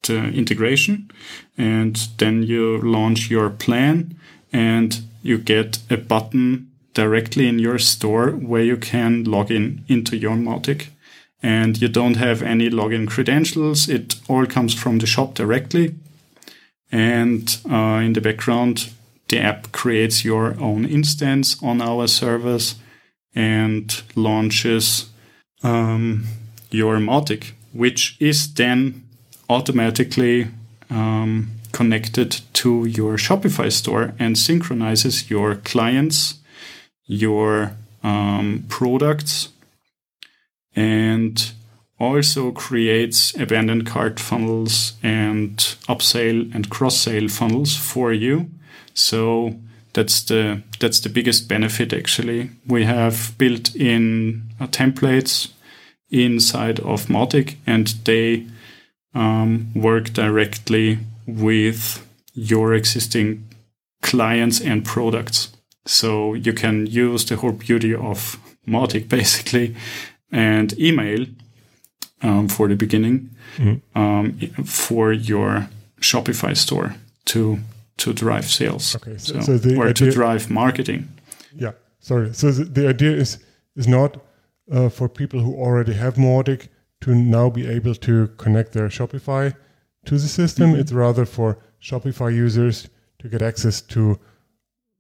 the 0.03 0.19
integration, 0.35 1.11
and 1.57 1.97
then 2.19 2.43
you 2.43 2.79
launch 2.83 3.31
your 3.31 3.49
plan, 3.49 4.15
and 4.53 5.01
you 5.23 5.39
get 5.39 5.79
a 5.89 5.97
button 5.97 6.71
directly 6.93 7.49
in 7.49 7.59
your 7.59 7.79
store 7.79 8.33
where 8.33 8.65
you 8.65 8.77
can 8.77 9.25
log 9.25 9.51
in 9.51 9.83
into 9.89 10.17
your 10.17 10.37
Mautic. 10.37 10.89
And 11.43 11.81
you 11.81 11.89
don't 11.89 12.17
have 12.17 12.43
any 12.43 12.69
login 12.69 13.09
credentials. 13.09 13.89
It 13.89 14.17
all 14.29 14.47
comes 14.47 14.75
from 14.75 14.99
the 14.99 15.07
shop 15.07 15.35
directly. 15.35 15.95
And 16.93 17.57
uh, 17.71 18.03
in 18.05 18.13
the 18.13 18.21
background, 18.21 18.91
the 19.29 19.39
app 19.39 19.73
creates 19.73 20.25
your 20.25 20.57
own 20.61 20.85
instance 20.85 21.57
on 21.63 21.81
our 21.81 22.09
servers 22.09 22.75
and 23.35 24.03
launches 24.17 25.09
um, 25.63 26.25
your 26.71 26.97
Mautic, 26.97 27.53
which 27.73 28.17
is 28.19 28.53
then 28.55 29.05
automatically 29.49 30.49
um, 30.91 31.51
connected 31.73 32.41
to 32.55 32.87
your 32.87 33.17
Shopify 33.17 33.71
store 33.71 34.15
and 34.19 34.37
synchronizes 34.37 35.31
your 35.31 35.57
clients, 35.57 36.41
your 37.07 37.73
um, 38.03 38.65
products, 38.69 39.51
and 40.75 41.53
also 41.99 42.51
creates 42.51 43.39
abandoned 43.39 43.87
cart 43.87 44.19
funnels 44.19 44.95
and 45.03 45.57
upsell 45.87 46.53
and 46.55 46.71
cross 46.71 46.97
sale 46.97 47.29
funnels 47.29 47.77
for 47.77 48.13
you. 48.13 48.51
So 48.95 49.55
that's 49.93 50.23
the 50.23 50.63
that's 50.79 51.01
the 51.01 51.09
biggest 51.09 51.49
benefit 51.49 51.93
actually. 51.93 52.51
We 52.67 52.85
have 52.85 53.35
built 53.39 53.75
in 53.77 54.43
uh, 54.59 54.67
templates 54.69 55.51
inside 56.11 56.81
of 56.81 57.07
Mautic 57.07 57.57
and 57.67 57.89
they 58.05 58.47
um, 59.15 59.73
work 59.75 60.13
directly 60.13 60.99
with 61.27 62.07
your 62.33 62.75
existing 62.75 63.47
clients 64.03 64.61
and 64.61 64.85
products. 64.85 65.53
So 65.87 66.35
you 66.35 66.53
can 66.53 66.87
use 66.87 67.25
the 67.25 67.37
whole 67.37 67.53
beauty 67.53 67.95
of 67.95 68.39
Mautic 68.67 69.09
basically 69.19 69.77
and 70.33 70.79
email 70.79 71.27
um, 72.23 72.49
for 72.49 72.69
the 72.69 72.77
beginning 72.77 73.31
mm-hmm. 73.57 73.99
um, 73.99 74.39
for 74.65 75.13
your 75.13 75.69
Shopify 76.01 76.57
store 76.57 76.95
to 77.27 77.59
to 77.99 78.13
drive 78.13 78.45
sales. 78.45 78.97
Okay, 78.97 79.19
so, 79.19 79.41
so, 79.41 79.59
so 79.59 79.77
or 79.77 79.89
idea, 79.89 79.95
to 79.95 80.11
drive 80.11 80.51
marketing. 80.51 81.09
Yeah, 81.55 81.73
sorry. 81.99 82.33
So 82.33 82.51
the, 82.51 82.65
the 82.65 82.89
idea 82.89 83.13
is 83.13 83.39
is 83.77 83.87
not 83.87 84.17
uh, 84.73 84.89
for 84.89 85.09
people 85.09 85.41
who 85.41 85.55
already 85.55 85.95
have 85.95 86.15
Mautic 86.15 86.69
to 87.01 87.15
now 87.15 87.51
be 87.51 87.67
able 87.67 87.95
to 87.95 88.29
connect 88.37 88.73
their 88.73 88.89
Shopify 88.89 89.55
to 90.05 90.15
the 90.15 90.29
system. 90.29 90.71
Mm-hmm. 90.71 90.81
It's 90.81 90.93
rather 90.93 91.27
for 91.27 91.59
Shopify 91.83 92.35
users 92.35 92.89
to 93.19 93.29
get 93.29 93.43
access 93.43 93.81
to 93.83 94.19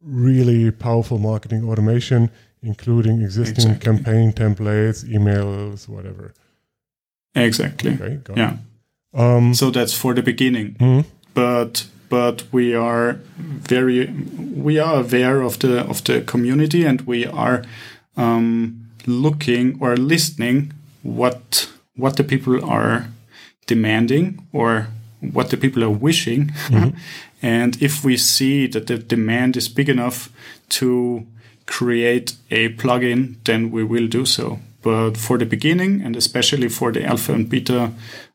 really 0.03 0.71
powerful 0.71 1.19
marketing 1.19 1.69
automation, 1.69 2.31
including 2.63 3.23
existing 3.23 3.71
exactly. 3.71 3.85
campaign 3.85 4.33
templates, 4.33 5.05
emails, 5.05 5.89
whatever. 5.89 6.35
Exactly. 7.35 7.93
Okay, 8.01 8.21
yeah. 8.37 8.57
Um, 9.15 9.55
so 9.55 9.71
that's 9.71 9.95
for 9.95 10.15
the 10.15 10.23
beginning. 10.23 10.75
Mm-hmm. 10.75 11.09
But 11.35 11.87
but 12.09 12.45
we 12.53 12.75
are 12.75 13.21
very 13.39 14.07
we 14.07 14.79
are 14.79 15.01
aware 15.01 15.43
of 15.43 15.59
the 15.61 15.81
of 15.89 16.05
the 16.05 16.23
community 16.23 16.85
and 16.85 17.01
we 17.03 17.27
are 17.27 17.65
um, 18.17 18.89
looking 19.07 19.79
or 19.81 19.97
listening 19.97 20.73
what 21.03 21.71
what 21.97 22.17
the 22.17 22.25
people 22.25 22.65
are 22.65 23.09
demanding 23.67 24.47
or 24.53 24.89
what 25.21 25.51
the 25.51 25.57
people 25.57 25.85
are 25.85 25.91
wishing. 25.91 26.49
Mm-hmm. 26.69 26.97
and 27.43 27.81
if 27.81 28.05
we 28.05 28.17
see 28.17 28.67
that 28.67 28.87
the 28.87 28.99
demand 28.99 29.57
is 29.57 29.69
big 29.69 29.89
enough 29.89 30.31
to 30.69 31.27
create 31.71 32.35
a 32.51 32.69
plugin, 32.75 33.37
then 33.45 33.71
we 33.71 33.85
will 33.85 34.09
do 34.09 34.27
so. 34.27 34.59
But 34.83 35.17
for 35.17 35.39
the 35.39 35.47
beginning, 35.47 36.03
and 36.03 36.17
especially 36.17 36.69
for 36.69 36.93
the 36.93 37.05
alpha 37.05 37.33
and 37.33 37.49
beta 37.49 37.93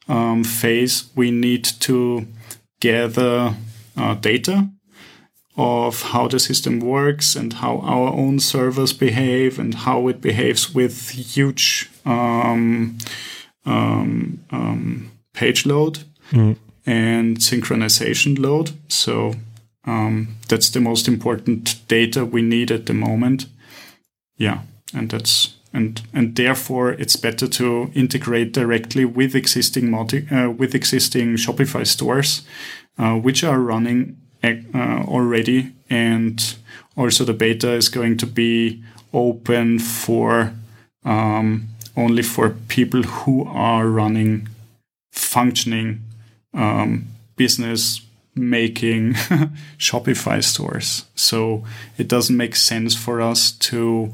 um, 0.07 0.43
phase, 0.43 1.09
we 1.15 1.31
need 1.31 1.65
to 1.81 2.25
gather 2.79 3.53
uh, 3.97 4.15
data 4.15 4.69
of 5.57 6.01
how 6.01 6.27
the 6.27 6.39
system 6.39 6.79
works 6.79 7.35
and 7.35 7.53
how 7.53 7.79
our 7.79 8.13
own 8.13 8.39
servers 8.39 8.93
behave 8.93 9.59
and 9.59 9.73
how 9.73 10.07
it 10.07 10.21
behaves 10.21 10.73
with 10.73 11.09
huge 11.09 11.89
um, 12.05 12.97
um, 13.65 14.39
um, 14.51 15.11
page 15.33 15.65
load 15.65 15.99
mm. 16.31 16.55
and 16.85 17.37
synchronization 17.37 18.37
load. 18.39 18.71
So 18.87 19.33
um, 19.85 20.35
that's 20.47 20.69
the 20.69 20.79
most 20.79 21.07
important 21.07 21.87
data 21.87 22.25
we 22.25 22.41
need 22.41 22.71
at 22.71 22.85
the 22.85 22.93
moment. 22.93 23.45
Yeah, 24.37 24.61
and 24.93 25.09
that's 25.09 25.55
and 25.73 26.01
and 26.13 26.35
therefore 26.35 26.91
it's 26.91 27.15
better 27.15 27.47
to 27.47 27.91
integrate 27.93 28.53
directly 28.53 29.05
with 29.05 29.35
existing 29.35 29.91
multi, 29.91 30.27
uh, 30.29 30.49
with 30.49 30.75
existing 30.75 31.35
Shopify 31.35 31.85
stores, 31.85 32.43
uh, 32.97 33.15
which 33.15 33.43
are 33.43 33.59
running 33.59 34.17
uh, 34.43 35.03
already, 35.07 35.73
and 35.89 36.55
also 36.97 37.23
the 37.23 37.33
beta 37.33 37.73
is 37.73 37.89
going 37.89 38.17
to 38.17 38.27
be 38.27 38.83
open 39.13 39.79
for 39.79 40.53
um, 41.03 41.67
only 41.95 42.23
for 42.23 42.49
people 42.67 43.03
who 43.03 43.45
are 43.47 43.87
running 43.87 44.47
functioning 45.11 46.01
um, 46.53 47.05
business 47.37 48.04
making 48.35 49.13
Shopify 49.77 50.43
stores. 50.43 51.05
So 51.15 51.63
it 51.97 52.07
doesn't 52.07 52.35
make 52.35 52.55
sense 52.55 52.95
for 52.95 53.21
us 53.21 53.51
to 53.51 54.13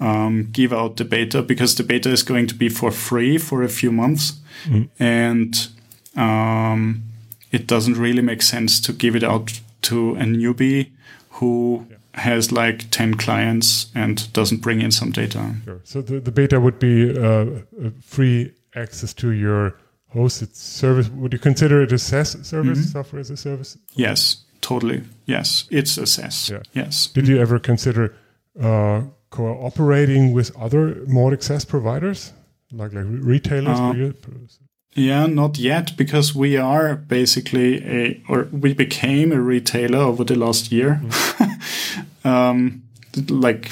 um, 0.00 0.48
give 0.52 0.72
out 0.72 0.96
the 0.96 1.04
beta 1.04 1.42
because 1.42 1.74
the 1.74 1.82
beta 1.82 2.10
is 2.10 2.22
going 2.22 2.46
to 2.46 2.54
be 2.54 2.68
for 2.68 2.90
free 2.90 3.38
for 3.38 3.62
a 3.62 3.68
few 3.68 3.92
months. 3.92 4.40
Mm. 4.64 4.88
And 4.98 5.68
um, 6.16 7.02
it 7.52 7.66
doesn't 7.66 7.96
really 7.96 8.22
make 8.22 8.42
sense 8.42 8.80
to 8.80 8.92
give 8.92 9.14
it 9.16 9.24
out 9.24 9.60
to 9.82 10.14
a 10.16 10.24
newbie 10.24 10.90
who 11.32 11.86
yeah. 11.90 12.22
has 12.22 12.50
like 12.50 12.90
10 12.90 13.14
clients 13.14 13.90
and 13.94 14.32
doesn't 14.32 14.58
bring 14.58 14.80
in 14.80 14.90
some 14.90 15.10
data. 15.10 15.54
Sure. 15.64 15.80
So 15.84 16.02
the, 16.02 16.20
the 16.20 16.32
beta 16.32 16.60
would 16.60 16.78
be 16.78 17.16
uh, 17.16 17.46
free 18.02 18.52
access 18.74 19.12
to 19.14 19.30
your 19.30 19.74
hosted 20.14 20.54
service. 20.54 21.08
Would 21.08 21.32
you 21.32 21.38
consider 21.38 21.82
it 21.82 21.92
a 21.92 21.98
SaaS 21.98 22.30
service, 22.46 22.78
mm-hmm. 22.78 22.88
software 22.88 23.20
as 23.20 23.30
a 23.30 23.36
service? 23.36 23.78
Yes, 23.94 24.44
totally. 24.60 25.02
Yes, 25.26 25.66
it's 25.70 25.98
a 25.98 26.06
SaaS. 26.06 26.50
Yeah. 26.50 26.62
Yes. 26.72 27.06
Did 27.08 27.28
you 27.28 27.38
ever 27.38 27.58
consider 27.58 28.14
uh, 28.60 29.02
cooperating 29.30 30.32
with 30.32 30.56
other 30.56 31.04
more 31.06 31.38
SaaS 31.40 31.64
providers, 31.64 32.32
like 32.72 32.92
like 32.92 33.06
retailers? 33.06 33.78
Uh, 33.78 34.12
yeah, 34.94 35.26
not 35.26 35.58
yet, 35.58 35.96
because 35.96 36.34
we 36.34 36.56
are 36.56 36.96
basically 36.96 37.84
a, 37.84 38.22
or 38.28 38.48
we 38.50 38.74
became 38.74 39.32
a 39.32 39.40
retailer 39.40 39.98
over 39.98 40.24
the 40.24 40.34
last 40.34 40.72
year. 40.72 41.00
Mm. 41.02 42.24
um, 42.24 42.82
like 43.28 43.70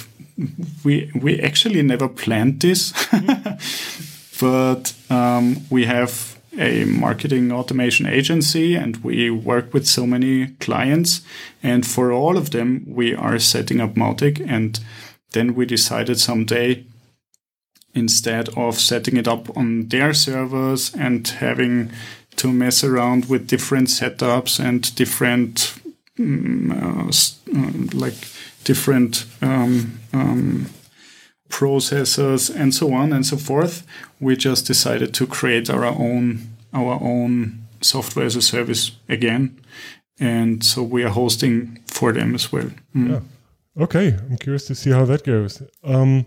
we 0.84 1.10
we 1.14 1.40
actually 1.40 1.82
never 1.82 2.08
planned 2.08 2.60
this, 2.60 2.92
but 4.40 4.94
um, 5.10 5.62
we 5.70 5.84
have 5.84 6.36
a 6.58 6.84
marketing 6.84 7.52
automation 7.52 8.06
agency 8.06 8.74
and 8.74 8.96
we 9.04 9.30
work 9.30 9.74
with 9.74 9.86
so 9.86 10.06
many 10.06 10.48
clients, 10.60 11.20
and 11.62 11.86
for 11.86 12.12
all 12.12 12.36
of 12.36 12.50
them 12.50 12.84
we 12.86 13.14
are 13.14 13.38
setting 13.38 13.80
up 13.80 13.94
Mautic, 13.94 14.44
and 14.46 14.80
then 15.32 15.54
we 15.54 15.66
decided 15.66 16.18
someday 16.18 16.84
instead 17.94 18.48
of 18.56 18.78
setting 18.78 19.16
it 19.16 19.26
up 19.26 19.56
on 19.56 19.88
their 19.88 20.12
servers 20.12 20.94
and 20.94 21.26
having 21.28 21.90
to 22.36 22.52
mess 22.52 22.84
around 22.84 23.24
with 23.26 23.48
different 23.48 23.88
setups 23.88 24.60
and 24.60 24.94
different 24.94 25.74
um, 26.18 26.72
uh, 26.72 27.08
uh, 27.08 27.98
like 27.98 28.14
different 28.64 29.26
um, 29.42 29.98
um, 30.12 30.66
processors 31.48 32.54
and 32.54 32.74
so 32.74 32.92
on 32.92 33.12
and 33.12 33.24
so 33.24 33.36
forth 33.36 33.86
we 34.20 34.36
just 34.36 34.66
decided 34.66 35.14
to 35.14 35.26
create 35.26 35.70
our 35.70 35.84
own 35.84 36.40
our 36.72 36.98
own 37.00 37.58
software 37.80 38.26
as 38.26 38.36
a 38.36 38.42
service 38.42 38.92
again 39.08 39.58
and 40.18 40.64
so 40.64 40.82
we 40.82 41.04
are 41.04 41.10
hosting 41.10 41.78
for 41.86 42.12
them 42.12 42.34
as 42.34 42.52
well 42.52 42.70
mm. 42.94 43.10
yeah. 43.10 43.82
okay 43.82 44.16
i'm 44.28 44.36
curious 44.38 44.66
to 44.66 44.74
see 44.74 44.90
how 44.90 45.04
that 45.04 45.24
goes 45.24 45.62
um, 45.84 46.26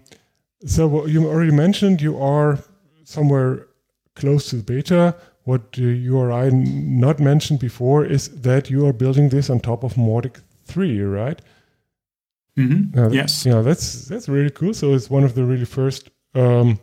so 0.66 1.06
you 1.06 1.26
already 1.28 1.52
mentioned 1.52 2.02
you 2.02 2.18
are 2.22 2.60
somewhere 3.04 3.68
close 4.20 4.50
to 4.50 4.58
the 4.58 4.64
beta. 4.64 5.16
What 5.46 5.78
you 5.78 6.18
or 6.18 6.32
I 6.32 6.50
not 6.50 7.20
mentioned 7.20 7.60
before 7.60 8.06
is 8.06 8.30
that 8.42 8.70
you 8.70 8.86
are 8.86 8.94
building 8.94 9.30
this 9.30 9.50
on 9.50 9.60
top 9.60 9.84
of 9.84 9.96
Mautic 9.96 10.42
3, 10.66 11.02
right? 11.02 11.42
Mm-hmm. 12.60 13.00
Uh, 13.00 13.10
yes. 13.10 13.46
Yeah, 13.46 13.62
that's 13.62 14.06
that's 14.10 14.28
really 14.30 14.50
cool. 14.52 14.74
So 14.74 14.94
it's 14.96 15.10
one 15.10 15.24
of 15.26 15.34
the 15.34 15.44
really 15.44 15.66
first 15.66 16.10
um, 16.36 16.80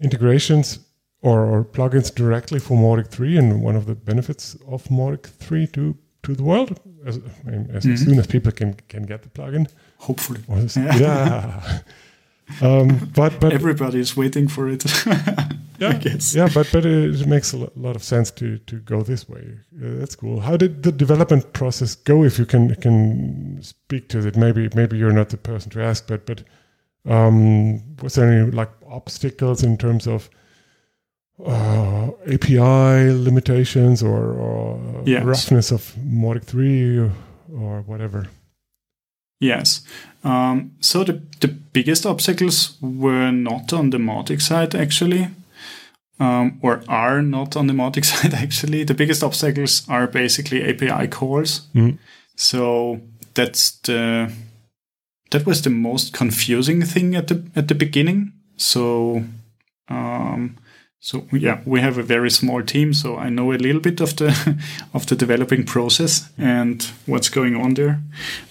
integrations 0.00 0.78
or, 1.22 1.44
or 1.44 1.64
plugins 1.64 2.14
directly 2.14 2.60
for 2.60 2.76
Mautic 2.78 3.08
3 3.10 3.36
and 3.38 3.62
one 3.62 3.76
of 3.76 3.86
the 3.86 3.94
benefits 3.94 4.56
of 4.66 4.84
Mautic 4.90 5.26
3 5.26 5.66
to 5.68 5.94
to 6.22 6.34
the 6.34 6.42
world 6.42 6.80
as, 7.06 7.16
as 7.72 7.84
Mhm. 7.84 7.98
soon 7.98 8.18
as 8.18 8.26
people 8.26 8.52
can 8.52 8.74
can 8.88 9.02
get 9.06 9.22
the 9.22 9.28
plugin. 9.28 9.66
Hopefully. 9.98 10.40
Yeah. 11.00 11.80
Um, 12.62 13.10
but 13.14 13.38
but 13.40 13.52
Everybody 13.52 13.98
is 14.00 14.16
waiting 14.16 14.48
for 14.48 14.68
it. 14.68 14.84
yeah, 15.78 15.90
I 15.90 15.92
guess. 15.94 16.34
yeah, 16.34 16.48
but 16.54 16.68
but 16.72 16.84
it 16.86 17.26
makes 17.26 17.52
a 17.52 17.68
lot 17.76 17.96
of 17.96 18.02
sense 18.02 18.30
to 18.32 18.58
to 18.58 18.76
go 18.80 19.02
this 19.02 19.28
way. 19.28 19.58
Uh, 19.76 19.98
that's 19.98 20.16
cool. 20.16 20.40
How 20.40 20.56
did 20.56 20.82
the 20.82 20.92
development 20.92 21.52
process 21.52 21.94
go? 21.94 22.24
If 22.24 22.38
you 22.38 22.46
can 22.46 22.74
can 22.76 23.58
speak 23.62 24.08
to 24.08 24.26
it, 24.26 24.36
maybe 24.36 24.68
maybe 24.74 24.96
you're 24.98 25.12
not 25.12 25.28
the 25.28 25.36
person 25.36 25.70
to 25.72 25.80
ask, 25.82 26.06
but 26.06 26.26
but 26.26 26.42
um, 27.06 27.96
was 28.02 28.14
there 28.14 28.30
any 28.32 28.50
like 28.50 28.70
obstacles 28.90 29.62
in 29.62 29.76
terms 29.78 30.06
of 30.06 30.28
uh, 31.44 32.10
API 32.26 33.12
limitations 33.12 34.02
or, 34.02 34.32
or 34.32 35.02
Yes. 35.06 35.24
roughness 35.24 35.70
of 35.70 35.94
Mautic 36.04 36.44
three 36.44 36.98
or, 36.98 37.12
or 37.54 37.82
whatever? 37.82 38.26
Yes. 39.40 39.82
Um, 40.24 40.72
so 40.80 41.04
the, 41.04 41.22
the 41.40 41.48
biggest 41.48 42.04
obstacles 42.04 42.76
were 42.80 43.30
not 43.30 43.72
on 43.72 43.90
the 43.90 43.98
Mautic 43.98 44.40
side, 44.42 44.74
actually, 44.74 45.28
um, 46.18 46.58
or 46.62 46.82
are 46.88 47.22
not 47.22 47.56
on 47.56 47.68
the 47.68 47.72
Mautic 47.72 48.04
side, 48.12 48.34
actually. 48.34 48.84
The 48.84 48.94
biggest 48.94 49.22
obstacles 49.22 49.86
are 49.88 50.06
basically 50.06 50.62
API 50.64 51.08
calls. 51.08 51.68
Mhm. 51.74 51.98
So 52.36 53.00
that's 53.34 53.78
the 53.82 54.32
that 55.30 55.44
was 55.46 55.62
the 55.62 55.70
most 55.70 56.12
confusing 56.12 56.82
thing 56.82 57.14
at 57.14 57.28
the 57.28 57.42
at 57.54 57.68
the 57.68 57.74
beginning. 57.74 58.32
So 58.56 59.22
um, 59.88 60.56
so 61.00 61.26
yeah, 61.32 61.60
we 61.64 61.80
have 61.80 61.98
a 61.98 62.02
very 62.02 62.30
small 62.30 62.62
team, 62.62 62.92
so 62.92 63.16
I 63.16 63.28
know 63.28 63.52
a 63.52 63.58
little 63.58 63.80
bit 63.80 64.00
of 64.00 64.16
the 64.16 64.56
of 64.94 65.06
the 65.06 65.16
developing 65.16 65.64
process 65.64 66.28
and 66.38 66.82
what's 67.06 67.28
going 67.28 67.56
on 67.56 67.74
there. 67.74 68.00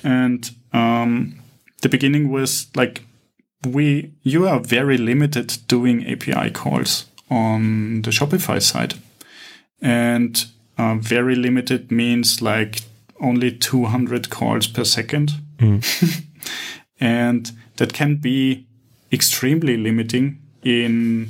And 0.04 0.50
um, 0.74 1.36
the 1.82 1.90
beginning 1.90 2.30
was 2.30 2.68
like 2.76 3.04
we 3.66 4.12
you 4.24 4.48
are 4.48 4.60
very 4.60 4.98
limited 4.98 5.58
doing 5.68 6.06
API 6.08 6.52
calls 6.52 7.06
on 7.30 8.02
the 8.04 8.12
Shopify 8.12 8.62
side, 8.62 8.96
and 9.82 10.46
uh, 10.78 10.96
very 10.96 11.36
limited 11.36 11.92
means 11.92 12.42
like 12.42 12.82
only 13.20 13.52
200 13.52 14.30
calls 14.30 14.68
per 14.68 14.84
second, 14.84 15.34
and 17.00 17.52
that 17.78 17.94
can 17.94 18.18
be 18.18 18.66
extremely 19.12 19.78
limiting 19.78 20.40
in 20.64 21.30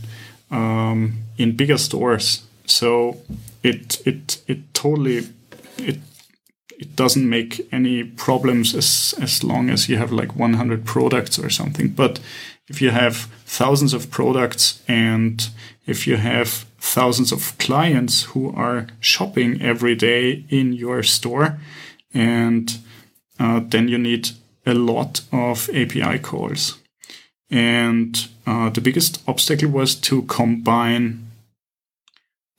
um, 0.52 1.18
in 1.38 1.56
bigger 1.56 1.78
stores. 1.78 2.44
So 2.66 3.18
it 3.64 4.02
it 4.06 4.42
it 4.48 4.74
totally 4.74 5.28
it 5.78 6.00
it 6.78 6.96
doesn't 6.96 7.30
make 7.30 7.68
any 7.72 8.04
problems 8.04 8.76
as 8.76 9.16
as 9.22 9.44
long 9.44 9.70
as 9.70 9.90
you 9.90 9.98
have 9.98 10.12
like 10.12 10.36
100 10.36 10.86
products 10.86 11.40
or 11.40 11.50
something. 11.50 11.90
But 11.90 12.20
if 12.70 12.82
you 12.82 12.92
have 12.92 13.28
thousands 13.46 13.94
of 13.94 14.12
products 14.12 14.84
and 14.88 15.50
if 15.86 16.06
you 16.06 16.18
have 16.18 16.66
thousands 16.80 17.32
of 17.32 17.58
clients 17.58 18.24
who 18.24 18.52
are 18.56 18.88
shopping 19.00 19.62
every 19.62 19.96
day 19.96 20.46
in 20.50 20.74
your 20.74 21.04
store, 21.04 21.58
and 22.14 22.78
uh, 23.40 23.62
then 23.64 23.88
you 23.88 23.98
need 23.98 24.30
a 24.66 24.74
lot 24.74 25.22
of 25.32 25.70
API 25.70 26.20
calls. 26.20 26.78
And 27.50 28.28
uh, 28.46 28.70
the 28.70 28.82
biggest 28.82 29.24
obstacle 29.28 29.70
was 29.70 29.96
to 29.96 30.24
combine 30.24 31.28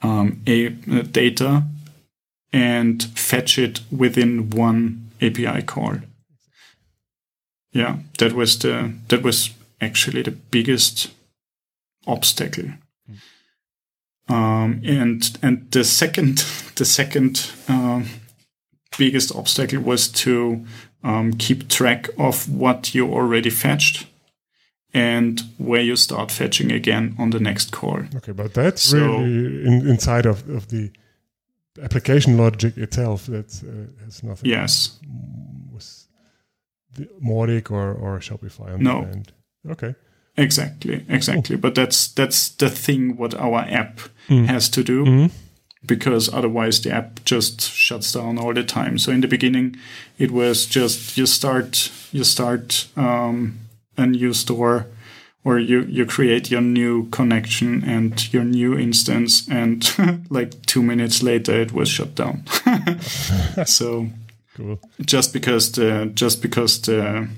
um, 0.01 0.41
a, 0.47 0.69
uh, 0.69 1.03
data 1.03 1.65
and 2.53 3.03
fetch 3.03 3.59
it 3.59 3.81
within 3.91 4.51
one 4.51 5.11
API 5.21 5.63
call. 5.63 5.97
Yeah, 7.73 7.97
that 8.19 8.33
was 8.33 8.59
the 8.59 8.93
that 9.09 9.23
was 9.23 9.51
actually 9.81 10.23
the 10.23 10.31
biggest 10.31 11.11
obstacle. 12.07 12.71
Um, 14.29 14.81
and 14.85 15.39
and 15.43 15.71
the 15.71 15.85
second 15.85 16.39
the 16.77 16.85
second 16.85 17.51
um, 17.69 18.07
biggest 18.99 19.35
obstacle 19.35 19.81
was 19.81 20.09
to 20.09 20.65
um, 21.05 21.33
keep 21.35 21.69
track 21.69 22.09
of 22.19 22.49
what 22.49 22.95
you 22.95 23.13
already 23.13 23.51
fetched 23.51 24.07
and 24.95 25.43
where 25.59 25.83
you 25.83 25.97
start 25.97 26.31
fetching 26.31 26.73
again 26.73 27.15
on 27.19 27.31
the 27.31 27.39
next 27.41 27.71
call. 27.73 28.01
Okay, 28.17 28.33
but 28.33 28.55
that's 28.55 28.83
So- 28.83 28.99
really 28.99 29.67
in, 29.67 29.87
inside 29.89 30.27
of, 30.27 30.49
of 30.49 30.69
the 30.69 30.91
application 31.83 32.37
logic 32.37 32.77
itself. 32.77 33.27
That's 33.27 33.63
uh, 33.63 33.87
has 34.05 34.23
nothing 34.23 34.51
Yes. 34.51 34.99
with 35.73 36.07
the 36.95 37.09
Mautic 37.23 37.71
or, 37.71 37.93
or 37.93 38.19
Shopify 38.21 38.75
on 38.75 38.83
No. 38.83 39.03
the 39.05 39.11
end. 39.13 39.33
Okay. 39.71 39.95
Exactly, 40.37 41.05
exactly. 41.09 41.57
But 41.57 41.75
that's 41.75 42.09
that's 42.15 42.49
the 42.51 42.71
thing 42.71 43.17
what 43.17 43.35
our 43.35 43.61
app 43.69 44.01
Mm. 44.29 44.47
has 44.47 44.69
to 44.71 44.85
do 44.85 45.05
Mhm. 45.05 45.31
because 45.87 46.29
otherwise 46.33 46.81
the 46.83 46.93
app 46.95 47.25
just 47.25 47.61
shuts 47.61 48.13
down 48.13 48.39
all 48.39 48.55
the 48.55 48.63
time. 48.65 48.99
So 48.99 49.11
in 49.13 49.21
the 49.21 49.29
beginning, 49.29 49.77
it 50.19 50.31
was 50.31 50.67
just 50.67 51.17
you 51.19 51.27
start 51.27 51.91
you 52.13 52.25
start 52.25 52.89
um, 52.97 53.55
a 53.97 54.07
new 54.07 54.33
store 54.33 54.87
or 55.45 55.59
you 55.59 55.83
you 55.89 56.05
create 56.07 56.51
your 56.51 56.61
new 56.63 57.09
connection 57.11 57.83
and 57.85 58.33
your 58.33 58.45
new 58.45 58.79
instance, 58.79 59.49
and 59.51 59.85
like 60.31 60.51
two 60.67 60.83
minutes 60.83 61.23
later 61.23 61.61
it 61.61 61.73
was 61.73 61.89
shut 61.89 62.15
down. 62.15 62.43
so 63.67 64.09
Cool. 64.57 64.79
just 65.07 65.33
because 65.33 65.73
the 65.73 66.11
just 66.15 66.43
because 66.43 66.81
the 66.83 67.29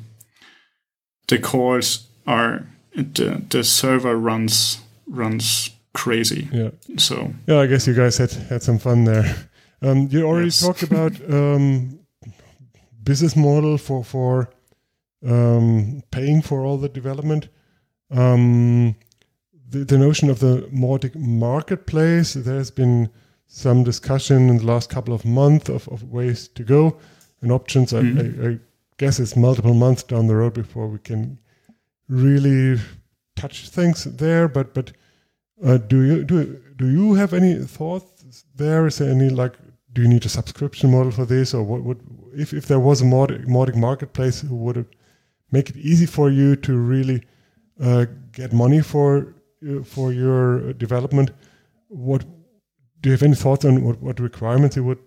the 1.29 1.39
calls 1.39 2.07
are 2.27 2.67
the 2.95 3.43
the 3.51 3.63
server 3.63 4.17
runs 4.17 4.81
runs 5.07 5.71
crazy. 5.93 6.49
Yeah. 6.53 6.71
So 6.97 7.33
Yeah, 7.47 7.61
I 7.61 7.67
guess 7.67 7.87
you 7.87 7.95
guys 7.95 8.19
had 8.19 8.33
had 8.49 8.63
some 8.63 8.79
fun 8.79 9.05
there. 9.05 9.35
Um, 9.83 10.09
you 10.11 10.25
already 10.27 10.47
Yes. 10.47 10.61
talked 10.61 10.83
about 10.83 11.13
um, 11.33 11.99
business 13.03 13.35
model 13.37 13.79
for 13.79 14.05
for 14.05 14.49
um, 15.27 16.03
paying 16.11 16.43
for 16.43 16.65
all 16.65 16.79
the 16.79 16.89
development. 16.89 17.49
Um, 18.11 18.95
the, 19.69 19.85
the 19.85 19.99
notion 19.99 20.31
of 20.31 20.41
the 20.41 20.69
Mautic 20.73 21.15
marketplace. 21.15 22.35
There's 22.35 22.71
been 22.71 23.09
some 23.47 23.85
discussion 23.85 24.49
in 24.49 24.59
the 24.59 24.67
last 24.67 24.91
couple 24.91 25.15
of 25.15 25.25
months 25.25 25.69
of, 25.69 25.89
of 25.89 26.03
ways 26.11 26.49
to 26.49 26.63
go 26.65 26.97
and 27.41 27.53
options. 27.53 27.93
I, 27.93 28.03
Mhm. 28.03 28.45
I, 28.45 28.49
I 28.53 28.59
guess 28.99 29.19
it's 29.21 29.37
multiple 29.37 29.75
months 29.75 30.03
down 30.03 30.27
the 30.27 30.37
road 30.37 30.55
before 30.55 30.89
we 30.89 30.99
can 30.99 31.39
really 32.09 32.81
touch 33.37 33.69
things 33.69 34.05
there. 34.05 34.49
But 34.49 34.75
but 34.75 34.93
uh, 35.65 35.79
do 35.79 36.01
you 36.03 36.25
do 36.25 36.61
do 36.77 36.89
you 36.89 37.15
have 37.15 37.33
any 37.33 37.55
thoughts 37.65 38.45
there? 38.57 38.87
Is 38.87 38.99
there 38.99 39.11
any 39.11 39.29
like 39.29 39.57
do 39.93 40.03
you 40.03 40.09
need 40.09 40.25
a 40.27 40.29
subscription 40.29 40.91
model 40.91 41.13
for 41.13 41.27
this, 41.27 41.55
or 41.55 41.63
what 41.63 41.83
would 41.83 42.01
if 42.37 42.53
if 42.53 42.67
there 42.67 42.81
was 42.81 43.01
a 43.03 43.05
Mautic 43.05 43.77
marketplace, 43.77 44.45
would 44.45 44.77
it 44.77 44.87
make 45.51 45.71
it 45.71 45.77
easy 45.77 46.07
for 46.07 46.31
you 46.31 46.57
to 46.57 46.77
really 46.77 47.23
uh, 47.81 48.07
get 48.33 48.53
money 48.53 48.81
for 48.83 49.35
uh, 49.69 49.83
for 49.85 50.13
your 50.13 50.73
development? 50.75 51.31
What 51.89 52.25
do 53.01 53.09
you 53.09 53.13
have 53.13 53.23
any 53.23 53.35
thoughts 53.35 53.65
on 53.65 53.83
what, 53.83 54.01
what 54.03 54.21
requirements 54.21 54.77
you 54.77 54.85
would 54.85 54.99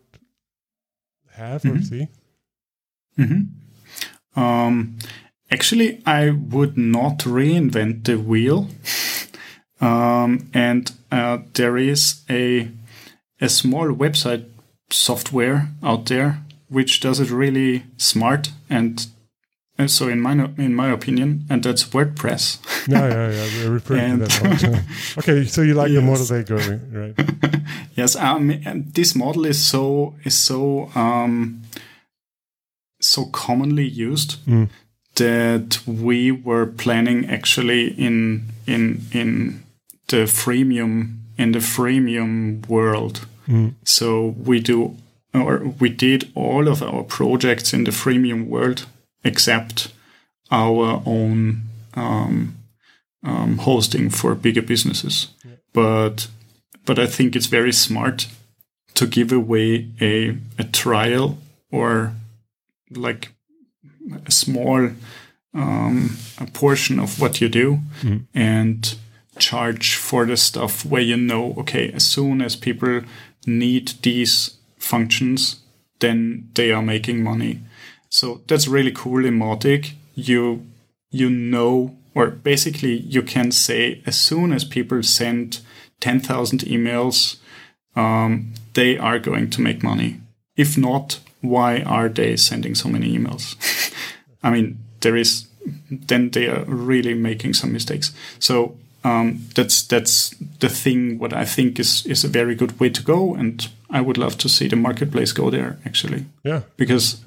have 1.32 1.66
or 1.66 1.76
Mhm. 1.76 1.84
see? 1.90 2.08
Mhm. 3.18 3.48
Um, 4.36 4.98
actually, 5.52 6.02
I 6.06 6.30
would 6.32 6.78
not 6.78 7.20
reinvent 7.26 8.04
the 8.06 8.16
wheel. 8.18 8.70
um, 9.82 10.50
and 10.54 10.92
uh, 11.12 11.38
there 11.54 11.78
is 11.78 12.22
a 12.30 12.70
a 13.42 13.50
small 13.50 13.88
website 13.88 14.46
software 14.90 15.70
out 15.84 16.06
there 16.06 16.40
which 16.70 17.00
does 17.00 17.20
it 17.20 17.30
really 17.30 17.84
smart 17.98 18.52
and. 18.70 19.08
And 19.78 19.90
so, 19.90 20.08
in 20.08 20.20
my 20.22 20.34
in 20.58 20.76
my 20.76 20.92
opinion, 20.92 21.46
and 21.50 21.64
that's 21.64 21.84
WordPress. 21.86 22.60
yeah, 22.88 23.08
yeah, 23.08 23.30
yeah. 23.32 23.66
We're 23.66 23.74
referring 23.80 24.20
to 24.20 24.26
that. 24.26 24.84
okay, 25.18 25.46
so 25.46 25.62
you 25.62 25.74
like 25.74 25.92
the 25.92 26.02
model 26.02 26.20
Yes. 26.26 26.30
they 26.30 26.44
go 26.44 26.56
right? 26.92 27.62
yes, 27.96 28.16
um, 28.16 28.50
and 28.66 28.94
this 28.94 29.16
model 29.16 29.46
is 29.46 29.58
so 29.64 30.14
is 30.24 30.36
so 30.38 30.90
um, 30.96 31.62
so 33.02 33.26
commonly 33.26 33.88
used 33.88 34.38
Mm. 34.48 34.70
that 35.16 35.80
we 35.88 36.32
were 36.32 36.66
planning 36.66 37.26
actually 37.30 37.88
in 37.98 38.44
in 38.68 39.02
in 39.12 39.64
the 40.08 40.26
freemium 40.28 41.18
in 41.38 41.52
the 41.52 41.60
freemium 41.62 42.68
world. 42.68 43.26
Mm. 43.48 43.74
So 43.84 44.36
we 44.46 44.60
do 44.60 44.96
or 45.34 45.74
we 45.80 45.90
did 45.90 46.32
all 46.36 46.68
of 46.68 46.82
our 46.84 47.04
projects 47.04 47.74
in 47.74 47.84
the 47.86 47.92
freemium 47.92 48.48
world 48.48 48.86
except 49.24 49.90
our 50.52 51.02
own 51.06 51.62
um, 51.96 52.56
um, 53.24 53.58
hosting 53.60 54.10
for 54.10 54.36
bigger 54.36 54.62
businesses. 54.62 55.28
but 55.74 56.28
but 56.86 57.00
I 57.00 57.08
think 57.08 57.36
it's 57.36 57.46
very 57.48 57.72
smart 57.74 58.28
to 58.94 59.08
give 59.08 59.32
away 59.36 59.88
a 60.02 60.38
a 60.60 60.64
trial 60.72 61.38
or 61.72 62.14
like 62.92 63.30
a 64.26 64.32
small 64.32 64.90
um, 65.54 66.18
a 66.38 66.46
portion 66.48 67.00
of 67.00 67.20
what 67.22 67.40
you 67.42 67.50
do 67.50 67.80
and 68.34 68.96
charge 69.40 69.96
for 69.96 70.26
the 70.26 70.38
stuff 70.38 70.86
where 70.86 71.02
you 71.02 71.18
know 71.18 71.54
okay 71.58 71.92
as 71.96 72.04
soon 72.06 72.42
as 72.42 72.56
people 72.56 73.02
need 73.48 73.94
these 74.02 74.58
functions 74.78 75.62
then 76.00 76.50
they 76.56 76.72
are 76.72 76.84
making 76.84 77.24
money 77.24 77.60
so 78.14 78.42
that's 78.48 78.68
really 78.68 78.92
cool 78.92 79.26
in 79.26 79.40
Mautic. 79.40 79.94
You 80.14 80.68
you 81.10 81.30
know 81.30 81.96
or 82.14 82.28
basically 82.30 82.94
you 82.94 83.24
can 83.24 83.52
say 83.52 84.02
as 84.06 84.16
soon 84.16 84.54
as 84.54 84.64
people 84.64 85.02
send 85.02 85.62
10,000 86.00 86.60
emails 86.60 87.38
um, 87.96 88.54
they 88.74 88.98
are 88.98 89.20
going 89.20 89.50
to 89.50 89.62
make 89.62 89.84
money. 89.84 90.20
If 90.56 90.78
not, 90.78 91.20
why 91.42 91.82
are 91.82 92.10
they 92.10 92.36
sending 92.36 92.76
so 92.76 92.88
many 92.90 93.18
emails? 93.18 93.56
I 94.44 94.52
mean, 94.52 94.78
there 95.02 95.16
is 95.16 95.48
then 95.90 96.30
they 96.32 96.48
are 96.48 96.66
really 96.66 97.14
making 97.14 97.54
some 97.54 97.72
mistakes. 97.72 98.14
So 98.40 98.76
um, 99.04 99.40
that's 99.56 99.84
that's 99.88 100.34
the 100.60 100.70
thing. 100.70 101.20
What 101.20 101.34
I 101.34 101.46
think 101.46 101.80
is 101.80 102.06
is 102.06 102.24
a 102.24 102.28
very 102.30 102.56
good 102.56 102.80
way 102.80 102.90
to 102.90 103.04
go, 103.04 103.36
and 103.36 103.68
I 103.90 104.02
would 104.02 104.18
love 104.18 104.38
to 104.38 104.50
see 104.50 104.68
the 104.70 104.76
marketplace 104.76 105.34
go 105.34 105.50
there 105.50 105.78
actually, 105.86 106.26
Yeah. 106.44 106.62
because 106.78 107.18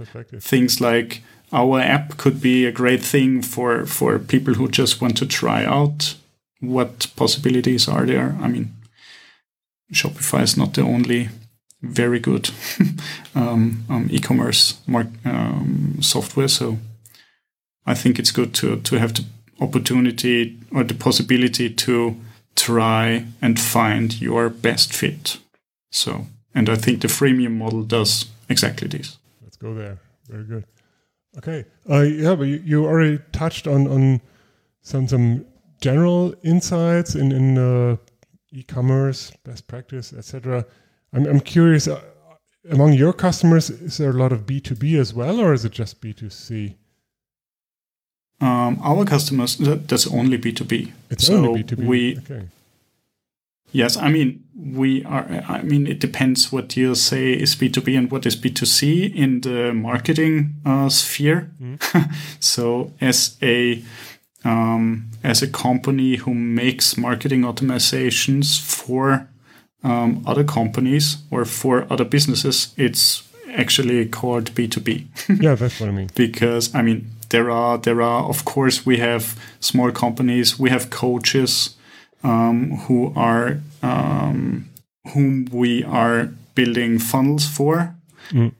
things 0.40 0.80
like 0.80 1.22
our 1.52 1.80
app 1.80 2.16
could 2.16 2.40
be 2.40 2.66
a 2.66 2.72
great 2.72 3.02
thing 3.04 3.42
for 3.42 3.86
for 3.86 4.18
people 4.18 4.54
who 4.54 4.68
just 4.68 5.00
want 5.00 5.16
to 5.18 5.26
try 5.26 5.64
out 5.64 6.16
what 6.60 7.06
possibilities 7.16 7.88
are 7.88 8.06
there. 8.06 8.34
I 8.44 8.48
mean, 8.48 8.68
Shopify 9.92 10.42
is 10.42 10.56
not 10.56 10.72
the 10.74 10.82
only 10.82 11.28
very 11.82 12.18
good 12.18 12.50
um, 13.34 13.84
um, 13.88 14.08
e-commerce 14.10 14.74
um, 15.24 15.98
software, 16.00 16.48
so 16.48 16.78
I 17.86 17.94
think 17.94 18.18
it's 18.18 18.32
good 18.32 18.52
to 18.54 18.76
to 18.80 18.98
have 18.98 19.12
the 19.12 19.24
opportunity 19.60 20.58
or 20.70 20.84
the 20.84 20.94
possibility 20.94 21.70
to 21.70 22.16
try 22.54 23.24
and 23.40 23.60
find 23.60 24.20
your 24.20 24.48
best 24.48 24.92
fit. 24.92 25.38
So, 25.90 26.26
and 26.54 26.68
I 26.68 26.76
think 26.76 27.00
the 27.00 27.08
freemium 27.08 27.56
model 27.56 27.82
does 27.82 28.26
exactly 28.48 28.88
this. 28.88 29.18
Let's 29.42 29.56
go 29.56 29.74
there. 29.74 29.98
Very 30.28 30.44
good. 30.44 30.64
Okay. 31.38 31.64
Uh, 31.88 32.00
yeah, 32.02 32.34
but 32.34 32.44
you, 32.44 32.62
you 32.64 32.84
already 32.84 33.18
touched 33.32 33.66
on 33.66 33.86
on 33.86 34.20
some 34.82 35.06
some 35.08 35.44
general 35.80 36.34
insights 36.42 37.14
in 37.14 37.32
in 37.32 37.58
uh, 37.58 37.96
e-commerce, 38.52 39.32
best 39.44 39.66
practice, 39.66 40.12
etc. 40.12 40.64
I'm 41.12 41.26
I'm 41.26 41.40
curious. 41.40 41.88
Uh, 41.88 42.00
among 42.70 42.94
your 42.94 43.12
customers, 43.12 43.70
is 43.70 43.98
there 43.98 44.10
a 44.10 44.14
lot 44.14 44.32
of 44.32 44.44
B 44.44 44.60
two 44.60 44.74
B 44.74 44.96
as 44.98 45.14
well, 45.14 45.38
or 45.40 45.52
is 45.52 45.64
it 45.64 45.72
just 45.72 46.00
B 46.00 46.12
two 46.12 46.30
C? 46.30 46.76
Um, 48.40 48.78
our 48.82 49.04
customers, 49.04 49.56
that, 49.58 49.88
that's 49.88 50.06
only 50.06 50.38
B2B. 50.38 50.92
It's 51.10 51.26
so 51.26 51.36
only 51.36 51.62
B 51.62 51.68
two 51.68 51.76
B. 51.76 51.84
We, 51.86 52.18
okay. 52.18 52.48
yes, 53.72 53.96
I 53.96 54.10
mean, 54.10 54.44
we 54.54 55.04
are, 55.04 55.26
I 55.48 55.62
mean, 55.62 55.86
it 55.86 56.00
depends 56.00 56.52
what 56.52 56.76
you 56.76 56.94
say 56.94 57.32
is 57.32 57.54
B2B 57.56 57.96
and 57.96 58.10
what 58.10 58.26
is 58.26 58.36
B2C 58.36 59.14
in 59.14 59.40
the 59.40 59.72
marketing 59.72 60.54
uh, 60.66 60.88
sphere. 60.88 61.50
so 62.40 62.92
as 63.00 63.36
a, 63.42 63.82
um, 64.44 65.10
as 65.24 65.42
a 65.42 65.48
company 65.48 66.16
who 66.16 66.34
makes 66.34 66.96
marketing 66.96 67.42
automatizations 67.42 68.60
for 68.60 69.28
um, 69.82 70.22
other 70.26 70.44
companies 70.44 71.18
or 71.30 71.44
for 71.44 71.86
other 71.90 72.04
businesses, 72.04 72.74
it's 72.76 73.22
actually 73.50 74.06
called 74.06 74.50
B2B. 74.54 75.06
Yeah, 75.42 75.54
that's 75.54 75.80
what 75.80 75.88
I 75.88 75.92
mean. 75.92 76.10
because 76.14 76.74
I 76.74 76.82
mean 76.82 77.10
there 77.30 77.50
are 77.50 77.78
there 77.78 78.02
are 78.02 78.24
of 78.24 78.44
course 78.44 78.86
we 78.86 78.98
have 78.98 79.38
small 79.60 79.90
companies 79.90 80.58
we 80.58 80.70
have 80.70 80.90
coaches 80.90 81.76
um, 82.22 82.70
who 82.86 83.12
are 83.16 83.58
um, 83.82 84.68
whom 85.14 85.46
we 85.52 85.84
are 85.84 86.30
building 86.54 86.98
funnels 86.98 87.46
for. 87.46 87.94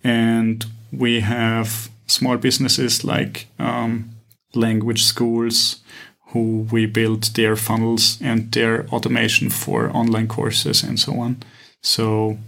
And 0.04 0.64
we 0.92 1.20
have 1.20 1.88
small 2.06 2.36
businesses 2.36 3.04
like 3.04 3.46
um, 3.58 4.10
language 4.54 5.02
schools 5.02 5.80
who 6.28 6.66
we 6.70 6.86
build 6.86 7.24
their 7.34 7.56
funnels 7.56 8.18
and 8.22 8.52
their 8.52 8.86
automation 8.88 9.50
for 9.50 9.90
online 9.90 10.28
courses 10.28 10.82
and 10.82 11.00
so 11.00 11.18
on. 11.18 11.42
So 11.82 12.38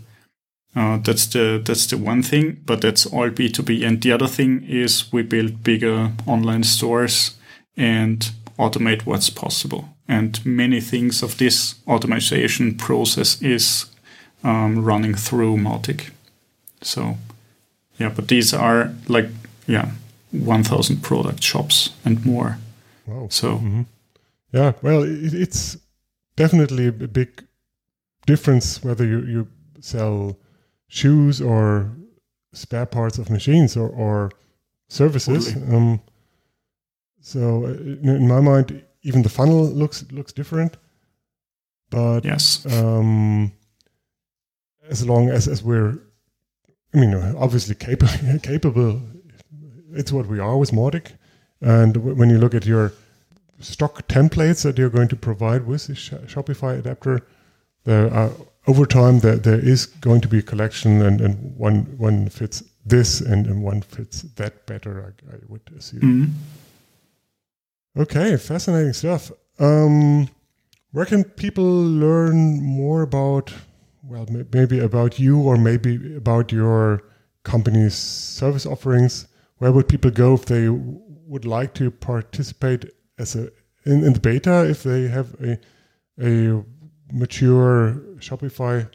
uh, 0.76 0.98
that's 0.98 1.26
the 1.26 1.60
that's 1.64 1.86
the 1.86 1.96
one 1.96 2.22
thing, 2.22 2.60
but 2.64 2.80
that's 2.80 3.06
all 3.06 3.30
B 3.30 3.48
two 3.48 3.62
B. 3.62 3.84
And 3.84 4.00
the 4.00 4.12
other 4.12 4.28
thing 4.28 4.64
is 4.64 5.12
we 5.12 5.22
build 5.22 5.62
bigger 5.64 6.12
online 6.26 6.64
stores 6.64 7.36
and 7.76 8.30
automate 8.58 9.06
what's 9.06 9.30
possible. 9.30 9.88
And 10.06 10.44
many 10.44 10.80
things 10.80 11.22
of 11.22 11.36
this 11.36 11.74
automation 11.86 12.76
process 12.76 13.42
is 13.42 13.86
um, 14.42 14.84
running 14.84 15.14
through 15.14 15.56
Mautic. 15.56 16.10
So 16.82 17.16
yeah, 17.98 18.10
but 18.10 18.28
these 18.28 18.54
are 18.54 18.92
like 19.08 19.28
yeah, 19.66 19.90
one 20.30 20.62
thousand 20.64 21.02
product 21.02 21.42
shops 21.42 21.90
and 22.04 22.24
more. 22.24 22.58
Wow. 23.06 23.28
So 23.30 23.60
Yeah, 24.52 24.72
well, 24.82 25.02
it, 25.02 25.34
it's 25.34 25.76
definitely 26.36 26.86
a 26.86 26.92
big 26.92 27.44
difference 28.26 28.82
whether 28.84 29.04
you, 29.06 29.20
you 29.26 29.48
sell 29.80 30.36
shoes 30.89 31.41
or 31.41 31.91
spare 32.53 32.86
parts 32.86 33.18
of 33.18 33.30
machines 33.30 33.76
or, 33.76 33.89
or 33.89 34.30
services. 34.89 35.53
Totally. 35.53 35.76
Um, 35.76 36.01
so 37.20 37.66
uh, 37.66 37.70
in, 37.70 38.26
my 38.26 38.41
mind, 38.41 38.82
even 39.03 39.22
the 39.22 39.28
funnel 39.28 39.64
looks 39.64 40.05
looks 40.11 40.32
different. 40.32 40.76
But 41.91 42.24
yes, 42.24 42.66
um, 42.66 43.53
as 44.89 45.07
long 45.07 45.30
as, 45.30 45.49
as 45.49 45.62
we're, 45.62 45.99
I 46.95 46.99
mean, 46.99 47.14
obviously 47.14 47.74
capable, 47.74 48.39
capable, 48.43 49.03
it's 49.93 50.12
what 50.12 50.26
we 50.26 50.39
are 50.39 50.57
with 50.57 50.70
Mautic. 50.70 51.12
And 51.61 51.95
w- 51.95 52.14
when 52.14 52.30
you 52.30 52.39
look 52.39 52.55
at 52.55 52.66
your 52.66 52.93
stock 53.61 54.07
templates 54.09 54.62
that 54.62 54.78
you're 54.78 54.91
going 54.91 55.09
to 55.09 55.16
provide 55.16 55.66
with 55.66 55.86
the 55.86 55.95
Sh- 55.95 56.12
Shopify 56.26 56.78
adapter, 56.78 57.26
there 57.84 58.12
are 58.12 58.30
over 58.68 58.86
time 58.86 59.18
there, 59.20 59.36
there 59.36 59.58
is 59.58 59.86
going 59.86 60.20
to 60.20 60.28
be 60.28 60.38
a 60.38 60.42
collection, 60.42 61.02
and, 61.02 61.20
and 61.20 61.56
one 61.56 61.78
one 61.98 62.28
fits 62.28 62.62
this, 62.86 63.20
and, 63.20 63.46
and 63.46 63.62
one 63.64 63.80
fits 63.82 64.22
that 64.36 64.66
better. 64.66 65.14
I, 65.30 65.34
I 65.34 65.38
would 65.48 65.62
assume. 65.76 66.00
Mhm. 66.00 66.30
Okay, 68.02 68.36
fascinating 68.36 68.92
stuff. 68.92 69.32
Um, 69.58 70.28
where 70.92 71.06
can 71.06 71.24
people 71.24 71.64
learn 71.64 72.62
more 72.62 73.02
about, 73.02 73.52
well, 74.04 74.26
may- 74.30 74.44
maybe 74.52 74.78
about 74.78 75.18
you 75.18 75.38
or 75.40 75.56
maybe 75.56 76.16
about 76.16 76.52
your 76.52 77.02
company's 77.42 77.94
service 77.94 78.66
offerings? 78.66 79.26
Where 79.58 79.72
would 79.72 79.88
people 79.88 80.10
go 80.10 80.34
if 80.34 80.44
they 80.44 80.66
w- 80.66 81.00
would 81.26 81.44
like 81.44 81.74
to 81.74 81.90
participate 81.90 82.84
as 83.18 83.34
a 83.34 83.50
in, 83.84 84.04
in 84.04 84.12
the 84.12 84.20
beta? 84.20 84.68
If 84.68 84.82
they 84.82 85.08
have 85.08 85.34
a 85.42 85.58
a 86.20 86.62
mature 87.12 88.00
Shopify 88.20 88.88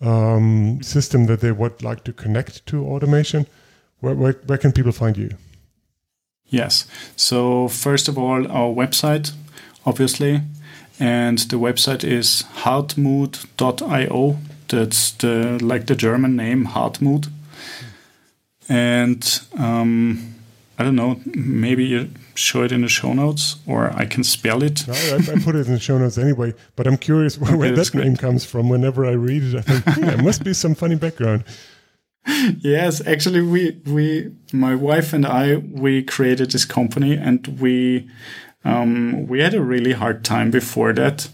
um, 0.00 0.82
system 0.82 1.26
that 1.26 1.40
they 1.40 1.52
would 1.52 1.82
like 1.82 2.04
to 2.04 2.12
connect 2.12 2.66
to 2.66 2.86
automation, 2.86 3.46
where, 4.00 4.14
where, 4.14 4.32
where 4.46 4.58
can 4.58 4.72
people 4.72 4.92
find 4.92 5.16
you? 5.16 5.30
Yes. 6.46 6.86
So 7.16 7.68
first 7.68 8.08
of 8.08 8.18
all, 8.18 8.50
our 8.50 8.74
website, 8.74 9.32
obviously, 9.86 10.42
and 10.98 11.38
the 11.38 11.56
website 11.56 12.04
is 12.04 12.44
hartmut.io. 12.62 14.38
That's 14.68 15.10
the 15.12 15.58
like 15.62 15.86
the 15.86 15.94
German 15.94 16.36
name 16.36 16.66
Hartmut. 16.66 17.28
And 18.68 19.40
um, 19.58 20.34
I 20.78 20.84
don't 20.84 20.96
know, 20.96 21.20
maybe 21.26 22.10
show 22.40 22.62
it 22.62 22.72
in 22.72 22.82
the 22.82 22.88
show 22.88 23.12
notes, 23.12 23.56
or 23.66 23.92
I 23.94 24.06
can 24.06 24.24
spell 24.24 24.62
it. 24.62 24.86
No, 24.86 24.94
I, 24.94 25.16
I 25.16 25.38
put 25.42 25.56
it 25.56 25.66
in 25.66 25.74
the 25.74 25.80
show 25.80 25.98
notes 25.98 26.18
anyway, 26.18 26.54
but 26.76 26.86
I'm 26.86 26.96
curious 26.96 27.38
where, 27.38 27.72
that's 27.72 27.90
that 27.90 27.98
name 27.98 28.16
comes 28.16 28.44
from. 28.44 28.68
Whenever 28.68 29.06
I 29.06 29.12
read 29.12 29.42
it, 29.42 29.54
I 29.56 29.60
think 29.62 29.96
hmm, 29.96 30.06
there 30.06 30.22
must 30.22 30.44
be 30.44 30.54
some 30.54 30.74
funny 30.74 30.96
background. 30.96 31.44
yes, 32.58 33.04
actually, 33.06 33.42
we 33.42 33.80
we 33.86 34.32
my 34.52 34.74
wife 34.74 35.12
and 35.12 35.26
I 35.26 35.56
we 35.56 36.02
created 36.02 36.50
this 36.50 36.64
company, 36.64 37.14
and 37.16 37.46
we 37.60 38.08
um, 38.64 39.26
we 39.26 39.40
had 39.40 39.54
a 39.54 39.62
really 39.62 39.92
hard 39.92 40.24
time 40.24 40.50
before 40.50 40.92
that, 40.94 41.28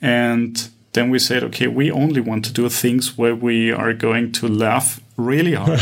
and 0.00 0.68
then 0.92 1.10
we 1.10 1.18
said, 1.18 1.42
okay, 1.44 1.68
we 1.68 1.90
only 1.90 2.20
want 2.20 2.44
to 2.44 2.52
do 2.52 2.68
things 2.68 3.16
where 3.16 3.34
we 3.34 3.72
are 3.72 3.94
going 3.94 4.32
to 4.32 4.48
laugh 4.48 5.00
really 5.16 5.54
hard 5.54 5.78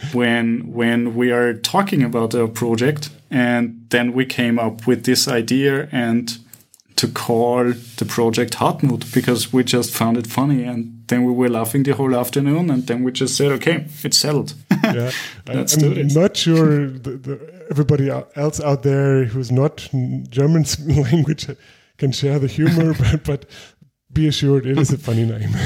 when 0.12 0.72
when 0.72 1.14
we 1.14 1.30
are 1.30 1.54
talking 1.54 2.02
about 2.02 2.34
our 2.34 2.48
project, 2.48 3.10
and 3.32 3.86
then 3.88 4.12
we 4.12 4.26
came 4.26 4.58
up 4.58 4.86
with 4.86 5.04
this 5.04 5.26
idea 5.26 5.88
and 5.90 6.38
to 6.96 7.08
call 7.08 7.72
the 7.96 8.04
project 8.04 8.54
Hartmut 8.58 9.12
because 9.14 9.52
we 9.52 9.64
just 9.64 9.90
found 9.90 10.18
it 10.18 10.26
funny 10.26 10.64
and 10.64 11.02
then 11.08 11.24
we 11.24 11.32
were 11.32 11.48
laughing 11.48 11.82
the 11.82 11.92
whole 11.92 12.14
afternoon 12.14 12.70
and 12.70 12.86
then 12.86 13.02
we 13.02 13.10
just 13.10 13.34
said, 13.36 13.50
okay, 13.52 13.86
it's 14.04 14.18
settled. 14.18 14.54
Yeah, 14.84 15.10
Let's 15.46 15.74
I'm 15.74 15.80
do 15.80 15.94
this. 15.94 16.14
not 16.14 16.36
sure 16.36 16.88
the, 16.88 17.16
the, 17.16 17.64
everybody 17.70 18.10
else 18.10 18.60
out 18.60 18.82
there 18.82 19.24
who's 19.24 19.50
not 19.50 19.88
German 20.28 20.64
language 20.86 21.48
can 21.96 22.12
share 22.12 22.38
the 22.38 22.48
humor, 22.48 22.94
but, 22.98 23.24
but 23.24 23.46
be 24.12 24.28
assured 24.28 24.66
it 24.66 24.78
is 24.78 24.92
a 24.92 24.98
funny 24.98 25.24
name. 25.24 25.56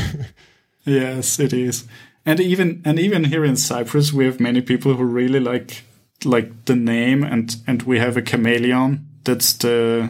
Yes, 0.85 1.41
it 1.41 1.53
is. 1.53 1.85
And 2.25 2.39
even 2.39 2.81
and 2.85 2.99
even 2.99 3.25
here 3.25 3.45
in 3.45 3.57
Cyprus, 3.57 4.13
we 4.13 4.25
have 4.25 4.39
many 4.41 4.61
people 4.61 4.95
who 4.95 5.05
really 5.05 5.41
like 5.41 5.83
like 6.25 6.51
the 6.65 6.75
name, 6.77 7.23
and 7.25 7.57
and 7.67 7.83
we 7.83 7.99
have 7.99 8.17
a 8.17 8.23
chameleon. 8.23 9.07
That's 9.25 9.53
the 9.59 10.09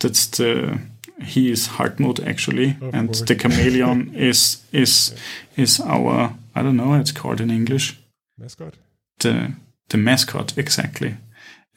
that's 0.00 0.26
the 0.26 0.78
he 1.22 1.50
is 1.50 1.68
Hartmut 1.68 2.26
actually, 2.26 2.76
Of 2.80 2.94
and 2.94 3.08
course. 3.08 3.22
the 3.22 3.34
chameleon 3.34 4.14
is 4.30 4.62
is 4.72 5.14
is 5.56 5.80
our 5.80 6.32
I 6.54 6.62
don't 6.62 6.76
know 6.76 6.94
it's 7.00 7.12
called 7.12 7.40
in 7.40 7.50
English 7.50 7.98
Mascot. 8.38 8.74
the 9.20 9.52
the 9.88 9.96
mascot 9.98 10.58
exactly, 10.58 11.16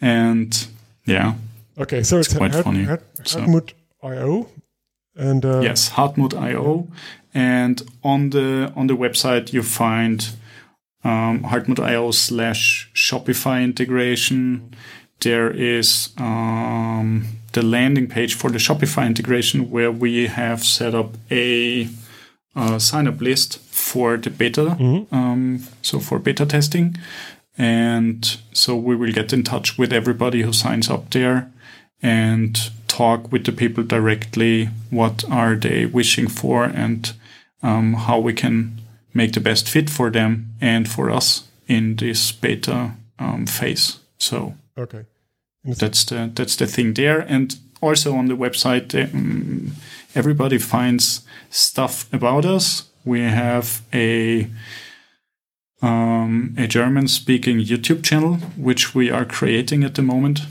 and 0.01 0.67
yeah 1.05 1.33
Okay, 1.79 2.03
so 2.03 2.17
it's, 2.17 2.29
It's 2.29 2.37
quite 2.37 2.53
Hart- 2.53 2.63
funny, 2.65 2.83
Hart- 2.85 3.03
so- 3.23 3.39
Hartmut 3.39 3.73
IO, 4.03 4.47
and 5.15 5.45
uh, 5.45 5.59
yes 5.63 5.89
hartmut.io 5.89 6.87
and 7.33 7.81
on 8.03 8.29
the 8.31 8.71
on 8.75 8.87
the 8.87 8.95
website 8.97 9.53
you 9.53 9.61
find 9.63 10.29
um, 11.07 11.43
hartmut.io 11.43 12.11
slash 12.11 12.89
shopify 12.93 13.63
integration. 13.63 14.73
There 15.21 15.49
is 15.49 16.09
um, 16.17 17.25
the 17.53 17.63
landing 17.63 18.07
page 18.07 18.35
for 18.35 18.49
the 18.51 18.57
shopify 18.59 19.05
integration 19.07 19.71
where 19.71 19.91
we 19.91 20.27
have 20.27 20.63
set 20.63 20.93
up 20.93 21.09
a 21.31 21.87
uh, 22.55 22.79
sign 22.79 23.07
up 23.07 23.21
list 23.21 23.59
for 23.59 24.17
the 24.17 24.29
beta 24.29 24.75
um, 25.11 25.63
so 25.81 25.99
for 25.99 26.19
beta 26.19 26.45
testing. 26.45 26.97
And 27.57 28.37
so 28.53 28.75
we 28.75 28.95
will 28.95 29.11
get 29.13 29.33
in 29.33 29.43
touch 29.43 29.77
with 29.77 29.91
everybody 29.93 30.41
who 30.41 30.53
signs 30.53 30.89
up 30.89 31.09
there 31.11 31.51
and 32.01 32.69
talk 32.87 33.31
with 33.31 33.45
the 33.45 33.51
people 33.51 33.83
directly 33.83 34.69
what 34.91 35.23
are 35.31 35.55
they 35.55 35.85
wishing 35.85 36.27
for 36.27 36.65
and 36.65 37.13
um, 37.63 37.93
how 37.93 38.19
we 38.19 38.33
can 38.33 38.79
make 39.17 39.33
the 39.33 39.41
best 39.41 39.67
fit 39.67 39.89
for 39.89 40.11
them 40.11 40.53
and 40.61 40.87
for 40.87 41.09
us 41.09 41.47
in 41.67 41.95
this 41.95 42.31
beta 42.31 42.91
um, 43.19 43.45
phase. 43.45 43.99
So 44.17 44.53
okay, 44.77 45.05
that's 45.65 46.05
the 46.05 46.31
that's 46.33 46.55
the 46.55 46.67
thing 46.67 46.93
there. 46.93 47.19
And 47.19 47.57
also 47.81 48.15
on 48.15 48.27
the 48.27 48.35
website 48.35 48.93
um, 48.95 49.73
everybody 50.15 50.57
finds 50.57 51.25
stuff 51.49 52.11
about 52.13 52.45
us. 52.45 52.89
We 53.03 53.21
have 53.21 53.81
a 53.93 54.47
um, 55.81 56.55
a 56.57 56.67
German 56.67 57.07
speaking 57.07 57.59
YouTube 57.59 58.03
channel 58.03 58.35
which 58.55 58.95
we 58.95 59.11
are 59.11 59.25
creating 59.25 59.83
at 59.83 59.95
the 59.95 60.01
moment. 60.01 60.41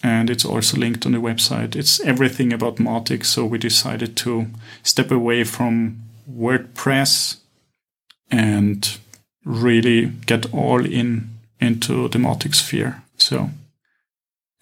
And 0.00 0.30
it's 0.30 0.44
also 0.44 0.76
linked 0.76 1.06
on 1.06 1.12
the 1.12 1.18
website. 1.18 1.74
It's 1.74 2.00
everything 2.00 2.52
about 2.52 2.76
Mautic. 2.76 3.24
So 3.24 3.44
we 3.44 3.58
decided 3.58 4.16
to 4.18 4.46
step 4.82 5.10
away 5.10 5.44
from 5.44 6.02
WordPress 6.30 7.38
and 8.30 8.98
really 9.44 10.12
get 10.26 10.52
all 10.52 10.84
in 10.84 11.30
into 11.60 12.08
the 12.08 12.18
Mautic 12.18 12.54
sphere. 12.54 13.02
So 13.16 13.50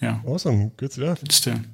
yeah. 0.00 0.20
Awesome, 0.26 0.68
good 0.76 0.92
stuff. 0.92 1.20
that's 1.20 1.40
the 1.40 1.64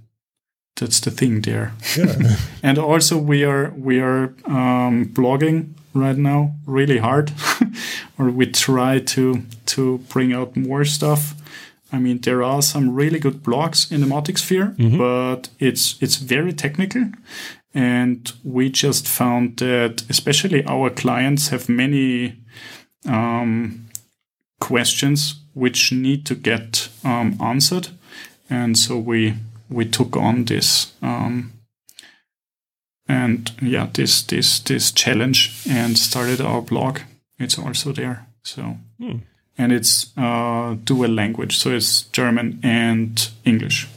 that's 0.77 1.01
the 1.01 1.11
thing 1.11 1.43
there. 1.43 1.73
Yeah, 1.97 2.37
and 2.63 2.79
also 2.79 3.19
we 3.19 3.45
are 3.45 3.71
we 3.77 4.01
are 4.01 4.35
um, 4.47 5.07
blogging 5.13 5.75
right 5.95 6.17
now 6.17 6.55
really 6.65 6.99
hard 6.99 7.31
or 8.19 8.31
we 8.31 8.47
try 8.47 8.99
to 8.99 9.43
to 9.67 9.99
bring 10.09 10.33
out 10.33 10.57
more 10.57 10.85
stuff. 10.85 11.35
I 11.93 11.99
mean 11.99 12.21
there 12.21 12.43
are 12.43 12.63
some 12.63 12.95
really 12.95 13.19
good 13.19 13.43
blogs 13.43 13.93
in 13.93 14.01
the 14.01 14.07
Mautic 14.07 14.39
sphere 14.39 14.75
but 14.97 15.51
it's 15.59 15.97
it's 16.01 16.17
very 16.17 16.53
technical 16.55 17.11
and 17.75 18.33
we 18.45 18.69
just 18.71 19.09
found 19.09 19.57
that 19.59 20.03
especially 20.11 20.65
our 20.67 20.91
clients 20.91 21.49
have 21.49 21.69
many 21.69 22.35
um, 23.09 23.87
questions 24.61 25.37
which 25.55 25.93
need 25.93 26.25
to 26.27 26.35
get 26.35 26.89
um, 27.05 27.37
answered. 27.41 27.89
And 28.51 28.77
so 28.79 28.97
we 28.99 29.35
we 29.71 29.85
took 29.87 30.17
on 30.17 30.45
this 30.45 30.93
um, 31.03 31.53
and 33.09 33.51
yeah 33.63 33.89
this 33.93 34.23
this 34.23 34.61
this 34.61 34.93
challenge 34.93 35.51
and 35.71 35.97
started 35.99 36.41
our 36.41 36.63
blog. 36.63 36.99
It's 37.39 37.59
also 37.59 37.93
there. 37.93 38.27
So 38.43 38.77
Hmm. 38.99 39.19
and 39.59 39.73
it's 39.73 40.13
uh, 40.17 40.77
dual 40.85 41.11
language. 41.11 41.57
So 41.57 41.71
it's 41.71 42.03
german 42.13 42.59
and 42.63 43.31
english. 43.45 43.89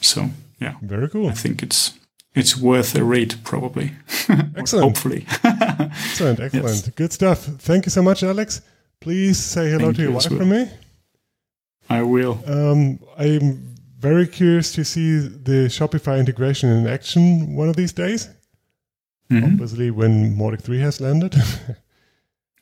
So 0.00 0.30
yeah. 0.60 0.74
Very 0.82 1.08
cool. 1.08 1.28
i 1.28 1.34
think 1.34 1.62
it's 1.62 1.92
it's 2.34 2.56
worth 2.56 2.94
a 2.94 3.04
read 3.04 3.34
probably 3.44 3.92
Excellent. 4.56 4.84
hopefully 4.86 5.26
Excellent, 5.44 6.40
excellent. 6.40 6.94
Good 6.96 7.12
stuff. 7.12 7.44
Thank 7.44 7.86
you 7.86 7.90
so 7.90 8.02
much, 8.02 8.22
Alex. 8.22 8.60
Please 9.00 9.38
say 9.38 9.70
hello 9.70 9.86
Thank 9.86 9.96
to 9.96 10.02
your 10.02 10.10
you 10.10 10.16
wife 10.16 10.30
well. 10.30 10.38
from 10.40 10.48
me. 10.50 10.70
i 11.88 12.02
will 12.02 12.38
Um, 12.46 12.98
I'm 13.18 13.74
very 13.98 14.26
curious 14.26 14.72
to 14.72 14.84
see 14.84 15.18
the 15.18 15.68
Shopify 15.68 16.18
integration 16.18 16.70
in 16.70 16.86
action 16.86 17.54
one 17.56 17.68
of 17.68 17.76
these 17.76 17.92
days. 17.92 18.28
Mhm. 19.30 19.44
Obviously, 19.44 19.90
when 19.90 20.36
Mautic 20.36 20.62
3 20.62 20.80
has 20.80 21.00
landed. 21.00 21.34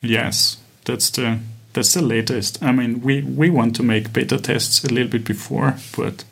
Yes, 0.02 0.56
that's 0.86 1.10
the 1.10 1.38
that's 1.74 1.92
the 1.92 2.00
latest. 2.02 2.62
I 2.62 2.72
mean, 2.72 3.02
we 3.02 3.20
we 3.22 3.50
want 3.50 3.76
to 3.76 3.82
make 3.82 4.12
beta 4.14 4.38
tests 4.38 4.82
a 4.84 4.88
little 4.88 5.10
bit 5.10 5.24
before, 5.26 5.74
but 5.96 6.24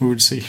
we 0.00 0.06
will 0.08 0.18
see. 0.18 0.42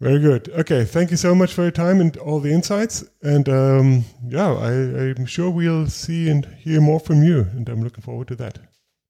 Very 0.00 0.20
good. 0.20 0.48
Okay, 0.50 0.84
thank 0.84 1.10
you 1.10 1.16
so 1.16 1.34
much 1.34 1.52
for 1.52 1.62
your 1.62 1.70
time 1.70 2.00
and 2.00 2.16
all 2.16 2.40
the 2.40 2.52
insights. 2.52 3.04
And 3.22 3.48
um, 3.48 4.04
yeah, 4.28 4.52
I, 4.52 4.72
I'm 5.16 5.26
sure 5.26 5.50
we'll 5.50 5.88
see 5.88 6.28
and 6.28 6.46
hear 6.58 6.80
more 6.80 7.00
from 7.00 7.22
you. 7.22 7.46
And 7.52 7.68
I'm 7.68 7.82
looking 7.82 8.02
forward 8.02 8.28
to 8.28 8.36
that. 8.36 8.58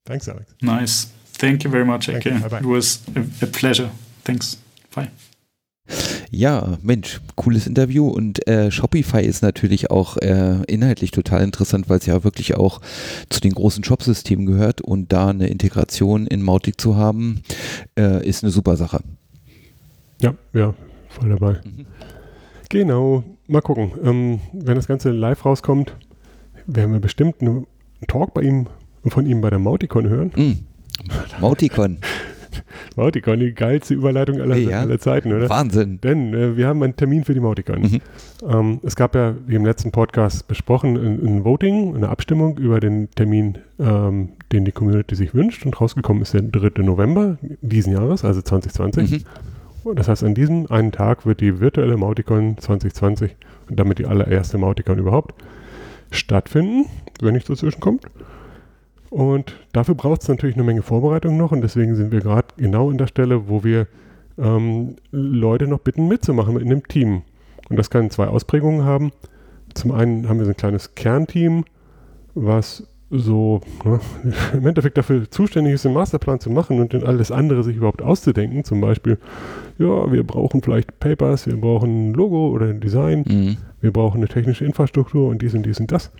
Thanks, 0.06 0.28
Alex. 0.28 0.54
nice. 0.62 1.12
Thank 1.36 1.64
you 1.64 1.70
very 1.70 1.84
much, 1.84 2.08
Eke. 2.08 2.26
It 2.26 2.64
was 2.64 3.02
a, 3.16 3.20
a 3.42 3.46
pleasure. 3.46 3.90
Thanks. 4.24 4.56
Bye. 4.94 5.10
Ja, 6.30 6.78
Mensch, 6.82 7.20
cooles 7.36 7.66
Interview 7.66 8.08
und 8.08 8.46
äh, 8.48 8.70
Shopify 8.70 9.22
ist 9.22 9.42
natürlich 9.42 9.90
auch 9.90 10.16
äh, 10.16 10.62
inhaltlich 10.66 11.10
total 11.10 11.42
interessant, 11.42 11.88
weil 11.88 11.98
es 11.98 12.06
ja 12.06 12.24
wirklich 12.24 12.56
auch 12.56 12.80
zu 13.28 13.40
den 13.40 13.52
großen 13.52 13.84
Shopsystemen 13.84 14.46
gehört 14.46 14.80
und 14.80 15.12
da 15.12 15.28
eine 15.28 15.48
Integration 15.48 16.26
in 16.26 16.42
Mautic 16.42 16.80
zu 16.80 16.96
haben, 16.96 17.42
äh, 17.98 18.26
ist 18.26 18.42
eine 18.42 18.50
super 18.50 18.76
Sache. 18.76 19.00
Ja, 20.24 20.34
ja, 20.52 20.74
voll 21.08 21.28
dabei. 21.30 21.60
Mhm. 21.64 21.86
Genau. 22.70 23.24
Mal 23.46 23.60
gucken. 23.60 23.92
Ähm, 24.02 24.40
wenn 24.52 24.74
das 24.76 24.86
Ganze 24.88 25.10
live 25.10 25.44
rauskommt, 25.44 25.94
werden 26.66 26.92
wir 26.92 27.00
bestimmt 27.00 27.40
einen 27.40 27.66
Talk 28.08 28.32
bei 28.34 28.42
ihm 28.42 28.66
von 29.06 29.26
ihm 29.26 29.42
bei 29.42 29.50
der 29.50 29.58
Mauticon 29.58 30.08
hören. 30.08 30.32
Mm. 30.34 31.40
Mauticon, 31.42 31.98
Mauticon, 32.96 33.38
die 33.40 33.52
geilste 33.52 33.92
Überleitung 33.92 34.40
aller, 34.40 34.56
Ja. 34.56 34.80
aller 34.80 34.98
Zeiten, 34.98 35.30
oder? 35.32 35.50
Wahnsinn. 35.50 36.00
Denn 36.00 36.32
äh, 36.32 36.56
wir 36.56 36.66
haben 36.68 36.82
einen 36.82 36.96
Termin 36.96 37.24
für 37.24 37.34
die 37.34 37.40
Mauticon. 37.40 37.82
Mhm. 37.82 38.00
Ähm, 38.48 38.80
es 38.82 38.96
gab 38.96 39.14
ja, 39.14 39.34
wie 39.46 39.56
im 39.56 39.66
letzten 39.66 39.90
Podcast 39.90 40.48
besprochen, 40.48 40.96
ein, 40.96 41.26
ein 41.26 41.44
Voting, 41.44 41.94
eine 41.96 42.08
Abstimmung 42.08 42.56
über 42.56 42.80
den 42.80 43.10
Termin, 43.10 43.58
ähm, 43.78 44.30
den 44.52 44.64
die 44.64 44.72
Community 44.72 45.14
sich 45.16 45.34
wünscht. 45.34 45.66
Und 45.66 45.78
rausgekommen 45.78 46.22
ist 46.22 46.32
der 46.32 46.42
3. 46.42 46.82
November 46.82 47.36
diesen 47.60 47.92
Jahres, 47.92 48.24
also 48.24 48.40
2020. 48.40 49.10
Mhm. 49.10 49.24
Das 49.92 50.08
heißt, 50.08 50.24
an 50.24 50.34
diesem 50.34 50.70
einen 50.70 50.92
Tag 50.92 51.26
wird 51.26 51.40
die 51.40 51.60
virtuelle 51.60 51.96
Mauticon 51.96 52.56
2020 52.56 53.36
und 53.68 53.78
damit 53.78 53.98
die 53.98 54.06
allererste 54.06 54.56
Mauticon 54.56 54.98
überhaupt 54.98 55.34
stattfinden, 56.10 56.86
wenn 57.20 57.34
nichts 57.34 57.48
dazwischen 57.48 57.80
kommt. 57.80 58.06
Und 59.10 59.56
dafür 59.72 59.94
braucht 59.94 60.22
es 60.22 60.28
natürlich 60.28 60.56
eine 60.56 60.64
Menge 60.64 60.82
Vorbereitung 60.82 61.36
noch 61.36 61.52
und 61.52 61.60
deswegen 61.60 61.94
sind 61.96 62.12
wir 62.12 62.20
gerade 62.20 62.48
genau 62.56 62.90
an 62.90 62.98
der 62.98 63.06
Stelle, 63.06 63.48
wo 63.48 63.62
wir 63.62 63.86
ähm, 64.38 64.96
Leute 65.12 65.66
noch 65.66 65.80
bitten 65.80 66.08
mitzumachen 66.08 66.58
in 66.58 66.68
dem 66.68 66.88
Team. 66.88 67.22
Und 67.68 67.76
das 67.76 67.90
kann 67.90 68.10
zwei 68.10 68.26
Ausprägungen 68.26 68.84
haben. 68.84 69.12
Zum 69.74 69.92
einen 69.92 70.28
haben 70.28 70.38
wir 70.38 70.46
so 70.46 70.50
ein 70.52 70.56
kleines 70.56 70.94
Kernteam, 70.94 71.64
was 72.34 72.86
so 73.18 73.60
ne, 73.84 74.00
im 74.52 74.66
Endeffekt 74.66 74.98
dafür 74.98 75.30
zuständig 75.30 75.74
ist, 75.74 75.84
den 75.84 75.92
Masterplan 75.92 76.40
zu 76.40 76.50
machen 76.50 76.80
und 76.80 76.92
dann 76.94 77.04
alles 77.04 77.30
andere 77.30 77.62
sich 77.62 77.76
überhaupt 77.76 78.02
auszudenken. 78.02 78.64
Zum 78.64 78.80
Beispiel, 78.80 79.18
ja, 79.78 80.10
wir 80.12 80.24
brauchen 80.24 80.62
vielleicht 80.62 80.98
Papers, 81.00 81.46
wir 81.46 81.56
brauchen 81.56 82.10
ein 82.10 82.14
Logo 82.14 82.48
oder 82.48 82.66
ein 82.66 82.80
Design, 82.80 83.24
Mhm. 83.26 83.56
wir 83.80 83.92
brauchen 83.92 84.18
eine 84.18 84.28
technische 84.28 84.64
Infrastruktur 84.64 85.28
und 85.28 85.42
dies 85.42 85.54
und 85.54 85.64
dies 85.64 85.80
und 85.80 85.90
das. 85.92 86.10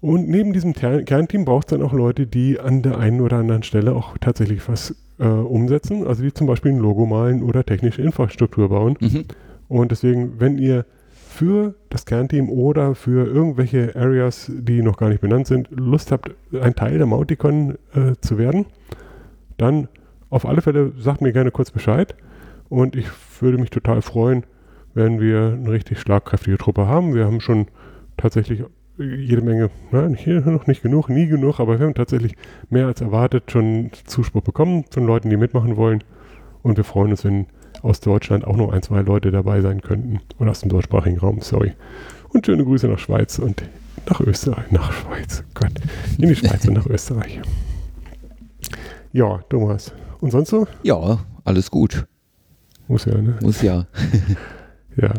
Und 0.00 0.28
neben 0.28 0.52
diesem 0.52 0.72
Ter 0.72 1.02
Kernteam 1.02 1.44
braucht 1.44 1.66
es 1.66 1.70
dann 1.78 1.86
auch 1.86 1.92
Leute, 1.92 2.26
die 2.26 2.58
an 2.58 2.82
der 2.82 2.98
einen 2.98 3.20
oder 3.20 3.36
anderen 3.38 3.62
Stelle 3.62 3.94
auch 3.94 4.16
tatsächlich 4.18 4.66
was 4.66 4.94
äh, 5.18 5.26
umsetzen, 5.26 6.06
also 6.06 6.22
die 6.22 6.32
zum 6.32 6.46
Beispiel 6.46 6.72
ein 6.72 6.78
Logo 6.78 7.04
malen 7.04 7.42
oder 7.42 7.64
technische 7.64 8.00
Infrastruktur 8.00 8.70
bauen. 8.70 8.96
Mhm. 9.00 9.24
Und 9.68 9.90
deswegen, 9.90 10.40
wenn 10.40 10.56
ihr 10.58 10.86
für 11.30 11.74
das 11.90 12.06
Kernteam 12.06 12.50
oder 12.50 12.94
für 12.94 13.26
irgendwelche 13.26 13.94
Areas, 13.94 14.50
die 14.52 14.82
noch 14.82 14.96
gar 14.96 15.08
nicht 15.08 15.20
benannt 15.20 15.46
sind, 15.46 15.68
Lust 15.70 16.10
habt, 16.10 16.32
ein 16.60 16.74
Teil 16.74 16.98
der 16.98 17.06
Mauticon 17.06 17.78
äh, 17.94 18.16
zu 18.20 18.36
werden, 18.36 18.66
dann 19.56 19.88
auf 20.28 20.44
alle 20.44 20.60
Fälle 20.60 20.92
sagt 20.98 21.20
mir 21.20 21.32
gerne 21.32 21.52
kurz 21.52 21.70
Bescheid. 21.70 22.16
Und 22.68 22.96
ich 22.96 23.06
würde 23.40 23.58
mich 23.58 23.70
total 23.70 24.02
freuen, 24.02 24.44
wenn 24.94 25.20
wir 25.20 25.56
eine 25.56 25.70
richtig 25.70 26.00
schlagkräftige 26.00 26.58
Truppe 26.58 26.86
haben. 26.86 27.14
Wir 27.14 27.26
haben 27.26 27.40
schon 27.40 27.68
tatsächlich 28.16 28.64
jede 28.98 29.40
Menge, 29.40 29.70
nein, 29.92 30.14
hier 30.14 30.40
noch 30.40 30.66
nicht 30.66 30.82
genug, 30.82 31.08
nie 31.08 31.26
genug, 31.26 31.60
aber 31.60 31.78
wir 31.78 31.86
haben 31.86 31.94
tatsächlich 31.94 32.34
mehr 32.68 32.86
als 32.86 33.00
erwartet 33.00 33.50
schon 33.50 33.90
Zuspruch 34.04 34.42
bekommen 34.42 34.84
von 34.90 35.06
Leuten, 35.06 35.30
die 35.30 35.36
mitmachen 35.36 35.76
wollen. 35.76 36.02
Und 36.62 36.76
wir 36.76 36.84
freuen 36.84 37.12
uns, 37.12 37.24
wenn 37.24 37.46
aus 37.82 38.00
Deutschland 38.00 38.44
auch 38.46 38.56
noch 38.56 38.72
ein, 38.72 38.82
zwei 38.82 39.02
Leute 39.02 39.30
dabei 39.30 39.60
sein 39.60 39.80
könnten. 39.80 40.20
Oder 40.38 40.50
aus 40.50 40.60
dem 40.60 40.70
deutschsprachigen 40.70 41.18
Raum, 41.18 41.40
sorry. 41.40 41.72
Und 42.30 42.46
schöne 42.46 42.64
Grüße 42.64 42.88
nach 42.88 42.98
Schweiz 42.98 43.38
und 43.38 43.62
nach 44.08 44.20
Österreich. 44.20 44.70
Nach 44.70 44.92
Schweiz, 44.92 45.44
Gott. 45.54 45.72
In 46.18 46.28
die 46.28 46.36
Schweiz 46.36 46.66
und 46.66 46.74
nach 46.74 46.86
Österreich. 46.90 47.40
Ja, 49.12 49.40
Thomas. 49.48 49.92
Und 50.20 50.30
sonst 50.30 50.50
so? 50.50 50.66
Ja, 50.82 51.18
alles 51.44 51.70
gut. 51.70 52.06
Muss 52.88 53.04
ja, 53.04 53.20
ne? 53.20 53.38
Muss 53.42 53.62
ja. 53.62 53.86
Ja. 54.96 55.14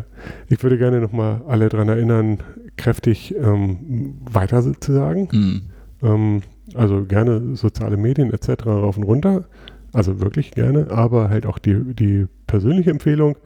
Ich 0.48 0.62
würde 0.62 0.78
gerne 0.78 1.00
nochmal 1.00 1.42
alle 1.48 1.68
daran 1.68 1.88
erinnern, 1.88 2.38
kräftig 2.76 3.34
ähm, 3.36 4.16
weiter 4.30 4.62
zu 4.80 4.92
sagen. 4.92 5.28
Hm. 5.30 5.62
Ähm, 6.02 6.42
also 6.74 7.04
gerne 7.04 7.56
soziale 7.56 7.96
Medien 7.96 8.32
etc. 8.32 8.66
rauf 8.66 8.96
und 8.96 9.04
runter. 9.04 9.44
Also 9.92 10.20
wirklich 10.20 10.52
gerne, 10.52 10.90
aber 10.90 11.28
halt 11.28 11.46
auch 11.46 11.58
die, 11.58 11.94
die 11.94 12.26
persönliche 12.46 12.90
Empfehlung, 12.90 13.36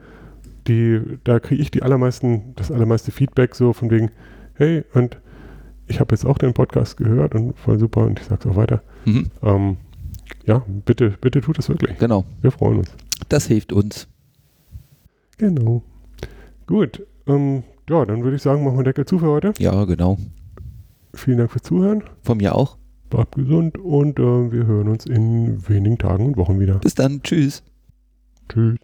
die, 0.67 1.01
da 1.23 1.39
kriege 1.39 1.61
ich 1.61 1.71
die 1.71 1.83
allermeisten, 1.83 2.53
das 2.55 2.71
allermeiste 2.71 3.11
Feedback 3.11 3.55
so 3.55 3.73
von 3.73 3.91
wegen, 3.91 4.11
hey, 4.53 4.83
und 4.93 5.19
ich 5.87 5.99
habe 5.99 6.13
jetzt 6.13 6.25
auch 6.25 6.37
den 6.37 6.53
Podcast 6.53 6.97
gehört 6.97 7.35
und 7.35 7.57
voll 7.57 7.79
super 7.79 8.05
und 8.05 8.19
ich 8.19 8.25
sage 8.25 8.41
es 8.43 8.51
auch 8.51 8.55
weiter. 8.55 8.81
Mhm. 9.05 9.29
Ähm, 9.41 9.77
ja, 10.45 10.65
bitte, 10.85 11.15
bitte 11.21 11.41
tut 11.41 11.59
es 11.59 11.69
wirklich. 11.69 11.97
Genau. 11.97 12.25
Wir 12.41 12.51
freuen 12.51 12.79
uns. 12.79 12.91
Das 13.29 13.47
hilft 13.47 13.73
uns. 13.73 14.07
Genau. 15.37 15.83
Gut. 16.65 17.05
Ähm, 17.27 17.63
ja, 17.89 18.05
dann 18.05 18.23
würde 18.23 18.35
ich 18.35 18.41
sagen, 18.41 18.63
machen 18.63 18.77
wir 18.77 18.83
Deckel 18.83 19.05
zu 19.05 19.19
für 19.19 19.27
heute. 19.27 19.53
Ja, 19.59 19.85
genau. 19.85 20.17
Vielen 21.13 21.37
Dank 21.37 21.51
fürs 21.51 21.63
Zuhören. 21.63 22.03
Von 22.21 22.37
mir 22.37 22.55
auch. 22.55 22.77
Bleibt 23.09 23.35
gesund 23.35 23.77
und 23.77 24.19
äh, 24.19 24.51
wir 24.51 24.65
hören 24.65 24.89
uns 24.89 25.05
in 25.05 25.67
wenigen 25.67 25.97
Tagen 25.97 26.25
und 26.25 26.37
Wochen 26.37 26.59
wieder. 26.59 26.79
Bis 26.79 26.95
dann. 26.95 27.21
Tschüss. 27.23 27.63
Tschüss. 28.49 28.77